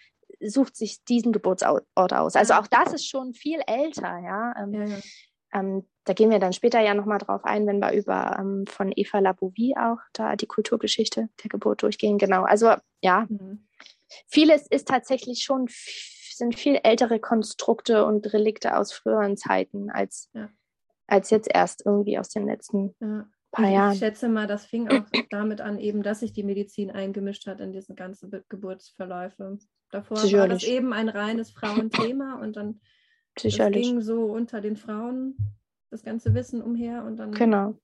sucht 0.46 0.76
sich 0.76 1.04
diesen 1.04 1.32
Geburtsort 1.32 1.84
aus. 1.96 2.36
Also 2.36 2.54
auch 2.54 2.66
das 2.66 2.92
ist 2.92 3.08
schon 3.08 3.34
viel 3.34 3.60
älter, 3.66 4.18
ja. 4.18 4.54
Ähm, 4.58 4.74
ja, 4.74 4.84
ja. 4.84 4.98
Ähm, 5.54 5.86
da 6.04 6.14
gehen 6.14 6.30
wir 6.30 6.38
dann 6.38 6.52
später 6.52 6.80
ja 6.80 6.94
nochmal 6.94 7.18
drauf 7.18 7.44
ein, 7.44 7.66
wenn 7.66 7.78
wir 7.78 7.92
über 7.92 8.36
ähm, 8.38 8.64
von 8.66 8.92
Eva 8.94 9.18
Labouvie 9.18 9.76
auch 9.76 9.98
da 10.12 10.34
die 10.34 10.46
Kulturgeschichte 10.46 11.28
der 11.42 11.48
Geburt 11.48 11.82
durchgehen. 11.82 12.18
Genau. 12.18 12.42
Also 12.42 12.74
ja, 13.02 13.26
mhm. 13.28 13.66
vieles 14.26 14.66
ist 14.66 14.88
tatsächlich 14.88 15.42
schon, 15.42 15.68
sind 15.68 16.58
viel 16.58 16.80
ältere 16.82 17.20
Konstrukte 17.20 18.04
und 18.04 18.32
Relikte 18.32 18.76
aus 18.76 18.92
früheren 18.92 19.36
Zeiten 19.36 19.90
als, 19.90 20.30
ja. 20.32 20.48
als 21.06 21.30
jetzt 21.30 21.48
erst 21.52 21.86
irgendwie 21.86 22.18
aus 22.18 22.30
den 22.30 22.46
letzten 22.46 22.94
ja. 23.00 23.26
Paar 23.52 23.70
Jahren. 23.70 23.92
Ich 23.92 24.00
schätze 24.00 24.28
mal, 24.28 24.46
das 24.46 24.66
fing 24.66 24.88
auch 24.88 25.04
damit 25.30 25.60
an, 25.60 25.78
eben, 25.78 26.02
dass 26.02 26.20
sich 26.20 26.32
die 26.32 26.42
Medizin 26.42 26.90
eingemischt 26.90 27.46
hat 27.46 27.60
in 27.60 27.72
diese 27.72 27.94
ganzen 27.94 28.30
Geburtsverläufe. 28.48 29.58
Davor 29.90 30.16
Sicherlich. 30.16 30.40
war 30.40 30.48
das 30.48 30.64
eben 30.64 30.92
ein 30.92 31.08
reines 31.08 31.50
Frauenthema 31.50 32.40
und 32.40 32.56
dann 32.56 32.80
ging 33.36 34.00
so 34.00 34.24
unter 34.24 34.60
den 34.60 34.76
Frauen 34.76 35.36
das 35.90 36.02
ganze 36.02 36.34
Wissen 36.34 36.62
umher 36.62 37.04
und 37.04 37.18
dann 37.18 37.32
genau. 37.32 37.78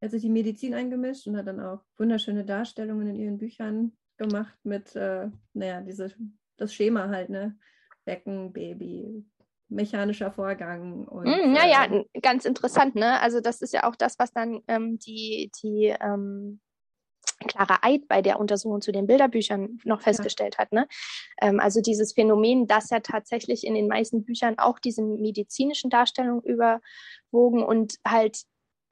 hat 0.00 0.10
sich 0.12 0.22
die 0.22 0.30
Medizin 0.30 0.72
eingemischt 0.72 1.26
und 1.26 1.36
hat 1.36 1.48
dann 1.48 1.60
auch 1.60 1.82
wunderschöne 1.98 2.44
Darstellungen 2.44 3.08
in 3.08 3.16
ihren 3.16 3.38
Büchern 3.38 3.92
gemacht 4.16 4.56
mit, 4.62 4.94
äh, 4.94 5.28
naja, 5.52 5.80
diese, 5.80 6.14
das 6.56 6.72
Schema 6.72 7.08
halt, 7.08 7.28
ne? 7.28 7.58
Becken, 8.04 8.52
Baby, 8.52 9.24
mechanischer 9.70 10.30
Vorgang. 10.30 11.06
Und, 11.06 11.26
mm, 11.26 11.54
ja, 11.54 11.66
ja, 11.66 11.84
äh, 11.84 12.20
ganz 12.20 12.44
interessant, 12.44 12.94
ne? 12.94 13.20
Also 13.20 13.40
das 13.40 13.62
ist 13.62 13.72
ja 13.72 13.84
auch 13.88 13.96
das, 13.96 14.18
was 14.18 14.32
dann 14.32 14.60
ähm, 14.68 14.98
die, 14.98 15.50
die 15.62 15.94
ähm, 16.00 16.60
Clara 17.46 17.78
Eid 17.82 18.06
bei 18.08 18.22
der 18.22 18.38
Untersuchung 18.38 18.80
zu 18.80 18.92
den 18.92 19.06
Bilderbüchern 19.06 19.78
noch 19.84 20.02
festgestellt 20.02 20.56
ja. 20.56 20.62
hat. 20.62 20.72
Ne? 20.72 20.86
Ähm, 21.40 21.60
also 21.60 21.80
dieses 21.80 22.12
Phänomen, 22.12 22.66
dass 22.66 22.90
ja 22.90 23.00
tatsächlich 23.00 23.64
in 23.64 23.74
den 23.74 23.88
meisten 23.88 24.24
Büchern 24.24 24.58
auch 24.58 24.78
diese 24.78 25.02
medizinischen 25.02 25.90
Darstellungen 25.90 26.42
überwogen 26.42 27.62
und 27.62 27.94
halt 28.06 28.42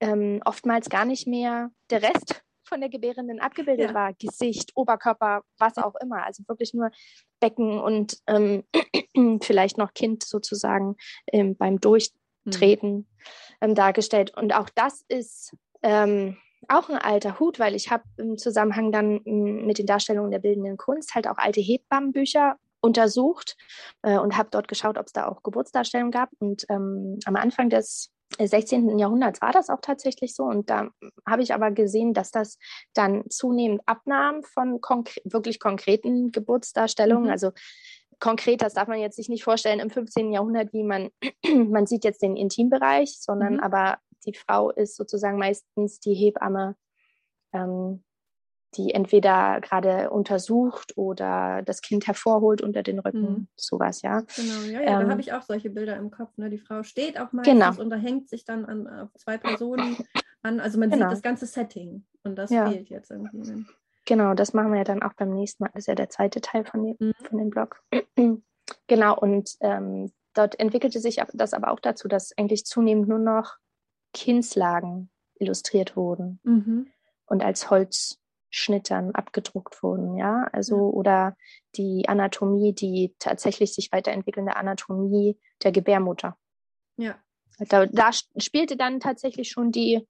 ähm, 0.01 0.41
oftmals 0.45 0.89
gar 0.89 1.05
nicht 1.05 1.27
mehr 1.27 1.71
der 1.91 2.03
Rest 2.03 2.43
von 2.65 2.81
der 2.81 2.91
Gebärenden 2.91 3.41
abgebildet 3.41 3.91
ja. 3.91 3.95
war. 3.95 4.13
Gesicht, 4.15 4.73
Oberkörper, 4.75 5.43
was 5.59 5.77
auch 5.79 5.95
immer. 6.03 6.25
Also 6.25 6.43
wirklich 6.47 6.75
nur 6.75 6.91
Becken 7.41 7.79
und 7.81 8.19
ähm, 8.27 8.65
vielleicht 9.43 9.79
noch 9.79 9.95
Kind 9.95 10.25
sozusagen 10.25 10.97
ähm, 11.33 11.57
beim 11.57 11.81
Durchtreten 11.81 13.07
hm. 13.61 13.75
dargestellt. 13.75 14.37
Und 14.37 14.55
auch 14.55 14.69
das 14.71 15.05
ist 15.09 15.57
ähm, 15.83 16.37
auch 16.69 16.89
ein 16.89 16.99
alter 16.99 17.39
Hut, 17.39 17.59
weil 17.59 17.75
ich 17.75 17.91
habe 17.91 18.05
im 18.17 18.37
Zusammenhang 18.37 18.91
dann 18.93 19.21
mm, 19.25 19.67
mit 19.67 19.79
den 19.79 19.87
Darstellungen 19.87 20.31
der 20.31 20.41
bildenden 20.41 20.77
Kunst 20.77 21.15
halt 21.15 21.29
auch 21.29 21.39
alte 21.39 21.61
Hebammenbücher 21.61 22.57
untersucht 22.81 23.57
äh, 24.03 24.19
und 24.19 24.37
habe 24.37 24.49
dort 24.51 24.69
geschaut, 24.69 24.99
ob 24.99 25.07
es 25.07 25.13
da 25.13 25.27
auch 25.27 25.43
Geburtsdarstellungen 25.43 26.11
gab. 26.11 26.31
Und 26.39 26.65
ähm, 26.69 27.19
am 27.25 27.37
Anfang 27.37 27.71
des 27.71 28.11
16. 28.39 28.99
Jahrhunderts 28.99 29.41
war 29.41 29.53
das 29.53 29.71
auch 29.71 29.81
tatsächlich 29.81 30.35
so. 30.35 30.45
Und 30.45 30.71
da 30.71 30.91
habe 31.27 31.43
ich 31.43 31.55
aber 31.55 31.71
gesehen, 31.71 32.15
dass 32.15 32.31
das 32.31 32.59
dann 32.95 33.29
zunehmend 33.31 33.81
abnahm 33.87 34.43
von 34.43 34.81
konkre 34.81 35.21
wirklich 35.25 35.59
konkreten 35.61 36.31
Geburtsdarstellungen. 36.31 37.27
Mhm. 37.27 37.31
Also 37.31 37.53
konkret, 38.21 38.63
das 38.63 38.75
darf 38.75 38.89
man 38.89 39.01
jetzt 39.01 39.17
sich 39.17 39.29
nicht 39.29 39.45
vorstellen 39.45 39.81
im 39.81 39.91
15. 39.91 40.33
Jahrhundert, 40.33 40.73
wie 40.73 40.85
man, 40.85 41.11
man 41.71 41.87
sieht 41.87 42.05
jetzt 42.05 42.23
den 42.23 42.37
Intimbereich, 42.37 43.17
sondern 43.19 43.55
mhm. 43.55 43.61
aber 43.61 43.99
die 44.27 44.35
Frau 44.35 44.71
ist 44.71 44.97
sozusagen 44.97 45.39
meistens 45.39 46.01
die 46.01 46.15
Hebamme, 46.15 46.77
ähm, 47.53 48.05
die 48.75 48.93
entweder 48.93 49.61
gerade 49.61 50.11
untersucht 50.11 50.97
oder 50.97 51.63
das 51.63 51.81
Kind 51.81 52.07
hervorholt 52.07 52.61
unter 52.61 52.83
den 52.83 52.99
Rücken, 52.99 53.21
mhm. 53.21 53.49
sowas, 53.57 54.03
ja. 54.03 54.21
Genau, 54.37 54.61
ja, 54.67 54.83
ja 54.83 55.01
ähm, 55.01 55.07
da 55.07 55.11
habe 55.11 55.21
ich 55.21 55.33
auch 55.33 55.43
solche 55.43 55.71
Bilder 55.71 55.97
im 55.97 56.11
Kopf. 56.11 56.37
Ne? 56.37 56.51
Die 56.51 56.59
Frau 56.59 56.83
steht 56.83 57.19
auch 57.19 57.33
meistens 57.33 57.59
genau. 57.59 57.81
und 57.81 57.91
da 57.91 57.97
hängt 57.97 58.29
sich 58.29 58.45
dann 58.45 58.67
an 58.67 59.11
zwei 59.17 59.39
Personen 59.39 59.97
an. 60.43 60.61
Also 60.61 60.79
man 60.79 60.91
genau. 60.91 61.07
sieht 61.07 61.13
das 61.13 61.23
ganze 61.23 61.47
Setting 61.47 62.05
und 62.25 62.37
das 62.37 62.51
ja. 62.51 62.69
fehlt 62.69 62.91
jetzt 62.91 63.11
irgendwie. 63.11 63.65
Genau, 64.05 64.35
das 64.35 64.55
machen 64.55 64.71
wir 64.73 64.79
ja 64.79 64.85
dann 64.85 65.03
auch 65.03 65.15
beim 65.15 65.35
nächsten 65.35 65.65
Mal. 65.65 65.71
Das 65.75 65.83
ist 65.83 65.87
ja 65.87 65.95
der 65.95 66.09
zweite 66.09 66.41
Teil 66.41 66.65
von 66.65 66.83
dem, 66.83 66.97
mhm. 66.99 67.15
von 67.25 67.39
dem 67.39 67.51
Blog. 67.51 67.83
genau, 68.87 69.19
und 69.19 69.57
ähm, 69.61 70.13
dort 70.35 70.59
entwickelte 70.59 71.01
sich 71.01 71.21
das 71.35 71.53
aber 71.53 71.71
auch 71.71 71.81
dazu, 71.81 72.09
dass 72.09 72.37
eigentlich 72.37 72.65
zunehmend 72.65 73.09
nur 73.09 73.19
noch 73.19 73.57
Kinslagen 74.15 75.11
illustriert 75.35 75.97
wurden 75.97 76.41
mhm. 76.43 76.89
und 77.27 77.45
als 77.45 77.71
Holzschnittern 78.49 79.15
abgedruckt 79.15 79.83
wurden, 79.83 80.17
ja, 80.17 80.49
also 80.53 80.77
ja. 80.77 80.83
oder 80.83 81.37
die 81.77 82.09
Anatomie, 82.09 82.73
die 82.73 83.15
tatsächlich 83.19 83.75
sich 83.75 83.93
weiterentwickelnde 83.93 84.57
Anatomie 84.57 85.39
der 85.63 85.73
Gebärmutter. 85.73 86.37
Ja. 86.97 87.17
Da, 87.59 87.87
da 87.87 88.11
spielte 88.13 88.77
dann 88.77 89.01
tatsächlich 89.01 89.51
schon 89.51 89.73
die, 89.73 90.07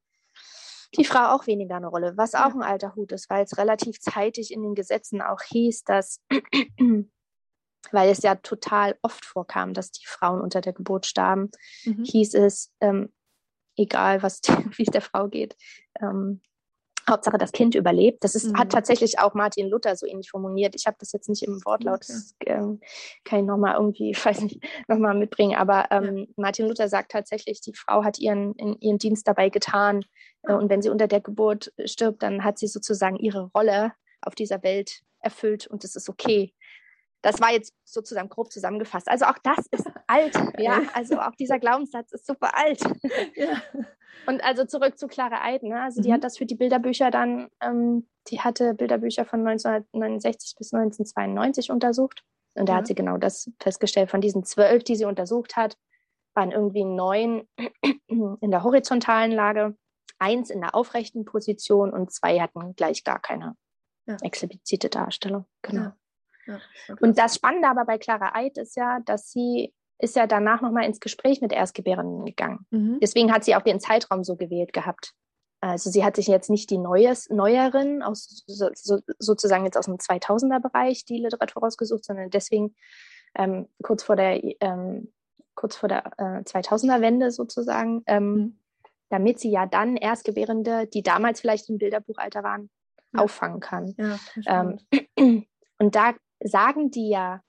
die 0.96 1.04
Frau 1.04 1.34
auch 1.34 1.46
weniger 1.46 1.76
eine 1.76 1.88
Rolle, 1.88 2.16
was 2.16 2.34
auch 2.34 2.50
ja. 2.50 2.54
ein 2.54 2.62
alter 2.62 2.94
Hut 2.94 3.12
ist, 3.12 3.30
weil 3.30 3.44
es 3.44 3.56
relativ 3.58 4.00
zeitig 4.00 4.52
in 4.52 4.62
den 4.62 4.74
Gesetzen 4.74 5.22
auch 5.22 5.40
hieß, 5.42 5.84
dass 5.84 6.20
weil 7.90 8.10
es 8.10 8.22
ja 8.22 8.34
total 8.34 8.98
oft 9.02 9.24
vorkam, 9.24 9.72
dass 9.72 9.92
die 9.92 10.06
Frauen 10.06 10.40
unter 10.40 10.60
der 10.60 10.74
Geburt 10.74 11.06
starben, 11.06 11.50
mhm. 11.84 12.04
hieß 12.04 12.34
es, 12.34 12.72
ähm, 12.80 13.12
egal 13.76 14.22
was 14.22 14.40
wie 14.76 14.82
es 14.82 14.90
der 14.90 15.00
Frau 15.00 15.28
geht. 15.28 15.56
Ähm, 16.00 16.42
Hauptsache 17.08 17.38
das 17.38 17.52
Kind 17.52 17.74
überlebt. 17.74 18.22
Das 18.24 18.34
ist, 18.34 18.52
mhm. 18.52 18.58
hat 18.58 18.70
tatsächlich 18.70 19.18
auch 19.18 19.34
Martin 19.34 19.68
Luther 19.68 19.96
so 19.96 20.06
ähnlich 20.06 20.30
formuliert. 20.30 20.74
Ich 20.74 20.86
habe 20.86 20.96
das 21.00 21.12
jetzt 21.12 21.28
nicht 21.28 21.42
im 21.42 21.64
Wortlaut, 21.64 22.02
okay. 22.02 22.06
das 22.08 22.34
ähm, 22.46 22.80
kann 23.24 23.40
ich 23.40 23.46
nochmal 23.46 23.74
irgendwie, 23.74 24.10
ich 24.12 24.24
weiß 24.24 24.42
nicht, 24.42 24.62
nochmal 24.88 25.14
mitbringen. 25.14 25.56
Aber 25.56 25.86
ähm, 25.90 26.18
ja. 26.18 26.26
Martin 26.36 26.68
Luther 26.68 26.88
sagt 26.88 27.12
tatsächlich, 27.12 27.60
die 27.60 27.74
Frau 27.74 28.04
hat 28.04 28.18
ihren, 28.18 28.54
ihren 28.80 28.98
Dienst 28.98 29.26
dabei 29.26 29.48
getan. 29.48 30.04
Äh, 30.42 30.52
und 30.52 30.70
wenn 30.70 30.82
sie 30.82 30.90
unter 30.90 31.08
der 31.08 31.20
Geburt 31.20 31.72
stirbt, 31.84 32.22
dann 32.22 32.44
hat 32.44 32.58
sie 32.58 32.68
sozusagen 32.68 33.16
ihre 33.16 33.50
Rolle 33.54 33.92
auf 34.22 34.34
dieser 34.34 34.62
Welt 34.62 35.02
erfüllt 35.20 35.66
und 35.66 35.84
das 35.84 35.96
ist 35.96 36.08
okay. 36.08 36.54
Das 37.22 37.40
war 37.40 37.52
jetzt 37.52 37.74
sozusagen 37.84 38.28
grob 38.28 38.52
zusammengefasst. 38.52 39.08
Also 39.08 39.26
auch 39.26 39.38
das 39.42 39.66
ist 39.70 39.86
alt, 40.06 40.34
ja. 40.58 40.82
Also 40.94 41.18
auch 41.20 41.34
dieser 41.34 41.58
Glaubenssatz 41.58 42.12
ist 42.12 42.26
super 42.26 42.56
alt. 42.56 42.80
Ja. 43.34 43.62
Und 44.26 44.42
also 44.42 44.64
zurück 44.64 44.98
zu 44.98 45.06
Clara 45.06 45.42
Eid, 45.44 45.62
ne? 45.62 45.80
Also 45.80 46.02
die 46.02 46.08
mhm. 46.08 46.14
hat 46.14 46.24
das 46.24 46.38
für 46.38 46.46
die 46.46 46.54
Bilderbücher 46.54 47.10
dann, 47.10 47.48
ähm, 47.60 48.08
die 48.28 48.40
hatte 48.40 48.74
Bilderbücher 48.74 49.24
von 49.24 49.46
1969 49.46 50.56
bis 50.56 50.72
1992 50.72 51.70
untersucht. 51.70 52.24
Und 52.54 52.68
da 52.68 52.72
ja. 52.72 52.78
hat 52.78 52.86
sie 52.86 52.94
genau 52.94 53.16
das 53.16 53.50
festgestellt. 53.60 54.10
Von 54.10 54.20
diesen 54.20 54.44
zwölf, 54.44 54.82
die 54.82 54.96
sie 54.96 55.04
untersucht 55.04 55.56
hat, 55.56 55.76
waren 56.34 56.50
irgendwie 56.50 56.84
neun 56.84 57.48
in 58.08 58.50
der 58.50 58.64
horizontalen 58.64 59.32
Lage, 59.32 59.76
eins 60.18 60.50
in 60.50 60.60
der 60.60 60.74
aufrechten 60.74 61.24
Position 61.24 61.92
und 61.92 62.12
zwei 62.12 62.40
hatten 62.40 62.74
gleich 62.74 63.04
gar 63.04 63.20
keine 63.20 63.56
ja. 64.06 64.16
explizite 64.22 64.88
Darstellung. 64.88 65.46
Genau. 65.62 65.82
Ja. 65.82 65.96
Ja, 66.48 66.60
und 67.00 67.18
das 67.18 67.36
Spannende 67.36 67.68
aber 67.68 67.84
bei 67.84 67.98
Clara 67.98 68.34
Eid 68.34 68.58
ist 68.58 68.76
ja, 68.76 69.00
dass 69.04 69.30
sie 69.30 69.72
ist 70.00 70.16
ja 70.16 70.26
danach 70.26 70.60
nochmal 70.60 70.84
ins 70.84 71.00
Gespräch 71.00 71.40
mit 71.40 71.52
Erstgebärenden 71.52 72.24
gegangen. 72.24 72.66
Mhm. 72.70 72.98
Deswegen 73.00 73.32
hat 73.32 73.44
sie 73.44 73.56
auch 73.56 73.62
den 73.62 73.80
Zeitraum 73.80 74.24
so 74.24 74.36
gewählt 74.36 74.72
gehabt. 74.72 75.12
Also 75.60 75.90
sie 75.90 76.04
hat 76.04 76.14
sich 76.14 76.28
jetzt 76.28 76.50
nicht 76.50 76.70
die 76.70 76.78
Neues, 76.78 77.28
Neueren 77.30 78.02
aus 78.02 78.44
so, 78.46 78.68
so, 78.74 79.00
sozusagen 79.18 79.64
jetzt 79.64 79.76
aus 79.76 79.86
dem 79.86 79.96
2000er 79.96 80.60
Bereich 80.60 81.04
die 81.04 81.18
Literatur 81.18 81.62
rausgesucht, 81.62 82.04
sondern 82.04 82.30
deswegen 82.30 82.76
ähm, 83.34 83.68
kurz 83.82 84.04
vor 84.04 84.14
der 84.14 84.40
ähm, 84.60 85.12
kurz 85.56 85.74
vor 85.74 85.88
der 85.88 86.06
äh, 86.18 86.42
2000er 86.42 87.00
Wende 87.00 87.32
sozusagen, 87.32 88.04
ähm, 88.06 88.32
mhm. 88.32 88.58
damit 89.08 89.40
sie 89.40 89.50
ja 89.50 89.66
dann 89.66 89.96
Erstgebärende, 89.96 90.86
die 90.86 91.02
damals 91.02 91.40
vielleicht 91.40 91.68
im 91.68 91.78
Bilderbuchalter 91.78 92.44
waren, 92.44 92.70
ja. 93.12 93.22
auffangen 93.22 93.58
kann. 93.58 93.96
Ja, 93.98 94.18
ähm, 94.46 94.78
und 95.78 95.96
da 95.96 96.14
sagen 96.42 96.90
die 96.90 97.08
ja, 97.10 97.42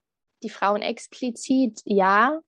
die 0.44 0.50
Frauen 0.50 0.82
explizit, 0.82 1.82
ja, 1.86 2.40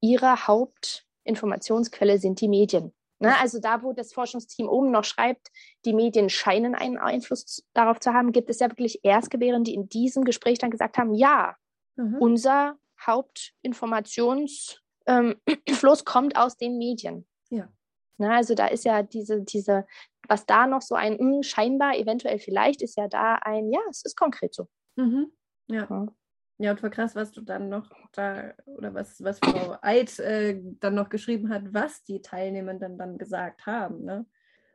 ihre 0.00 0.46
Hauptinformationsquelle 0.46 2.18
sind 2.18 2.40
die 2.40 2.48
Medien. 2.48 2.92
Ne? 3.18 3.38
Also 3.38 3.60
da, 3.60 3.82
wo 3.82 3.92
das 3.92 4.14
Forschungsteam 4.14 4.66
oben 4.68 4.90
noch 4.90 5.04
schreibt, 5.04 5.48
die 5.84 5.92
Medien 5.92 6.30
scheinen 6.30 6.74
einen 6.74 6.96
Einfluss 6.96 7.62
darauf 7.74 8.00
zu 8.00 8.14
haben, 8.14 8.32
gibt 8.32 8.48
es 8.48 8.60
ja 8.60 8.70
wirklich 8.70 9.00
Erstgebären, 9.02 9.62
die 9.62 9.74
in 9.74 9.90
diesem 9.90 10.24
Gespräch 10.24 10.58
dann 10.58 10.70
gesagt 10.70 10.96
haben, 10.96 11.12
ja, 11.14 11.56
mhm. 11.96 12.16
unser 12.18 12.78
Hauptinformationsfluss 13.04 14.80
ähm, 15.06 15.36
kommt 16.04 16.36
aus 16.36 16.56
den 16.56 16.78
Medien. 16.78 17.26
Ja. 17.50 17.68
Ne? 18.16 18.32
Also 18.32 18.54
da 18.54 18.68
ist 18.68 18.86
ja 18.86 19.02
diese, 19.02 19.42
diese, 19.42 19.86
was 20.26 20.46
da 20.46 20.66
noch 20.66 20.80
so 20.80 20.94
ein 20.94 21.14
mh, 21.14 21.18
hm, 21.18 21.42
scheinbar, 21.42 21.96
eventuell 21.96 22.38
vielleicht, 22.38 22.80
ist 22.80 22.96
ja 22.96 23.06
da 23.06 23.34
ein, 23.34 23.70
ja, 23.70 23.80
es 23.90 24.02
ist 24.02 24.16
konkret 24.16 24.54
so. 24.54 24.66
Mhm. 24.96 25.30
Ja. 25.70 25.86
ja. 25.88 26.06
Ja, 26.62 26.72
und 26.72 26.82
war 26.82 26.90
krass, 26.90 27.16
was 27.16 27.32
du 27.32 27.40
dann 27.40 27.70
noch 27.70 27.90
da, 28.12 28.52
oder 28.66 28.92
was, 28.92 29.24
was 29.24 29.38
Frau 29.38 29.78
Eid 29.80 30.18
äh, 30.18 30.60
dann 30.78 30.94
noch 30.94 31.08
geschrieben 31.08 31.48
hat, 31.48 31.62
was 31.72 32.04
die 32.04 32.20
Teilnehmenden 32.20 32.98
dann 32.98 33.16
gesagt 33.16 33.64
haben. 33.64 34.04
Ne? 34.04 34.26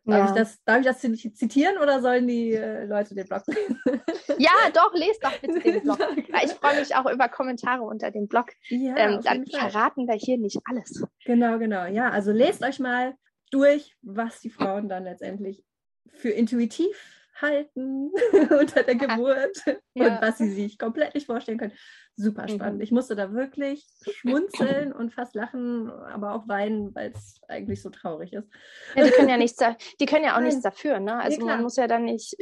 Darf, 0.04 0.18
ja. 0.18 0.26
ich 0.26 0.32
das, 0.32 0.64
darf 0.64 0.80
ich 0.80 0.86
das 0.86 1.00
zitieren 1.00 1.78
oder 1.78 2.02
sollen 2.02 2.28
die 2.28 2.54
äh, 2.54 2.86
Leute 2.86 3.14
den 3.14 3.28
Blog 3.28 3.44
lesen? 3.48 3.80
Ja, 4.38 4.50
doch, 4.74 4.94
lest 4.96 5.24
doch 5.24 5.40
bitte 5.40 5.60
den 5.60 5.84
Blog. 5.84 6.00
ich 6.44 6.52
freue 6.54 6.80
mich 6.80 6.96
auch 6.96 7.10
über 7.10 7.30
Kommentare 7.30 7.84
unter 7.84 8.12
dem 8.12 8.28
Blog. 8.28 8.48
Ja, 8.68 8.98
ähm, 8.98 9.22
dann 9.24 9.46
verraten 9.46 10.08
wir 10.08 10.16
hier 10.16 10.38
nicht 10.38 10.60
alles. 10.66 11.04
Genau, 11.24 11.60
genau. 11.60 11.86
Ja, 11.86 12.10
also 12.10 12.32
lest 12.32 12.64
euch 12.64 12.80
mal 12.80 13.16
durch, 13.52 13.96
was 14.02 14.42
die 14.42 14.50
Frauen 14.50 14.90
dann 14.90 15.04
letztendlich 15.04 15.64
für 16.12 16.30
intuitiv 16.30 17.25
halten 17.36 18.12
unter 18.60 18.84
der 18.84 18.96
Geburt 18.96 19.58
ja. 19.94 20.08
und 20.08 20.22
was 20.22 20.38
sie 20.38 20.50
sich 20.50 20.78
komplett 20.78 21.14
nicht 21.14 21.26
vorstellen 21.26 21.58
können. 21.58 21.74
Super 22.16 22.44
mhm. 22.44 22.50
spannend. 22.50 22.76
Mhm. 22.76 22.82
Ich 22.82 22.92
musste 22.92 23.16
da 23.16 23.34
wirklich 23.34 23.86
schmunzeln 24.02 24.94
und 24.94 25.14
fast 25.14 25.36
lachen, 25.36 25.90
aber 25.90 26.34
auch 26.34 26.48
weinen, 26.48 26.96
weil 26.96 27.12
es 27.14 27.42
eigentlich 27.48 27.82
so 27.82 27.90
traurig 27.90 28.34
ist. 28.34 28.48
Ja, 28.96 29.04
die 29.04 29.12
können 29.12 29.30
ja 29.30 29.38
nichts, 29.38 29.62
die 30.00 30.06
können 30.06 30.24
ja 30.24 30.38
auch 30.38 30.42
nichts 30.42 30.62
dafür. 30.62 31.00
Ne? 31.00 31.16
Also 31.18 31.40
nee, 31.40 31.46
man 31.46 31.62
muss 31.62 31.76
ja 31.76 31.88
dann 31.88 32.06
nicht, 32.06 32.38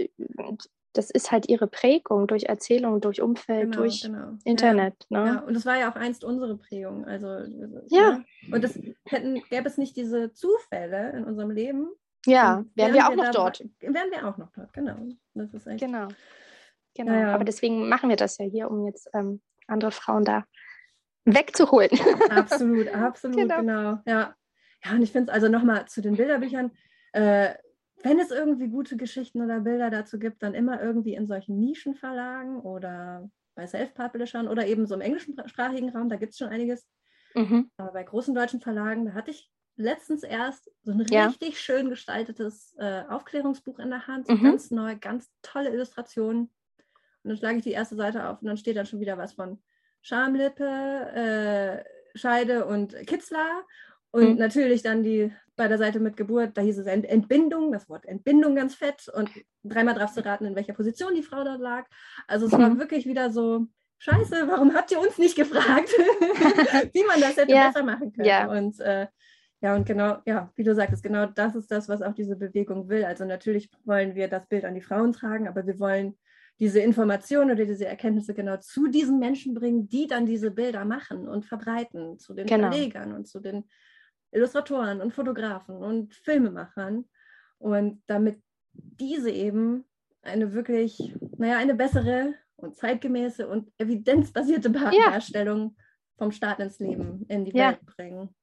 das 0.94 1.10
ist 1.10 1.32
halt 1.32 1.50
ihre 1.50 1.68
Prägung 1.68 2.28
durch 2.28 2.44
Erzählung, 2.44 3.02
durch 3.02 3.22
Umfeld, 3.22 3.72
genau, 3.72 3.78
durch 3.78 4.04
genau. 4.04 4.38
Internet. 4.46 4.94
Ja. 5.10 5.24
Ne? 5.24 5.32
Ja, 5.32 5.39
und 5.39 5.56
das 5.56 5.66
war 5.66 5.80
ja 5.80 5.91
auch 5.91 5.96
einst 5.96 6.24
unsere 6.24 6.56
Prägung. 6.58 7.06
Also 7.06 7.28
ja. 7.88 8.20
Ne? 8.20 8.26
Und 8.52 8.64
das 8.64 8.80
hätten, 9.06 9.41
gäbe 9.50 9.68
es 9.68 9.78
nicht 9.78 9.98
diese 9.98 10.34
Zufälle 10.34 11.12
in 11.18 11.24
unserem 11.24 11.50
Leben, 11.50 11.88
ja, 12.26 12.63
wären 12.76 12.93
wir 12.93 13.05
auch 13.05 13.11
wir 13.11 13.17
noch 13.17 13.32
dort. 13.32 13.63
Wären 13.80 14.11
wir 14.11 14.28
auch 14.28 14.38
noch 14.38 14.51
dort, 14.51 14.74
genau. 14.74 14.95
Das 15.34 15.53
ist 15.53 15.67
echt. 15.67 15.80
Genau. 15.80 16.07
Genau. 16.95 17.13
Ja. 17.13 17.34
Aber 17.34 17.43
deswegen 17.43 17.89
machen 17.89 18.09
wir 18.09 18.15
das 18.15 18.38
ja 18.38 18.45
hier, 18.45 18.69
um 18.69 18.86
jetzt 18.86 19.09
ähm, 19.13 19.41
andere 19.67 19.91
Frauen 19.91 20.26
da 20.26 20.45
wegzuholen. 21.26 21.89
Absolut, 22.30 22.88
absolut, 22.93 23.38
genau. 23.38 23.57
genau. 23.57 23.99
Ja. 24.05 24.36
ja, 24.84 24.91
und 24.91 25.01
ich 25.01 25.11
finde 25.11 25.32
es 25.32 25.36
also 25.36 25.47
nochmal 25.47 25.88
zu 25.88 26.01
den 26.01 26.15
Bilderbüchern, 26.15 26.71
äh, 27.13 27.53
wenn 28.03 28.19
es 28.19 28.32
irgendwie 28.32 28.67
gute 28.67 28.97
Geschichten 28.97 29.41
oder 29.41 29.61
Bilder 29.61 29.89
dazu 29.89 30.19
gibt, 30.19 30.43
dann 30.43 30.53
immer 30.53 30.82
irgendwie 30.82 31.15
in 31.15 31.26
solchen 31.26 31.57
Nischenverlagen 31.59 32.59
oder 32.59 33.30
bei 33.55 33.65
Self-Publishern 33.65 34.47
oder 34.47 34.67
eben 34.67 34.86
so 34.88 34.95
im 34.95 35.01
englischsprachigen 35.01 35.89
Raum, 35.89 36.09
da 36.09 36.17
gibt 36.17 36.34
es 36.34 36.38
schon 36.38 36.49
einiges. 36.49 36.86
Mhm. 37.34 37.71
Aber 37.78 37.93
bei 37.93 38.03
großen 38.03 38.36
deutschen 38.36 38.59
Verlagen, 38.59 39.05
da 39.05 39.13
hatte 39.13 39.32
ich 39.32 39.49
letztens 39.76 40.24
erst 40.24 40.71
so 40.84 40.91
ein 40.91 41.05
ja. 41.09 41.28
richtig 41.28 41.59
schön 41.59 41.89
gestaltetes 41.89 42.76
äh, 42.78 43.03
Aufklärungsbuch 43.09 43.80
in 43.80 43.89
der 43.89 44.07
Hand, 44.07 44.28
so 44.28 44.34
mhm. 44.34 44.43
ganz 44.43 44.71
neu, 44.71 44.95
ganz 44.99 45.32
tolle 45.41 45.69
Illustrationen. 45.69 46.49
Und 47.24 47.30
dann 47.30 47.38
schlage 47.38 47.57
ich 47.57 47.63
die 47.63 47.71
erste 47.71 47.95
Seite 47.95 48.28
auf 48.28 48.41
und 48.41 48.47
dann 48.47 48.57
steht 48.57 48.78
dann 48.78 48.86
schon 48.86 48.99
wieder 48.99 49.17
was 49.17 49.34
von 49.34 49.61
Schamlippe, 50.01 50.63
äh, 50.65 52.17
Scheide 52.17 52.65
und 52.65 52.95
Kitzler. 53.07 53.63
Und 54.11 54.34
mhm. 54.34 54.38
natürlich 54.38 54.84
dann 54.84 55.01
die 55.01 55.34
bei 55.55 55.67
der 55.67 55.78
Seite 55.78 55.99
mit 55.99 56.17
Geburt, 56.17 56.57
da 56.57 56.61
hieß 56.61 56.80
es 56.80 56.88
Entbindung, 56.88 57.71
das 57.71 57.88
Wort 57.89 58.05
Entbindung 58.05 58.55
ganz 58.55 58.76
fett 58.76 59.07
und 59.07 59.30
dreimal 59.63 59.93
darfst 59.93 60.17
du 60.17 60.26
raten, 60.26 60.45
in 60.45 60.55
welcher 60.55 60.74
Position 60.74 61.13
die 61.15 61.24
Frau 61.24 61.43
dort 61.43 61.61
lag. 61.61 61.86
Also 62.28 62.47
es 62.47 62.51
mhm. 62.51 62.57
war 62.57 62.80
wirklich 62.80 63.05
wieder 63.05 63.32
so, 63.32 63.67
scheiße, 63.99 64.47
warum 64.47 64.74
habt 64.74 64.91
ihr 64.91 64.99
uns 64.99 65.17
nicht 65.17 65.36
gefragt, 65.36 65.89
wie 66.93 67.03
man 67.05 67.21
das 67.21 67.38
hätte 67.38 67.51
ja. 67.51 67.67
besser 67.67 67.84
machen 67.84 68.11
können? 68.13 68.28
Ja. 68.28 68.49
Und 68.51 68.80
äh, 68.80 69.07
ja, 69.64 69.78
und 69.78 69.86
genau, 69.86 70.18
ja, 70.26 70.51
wie 70.57 70.64
du 70.66 70.76
sagtest, 70.76 71.03
genau 71.03 71.26
das 71.26 71.55
ist 71.55 71.72
das, 71.72 71.88
was 71.88 72.01
auch 72.01 72.14
diese 72.14 72.36
Bewegung 72.36 72.89
will. 72.89 73.05
Also 73.05 73.24
natürlich 73.24 73.72
wollen 73.86 74.14
wir 74.14 74.28
das 74.28 74.45
Bild 74.47 74.66
an 74.66 74.76
die 74.76 74.82
Frauen 74.82 75.14
tragen, 75.14 75.47
aber 75.47 75.66
wir 75.66 75.80
wollen 75.80 76.18
diese 76.59 76.82
Informationen 76.82 77.51
oder 77.51 77.64
diese 77.64 77.86
Erkenntnisse 77.86 78.34
genau 78.34 78.57
zu 78.57 78.88
diesen 78.88 79.20
Menschen 79.20 79.53
bringen, 79.53 79.88
die 79.88 80.05
dann 80.05 80.26
diese 80.26 80.51
Bilder 80.51 80.84
machen 80.84 81.30
und 81.30 81.45
verbreiten, 81.45 82.20
zu 82.20 82.34
den 82.34 82.45
genau. 82.45 82.72
Verlegern 82.72 83.14
und 83.14 83.26
zu 83.26 83.39
den 83.39 83.64
Illustratoren 84.34 84.99
und 84.99 85.14
Fotografen 85.14 85.78
und 85.78 86.14
Filmemachern. 86.14 87.05
Und 87.57 88.03
damit 88.07 88.43
diese 88.74 89.32
eben 89.32 89.86
eine 90.24 90.51
wirklich, 90.51 91.16
naja, 91.38 91.57
eine 91.57 91.74
bessere 91.74 92.34
und 92.57 92.76
zeitgemäße 92.76 93.47
und 93.47 93.72
evidenzbasierte 93.78 94.70
ja. 94.91 95.11
Darstellung 95.11 95.78
vom 96.18 96.34
Staat 96.34 96.59
ins 96.59 96.80
Leben 96.80 97.26
in 97.30 97.45
die 97.45 97.57
ja. 97.57 97.70
Welt 97.70 97.86
bringen. 97.86 98.36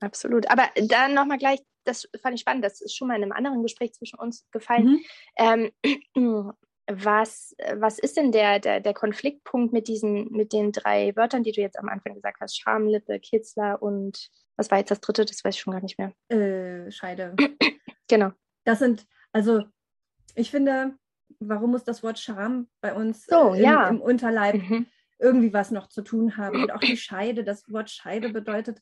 Absolut. 0.00 0.50
Aber 0.50 0.64
dann 0.76 1.14
nochmal 1.14 1.38
gleich, 1.38 1.60
das 1.84 2.08
fand 2.22 2.34
ich 2.34 2.40
spannend, 2.40 2.64
das 2.64 2.80
ist 2.80 2.96
schon 2.96 3.08
mal 3.08 3.16
in 3.16 3.22
einem 3.22 3.32
anderen 3.32 3.62
Gespräch 3.62 3.92
zwischen 3.94 4.18
uns 4.18 4.46
gefallen. 4.50 5.00
Mhm. 5.38 5.70
Ähm, 6.14 6.52
was, 6.90 7.54
was 7.74 7.98
ist 7.98 8.16
denn 8.16 8.32
der, 8.32 8.60
der, 8.60 8.80
der 8.80 8.94
Konfliktpunkt 8.94 9.72
mit 9.72 9.88
diesen, 9.88 10.32
mit 10.32 10.52
den 10.52 10.72
drei 10.72 11.14
Wörtern, 11.16 11.42
die 11.42 11.52
du 11.52 11.60
jetzt 11.60 11.78
am 11.78 11.88
Anfang 11.88 12.14
gesagt 12.14 12.38
hast? 12.40 12.58
Schamlippe, 12.58 13.20
Kitzler 13.20 13.82
und 13.82 14.30
was 14.56 14.70
war 14.70 14.78
jetzt 14.78 14.90
das 14.90 15.00
dritte? 15.00 15.24
Das 15.24 15.44
weiß 15.44 15.54
ich 15.54 15.60
schon 15.60 15.72
gar 15.72 15.82
nicht 15.82 15.98
mehr. 15.98 16.12
Äh, 16.28 16.90
Scheide. 16.90 17.36
genau. 18.08 18.32
Das 18.64 18.78
sind, 18.78 19.06
also 19.32 19.64
ich 20.34 20.50
finde, 20.50 20.96
warum 21.40 21.70
muss 21.72 21.84
das 21.84 22.02
Wort 22.02 22.18
Scham 22.18 22.68
bei 22.80 22.94
uns 22.94 23.26
so, 23.26 23.52
im, 23.52 23.62
ja. 23.62 23.88
im 23.88 24.00
Unterleib 24.00 24.54
mhm. 24.54 24.86
irgendwie 25.18 25.52
was 25.52 25.70
noch 25.70 25.88
zu 25.88 26.02
tun 26.02 26.36
haben? 26.36 26.62
Und 26.62 26.72
auch 26.72 26.80
die 26.80 26.96
Scheide, 26.96 27.44
das 27.44 27.70
Wort 27.70 27.90
Scheide 27.90 28.30
bedeutet 28.30 28.80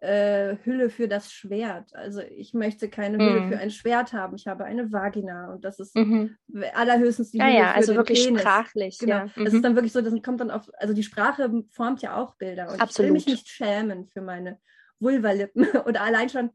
äh, 0.00 0.56
Hülle 0.64 0.90
für 0.90 1.08
das 1.08 1.32
Schwert. 1.32 1.94
Also 1.94 2.20
ich 2.20 2.54
möchte 2.54 2.88
keine 2.88 3.18
Hülle 3.18 3.40
mhm. 3.40 3.48
für 3.48 3.58
ein 3.58 3.70
Schwert 3.70 4.12
haben. 4.12 4.36
Ich 4.36 4.46
habe 4.46 4.64
eine 4.64 4.92
Vagina 4.92 5.52
und 5.52 5.64
das 5.64 5.78
ist 5.80 5.94
mhm. 5.96 6.36
allerhöchstens 6.74 7.30
die 7.30 7.38
ja, 7.38 7.46
Hülle 7.46 7.56
ja, 7.56 7.68
für 7.68 7.74
also 7.74 7.92
den 7.92 7.96
wirklich 7.98 8.24
Penis. 8.24 8.40
sprachlich. 8.40 8.98
Genau. 8.98 9.16
Ja. 9.16 9.30
Mhm. 9.34 9.44
Das 9.44 9.54
ist 9.54 9.64
dann 9.64 9.74
wirklich 9.74 9.92
so, 9.92 10.00
das 10.00 10.14
kommt 10.22 10.40
dann 10.40 10.50
auf, 10.50 10.70
also 10.78 10.94
die 10.94 11.02
Sprache 11.02 11.50
formt 11.70 12.02
ja 12.02 12.16
auch 12.16 12.36
Bilder. 12.36 12.72
Und 12.72 12.80
Absolut. 12.80 12.90
ich 12.90 12.98
will 12.98 13.12
mich 13.12 13.26
nicht 13.26 13.48
schämen 13.48 14.06
für 14.06 14.20
meine 14.20 14.58
Vulvalippen 15.00 15.66
oder 15.86 16.02
allein 16.02 16.28
schon 16.28 16.50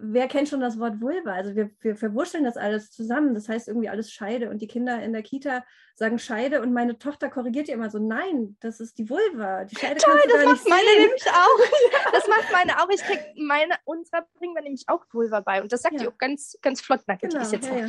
wer 0.00 0.28
kennt 0.28 0.48
schon 0.48 0.60
das 0.60 0.78
Wort 0.78 1.00
Vulva? 1.00 1.32
Also 1.32 1.54
wir, 1.54 1.70
wir 1.80 1.96
verwurschteln 1.96 2.44
das 2.44 2.56
alles 2.56 2.90
zusammen. 2.90 3.34
Das 3.34 3.48
heißt 3.48 3.68
irgendwie 3.68 3.88
alles 3.88 4.12
Scheide. 4.12 4.50
Und 4.50 4.62
die 4.62 4.66
Kinder 4.66 5.02
in 5.02 5.12
der 5.12 5.22
Kita 5.22 5.64
sagen 5.94 6.18
Scheide 6.18 6.62
und 6.62 6.72
meine 6.72 6.98
Tochter 6.98 7.28
korrigiert 7.28 7.68
ja 7.68 7.74
immer 7.74 7.90
so, 7.90 7.98
nein, 7.98 8.56
das 8.60 8.80
ist 8.80 8.98
die 8.98 9.08
Vulva. 9.08 9.64
Die 9.64 9.76
Scheide 9.76 9.96
Toll, 9.96 10.20
das 10.32 10.44
macht 10.44 10.68
meine 10.68 10.86
sehen. 10.86 11.02
nämlich 11.02 11.26
auch. 11.26 12.12
Das 12.12 12.28
macht 12.28 12.52
meine 12.52 12.82
auch. 12.82 12.88
Ich 12.90 13.02
krieg 13.02 13.20
meine, 13.36 13.74
unserer 13.84 14.26
bringen 14.34 14.54
wir 14.54 14.62
nämlich 14.62 14.84
auch 14.88 15.04
Vulva 15.12 15.40
bei. 15.40 15.62
Und 15.62 15.72
das 15.72 15.82
sagt 15.82 15.94
ja. 15.94 16.00
die 16.02 16.08
auch 16.08 16.18
ganz, 16.18 16.56
ganz 16.62 16.80
flott 16.80 17.00
nackig. 17.06 17.30
Genau, 17.30 17.42
ist 17.42 17.52
jetzt 17.52 17.68
ja, 17.68 17.86
ja. 17.86 17.88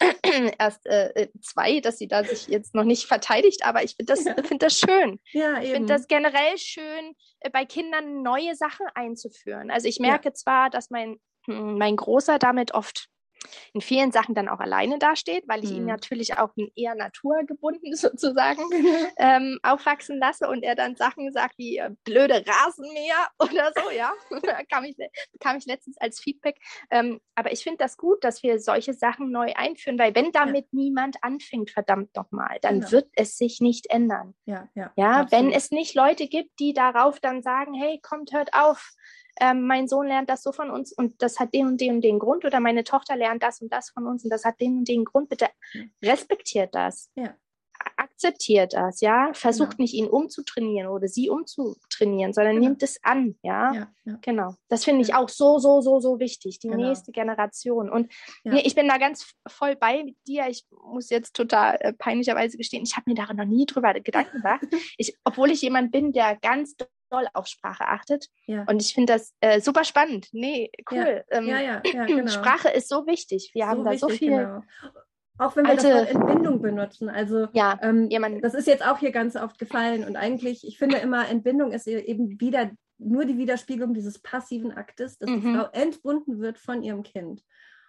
erst 0.58 0.86
äh, 0.86 1.08
äh, 1.10 1.28
zwei, 1.40 1.80
dass 1.80 1.98
sie 1.98 2.08
da 2.08 2.24
sich 2.24 2.48
jetzt 2.48 2.74
noch 2.74 2.84
nicht 2.84 3.06
verteidigt, 3.06 3.64
aber 3.64 3.82
ich 3.82 3.96
finde 3.96 4.12
das, 4.12 4.24
ja. 4.24 4.34
find 4.42 4.62
das 4.62 4.78
schön. 4.78 5.18
Ja, 5.32 5.60
ich 5.60 5.70
finde 5.70 5.92
das 5.92 6.06
generell 6.06 6.58
schön, 6.58 7.14
äh, 7.40 7.50
bei 7.50 7.64
Kindern 7.64 8.22
neue 8.22 8.54
Sachen 8.54 8.86
einzuführen. 8.94 9.70
Also 9.70 9.88
ich 9.88 9.98
merke 9.98 10.28
ja. 10.28 10.34
zwar, 10.34 10.70
dass 10.70 10.90
mein, 10.90 11.18
mein 11.46 11.96
Großer 11.96 12.38
damit 12.38 12.74
oft 12.74 13.08
in 13.72 13.80
vielen 13.80 14.12
Sachen 14.12 14.34
dann 14.34 14.48
auch 14.48 14.60
alleine 14.60 14.98
dasteht, 14.98 15.44
weil 15.46 15.64
ich 15.64 15.70
mhm. 15.70 15.76
ihn 15.76 15.86
natürlich 15.86 16.38
auch 16.38 16.50
eher 16.74 16.94
naturgebunden 16.94 17.94
sozusagen 17.96 18.62
ähm, 19.18 19.58
aufwachsen 19.62 20.18
lasse 20.18 20.48
und 20.48 20.62
er 20.62 20.74
dann 20.74 20.96
Sachen 20.96 21.32
sagt 21.32 21.58
wie 21.58 21.78
äh, 21.78 21.90
blöde 22.04 22.44
Rasenmäher 22.46 23.28
oder 23.38 23.72
so, 23.74 23.90
ja, 23.90 24.12
kam, 24.70 24.84
ich, 24.84 24.96
kam 25.40 25.56
ich 25.56 25.66
letztens 25.66 25.96
als 25.98 26.20
Feedback. 26.20 26.58
Ähm, 26.90 27.20
aber 27.34 27.52
ich 27.52 27.62
finde 27.62 27.78
das 27.78 27.96
gut, 27.96 28.22
dass 28.24 28.42
wir 28.42 28.58
solche 28.60 28.94
Sachen 28.94 29.30
neu 29.30 29.52
einführen, 29.54 29.98
weil 29.98 30.14
wenn 30.14 30.32
damit 30.32 30.64
ja. 30.64 30.68
niemand 30.72 31.16
anfängt, 31.22 31.70
verdammt 31.70 32.14
nochmal, 32.16 32.58
dann 32.62 32.80
genau. 32.80 32.92
wird 32.92 33.08
es 33.14 33.36
sich 33.36 33.60
nicht 33.60 33.86
ändern. 33.90 34.34
Ja, 34.46 34.68
ja, 34.74 34.92
ja 34.96 35.26
wenn 35.30 35.52
es 35.52 35.70
nicht 35.70 35.94
Leute 35.94 36.28
gibt, 36.28 36.58
die 36.58 36.72
darauf 36.72 37.20
dann 37.20 37.42
sagen, 37.42 37.74
hey, 37.74 38.00
kommt, 38.02 38.32
hört 38.32 38.54
auf, 38.54 38.92
ähm, 39.40 39.66
mein 39.66 39.88
Sohn 39.88 40.06
lernt 40.06 40.30
das 40.30 40.42
so 40.42 40.52
von 40.52 40.70
uns 40.70 40.92
und 40.92 41.22
das 41.22 41.38
hat 41.38 41.52
den 41.54 41.66
und 41.66 41.80
den 41.80 41.96
und 41.96 42.00
den 42.02 42.18
Grund 42.18 42.44
oder 42.44 42.60
meine 42.60 42.84
Tochter 42.84 43.16
lernt 43.16 43.42
das 43.42 43.60
und 43.60 43.72
das 43.72 43.90
von 43.90 44.06
uns 44.06 44.24
und 44.24 44.30
das 44.30 44.44
hat 44.44 44.60
den 44.60 44.78
und 44.78 44.88
den 44.88 45.04
Grund. 45.04 45.28
Bitte 45.28 45.48
respektiert 46.02 46.74
das. 46.74 47.10
Ja. 47.14 47.34
Akzeptiert 47.96 48.72
das, 48.72 49.00
ja. 49.00 49.30
Versucht 49.32 49.72
genau. 49.72 49.82
nicht, 49.82 49.94
ihn 49.94 50.08
umzutrainieren 50.08 50.90
oder 50.90 51.08
sie 51.08 51.28
umzutrainieren, 51.28 52.32
sondern 52.32 52.56
genau. 52.56 52.68
nimmt 52.68 52.82
es 52.82 52.98
an, 53.02 53.36
ja. 53.42 53.72
ja, 53.72 53.92
ja. 54.04 54.18
Genau. 54.22 54.54
Das 54.68 54.84
finde 54.84 55.02
ich 55.02 55.14
auch 55.14 55.28
so, 55.28 55.58
so, 55.58 55.80
so, 55.80 56.00
so 56.00 56.18
wichtig. 56.18 56.58
Die 56.58 56.68
genau. 56.68 56.88
nächste 56.88 57.12
Generation. 57.12 57.90
Und 57.90 58.12
nee, 58.44 58.62
ich 58.64 58.74
bin 58.74 58.88
da 58.88 58.98
ganz 58.98 59.34
voll 59.46 59.76
bei 59.76 60.14
dir. 60.26 60.46
Ich 60.48 60.66
muss 60.70 61.10
jetzt 61.10 61.36
total 61.36 61.76
äh, 61.80 61.92
peinlicherweise 61.92 62.56
gestehen, 62.56 62.84
ich 62.84 62.96
habe 62.96 63.10
mir 63.10 63.14
daran 63.14 63.36
noch 63.36 63.44
nie 63.44 63.66
drüber 63.66 63.94
Gedanken 63.94 64.42
gemacht. 64.42 64.62
Ich, 64.98 65.16
obwohl 65.24 65.50
ich 65.50 65.62
jemand 65.62 65.92
bin, 65.92 66.12
der 66.12 66.36
ganz 66.36 66.74
doll 67.10 67.26
auf 67.32 67.46
Sprache 67.46 67.86
achtet. 67.86 68.26
Ja. 68.46 68.64
Und 68.68 68.82
ich 68.82 68.94
finde 68.94 69.14
das 69.14 69.34
äh, 69.40 69.60
super 69.60 69.84
spannend. 69.84 70.28
Nee, 70.32 70.70
cool. 70.90 71.24
Ja, 71.30 71.38
ähm, 71.38 71.46
ja, 71.46 71.60
ja, 71.60 71.80
genau. 72.06 72.30
Sprache 72.30 72.68
ist 72.68 72.88
so 72.88 73.06
wichtig. 73.06 73.50
Wir 73.54 73.64
so 73.64 73.70
haben 73.70 73.84
da 73.84 73.92
wichtig, 73.92 74.00
so 74.00 74.08
viel. 74.08 74.30
Genau. 74.30 74.62
Auch 75.38 75.54
wenn 75.54 75.64
wir 75.64 75.72
alte, 75.72 75.88
das 75.88 75.94
Wort 75.94 76.10
Entbindung 76.10 76.62
benutzen. 76.62 77.08
Also 77.08 77.48
ja, 77.52 77.78
ähm, 77.82 78.08
das 78.40 78.54
ist 78.54 78.66
jetzt 78.66 78.86
auch 78.86 78.98
hier 78.98 79.12
ganz 79.12 79.36
oft 79.36 79.58
gefallen. 79.58 80.04
Und 80.04 80.16
eigentlich, 80.16 80.66
ich 80.66 80.78
finde 80.78 80.96
immer, 80.96 81.28
Entbindung 81.28 81.72
ist 81.72 81.86
e-, 81.86 81.98
eben 81.98 82.40
wieder 82.40 82.70
nur 82.98 83.26
die 83.26 83.36
Widerspiegelung 83.36 83.92
dieses 83.92 84.18
passiven 84.18 84.72
Aktes, 84.72 85.18
dass 85.18 85.28
mhm. 85.28 85.40
die 85.40 85.54
Frau 85.54 85.68
entbunden 85.72 86.40
wird 86.40 86.58
von 86.58 86.82
ihrem 86.82 87.02
Kind. 87.02 87.42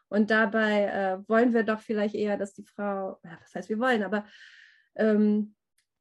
Und 0.09 0.31
dabei 0.31 0.85
äh, 0.85 1.29
wollen 1.29 1.53
wir 1.53 1.63
doch 1.63 1.79
vielleicht 1.79 2.15
eher, 2.15 2.37
dass 2.37 2.53
die 2.53 2.63
Frau, 2.63 3.19
ja, 3.23 3.37
das 3.41 3.55
heißt, 3.55 3.69
wir 3.69 3.79
wollen, 3.79 4.03
aber 4.03 4.25
ähm, 4.95 5.55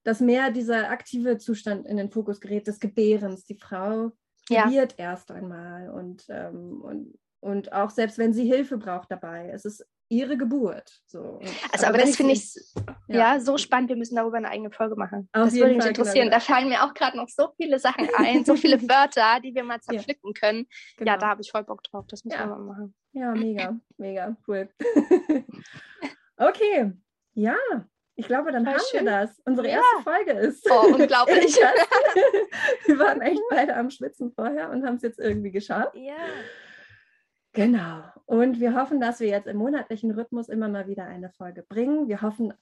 dass 0.07 0.21
mehr 0.21 0.53
dieser 0.53 0.89
aktive 0.91 1.37
Zustand 1.37 1.85
in 1.85 1.97
den 1.97 2.13
Fokus 2.13 2.41
gerät 2.41 2.69
des 2.69 2.79
Gebärens. 2.79 3.45
Die 3.45 3.57
Frau 3.57 4.13
ja. 4.49 4.71
erst 4.97 5.33
einmal 5.33 5.91
und, 5.91 6.27
ähm, 6.29 6.81
und, 6.81 7.19
und 7.41 7.73
auch 7.73 7.91
selbst 7.91 8.17
wenn 8.17 8.33
sie 8.33 8.45
Hilfe 8.45 8.79
braucht 8.79 9.11
dabei. 9.11 9.51
Es 9.53 9.65
ist 9.65 9.85
ihre 10.09 10.37
Geburt. 10.37 11.01
So. 11.07 11.41
Also, 11.73 11.87
aber, 11.87 11.97
aber 11.97 11.99
das 11.99 12.15
finde 12.15 12.35
ich 12.35 12.55
ja. 13.09 13.35
ja. 13.35 13.41
so 13.41 13.59
spannend. 13.59 13.89
Wir 13.89 13.97
müssen 13.97 14.15
darüber 14.15 14.37
eine 14.37 14.49
eigene 14.49 14.71
Folge 14.71 14.95
machen. 14.95 15.29
Auf 15.33 15.47
das 15.47 15.55
würde 15.55 15.73
mich 15.75 15.79
Fall, 15.79 15.89
interessieren. 15.89 16.27
Genau. 16.27 16.37
Da 16.37 16.41
fallen 16.41 16.69
mir 16.69 16.85
auch 16.85 16.95
gerade 16.95 17.17
noch 17.17 17.29
so 17.29 17.49
viele 17.57 17.81
Sachen 17.81 18.09
ein, 18.17 18.45
so 18.45 18.55
viele 18.55 18.81
Wörter, 18.83 19.41
die 19.43 19.57
wir 19.57 19.65
mal 19.65 19.81
zerpflücken 19.81 20.33
ja. 20.37 20.41
können. 20.41 20.69
Genau. 20.99 21.11
Ja, 21.11 21.19
da 21.19 21.31
habe 21.31 21.43
ich 21.43 21.51
voll 21.51 21.65
Bock 21.65 21.83
drauf. 21.83 22.05
Das 22.07 22.25
müssen 22.25 22.39
ja. 22.39 22.47
wir 22.47 22.57
mal 22.57 22.65
machen. 22.65 22.95
Ja, 23.11 23.33
mega, 23.33 23.77
mega 23.97 24.37
cool. 24.47 24.69
okay, 26.37 26.93
ja, 27.35 27.57
ich 28.19 28.27
glaube, 28.27 28.51
dann 28.51 28.65
Voll 28.65 28.75
haben 28.75 28.83
schön. 28.91 29.05
wir 29.05 29.11
das. 29.11 29.41
Unsere 29.45 29.69
erste 29.69 29.97
ja. 29.97 30.03
Folge 30.03 30.33
ist. 30.33 30.71
Oh, 30.71 30.95
unglaublich. 30.95 31.57
wir 32.87 32.99
waren 32.99 33.21
echt 33.21 33.43
beide 33.51 33.77
am 33.77 33.91
Schwitzen 33.91 34.33
vorher 34.33 34.71
und 34.71 34.87
haben 34.87 34.97
es 34.97 35.03
jetzt 35.03 35.19
irgendwie 35.21 35.51
geschafft. 35.51 35.95
Ja. 35.95 36.15
Genau. 37.53 38.05
Und 38.25 38.59
wir 38.59 38.75
hoffen, 38.75 39.01
dass 39.01 39.21
wir 39.21 39.29
jetzt 39.29 39.47
im 39.47 39.59
monatlichen 39.59 40.11
Rhythmus 40.11 40.49
immer 40.49 40.69
mal 40.69 40.89
wieder 40.89 41.05
eine 41.05 41.31
Folge 41.31 41.63
bringen. 41.63 42.09
Wir 42.09 42.23
hoffen, 42.23 42.55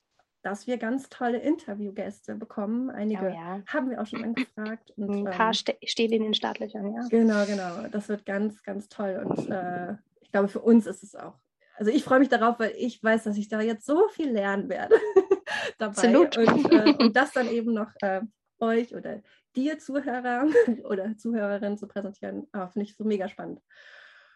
dass 0.43 0.67
wir 0.67 0.77
ganz 0.77 1.09
tolle 1.09 1.39
Interviewgäste 1.39 2.35
bekommen. 2.35 2.91
Einige 2.91 3.27
oh, 3.27 3.29
ja. 3.29 3.63
haben 3.67 3.91
wir 3.91 4.01
auch 4.01 4.07
schon 4.07 4.25
angefragt. 4.25 4.93
Und, 4.97 5.11
Ein 5.11 5.25
paar 5.25 5.49
ähm, 5.49 5.55
ste 5.55 5.77
stehen 5.85 6.13
in 6.13 6.23
den 6.23 6.35
Startlöchern, 6.35 6.93
ja. 6.93 7.07
Genau, 7.11 7.47
genau. 7.47 7.89
Das 7.93 8.09
wird 8.09 8.27
ganz, 8.27 8.63
ganz 8.65 8.89
toll. 8.89 9.25
Und 9.25 9.51
äh, 9.51 9.95
ich 10.21 10.33
glaube, 10.33 10.49
für 10.49 10.61
uns 10.61 10.87
ist 10.87 11.05
es 11.05 11.15
auch 11.15 11.39
also 11.77 11.91
ich 11.91 12.05
freue 12.05 12.21
mich 12.21 12.29
darauf, 12.29 12.59
weil 12.59 12.73
ich 12.77 13.03
weiß, 13.03 13.25
dass 13.25 13.37
ich 13.37 13.49
da 13.49 13.61
jetzt 13.61 13.87
so 13.87 14.09
viel 14.09 14.31
lernen 14.31 14.69
werde 14.69 14.95
dabei. 15.79 15.91
Absolut. 15.91 16.37
Und, 16.39 16.73
äh, 16.73 16.95
und 16.99 17.17
das 17.17 17.33
dann 17.33 17.49
eben 17.49 17.73
noch 17.75 17.91
äh, 18.01 18.21
euch 18.61 18.95
oder 18.95 19.23
dir 19.57 19.79
Zuhörer 19.79 20.47
oder 20.85 21.17
Zuhörerinnen 21.17 21.79
zu 21.79 21.87
präsentieren, 21.87 22.47
oh, 22.53 22.67
finde 22.69 22.89
ich 22.89 22.97
so 22.97 23.05
mega 23.05 23.29
spannend. 23.29 23.61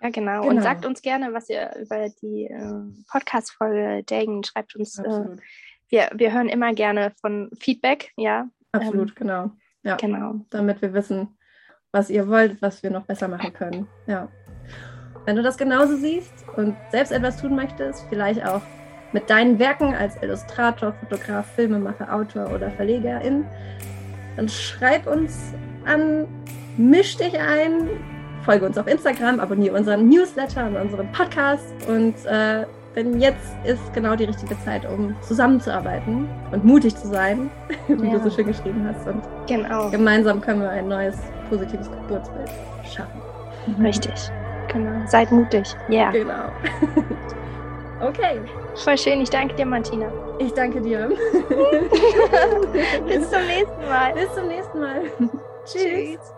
Ja, 0.01 0.11
genau. 0.11 0.43
genau. 0.43 0.49
Und 0.49 0.63
sagt 0.63 0.87
uns 0.87 1.03
gerne, 1.03 1.33
was 1.33 1.49
ihr 1.49 1.75
über 1.77 2.09
die 2.23 2.45
äh, 2.45 2.83
Podcast-Folge 3.11 4.05
denkt. 4.05 4.49
Schreibt 4.49 4.77
uns. 4.77 4.99
Äh, 4.99 5.37
wir, 5.89 6.11
wir 6.15 6.33
hören 6.33 6.49
immer 6.49 6.73
gerne 6.75 7.13
von 7.21 7.51
Feedback, 7.59 8.13
ja. 8.17 8.49
Absolut, 8.73 9.11
ähm, 9.11 9.15
genau. 9.17 9.51
Ja, 9.83 9.97
genau. 9.97 10.45
Damit 10.51 10.83
wir 10.83 10.93
wissen, 10.93 11.39
was 11.93 12.11
ihr 12.11 12.29
wollt, 12.29 12.61
was 12.61 12.83
wir 12.83 12.91
noch 12.91 13.07
besser 13.07 13.27
machen 13.27 13.53
können. 13.53 13.89
Ja. 14.07 14.29
Wenn 15.29 15.37
du 15.37 15.43
das 15.43 15.59
genauso 15.59 15.95
siehst 15.95 16.33
und 16.57 16.75
selbst 16.91 17.13
etwas 17.13 17.37
tun 17.37 17.55
möchtest, 17.55 18.07
vielleicht 18.09 18.43
auch 18.47 18.63
mit 19.13 19.29
deinen 19.29 19.59
Werken 19.59 19.95
als 19.95 20.17
Illustrator, 20.23 20.95
Fotograf, 20.95 21.45
Filmemacher, 21.55 22.11
Autor 22.11 22.51
oder 22.51 22.71
Verlegerin, 22.71 23.45
dann 24.37 24.49
schreib 24.49 25.07
uns 25.07 25.53
an, 25.85 26.27
misch 26.79 27.19
dich 27.19 27.39
ein, 27.39 27.91
folge 28.43 28.65
uns 28.65 28.79
auf 28.79 28.87
Instagram, 28.87 29.39
abonniere 29.39 29.77
unseren 29.77 30.09
Newsletter 30.09 30.67
und 30.67 30.77
unseren 30.77 31.13
Podcast 31.13 31.75
und 31.87 32.15
äh, 32.25 32.65
denn 32.97 33.21
jetzt 33.21 33.55
ist 33.65 33.93
genau 33.93 34.17
die 34.17 34.25
richtige 34.25 34.59
Zeit, 34.61 34.91
um 34.91 35.15
zusammenzuarbeiten 35.21 36.27
und 36.53 36.65
mutig 36.65 36.97
zu 36.97 37.07
sein, 37.07 37.51
wie 37.87 38.07
ja. 38.07 38.17
du 38.17 38.31
so 38.31 38.35
schön 38.35 38.47
geschrieben 38.47 38.83
hast. 38.89 39.07
Und 39.07 39.23
genau. 39.47 39.91
gemeinsam 39.91 40.41
können 40.41 40.63
wir 40.63 40.71
ein 40.71 40.89
neues, 40.89 41.19
positives 41.51 41.91
Geburtsbild 41.91 42.49
schaffen. 42.91 43.21
Richtig. 43.79 44.31
Genau. 44.69 45.07
Seid 45.07 45.31
mutig. 45.33 45.75
Ja. 45.89 46.11
Yeah. 46.11 46.13
Genau. 46.13 46.53
okay. 48.09 48.41
Voll 48.77 48.99
schön. 48.99 49.21
Ich 49.21 49.31
danke 49.31 49.55
dir, 49.55 49.67
Martina. 49.67 50.07
Ich 50.39 50.53
danke 50.55 50.81
dir. 50.81 51.09
Bis 53.07 53.31
zum 53.31 53.47
nächsten 53.47 53.89
Mal. 53.89 54.13
Bis 54.15 54.35
zum 54.35 54.49
nächsten 54.49 54.81
Mal. 54.81 55.03
Tschüss. 55.65 55.83
Tschüss. 55.83 56.38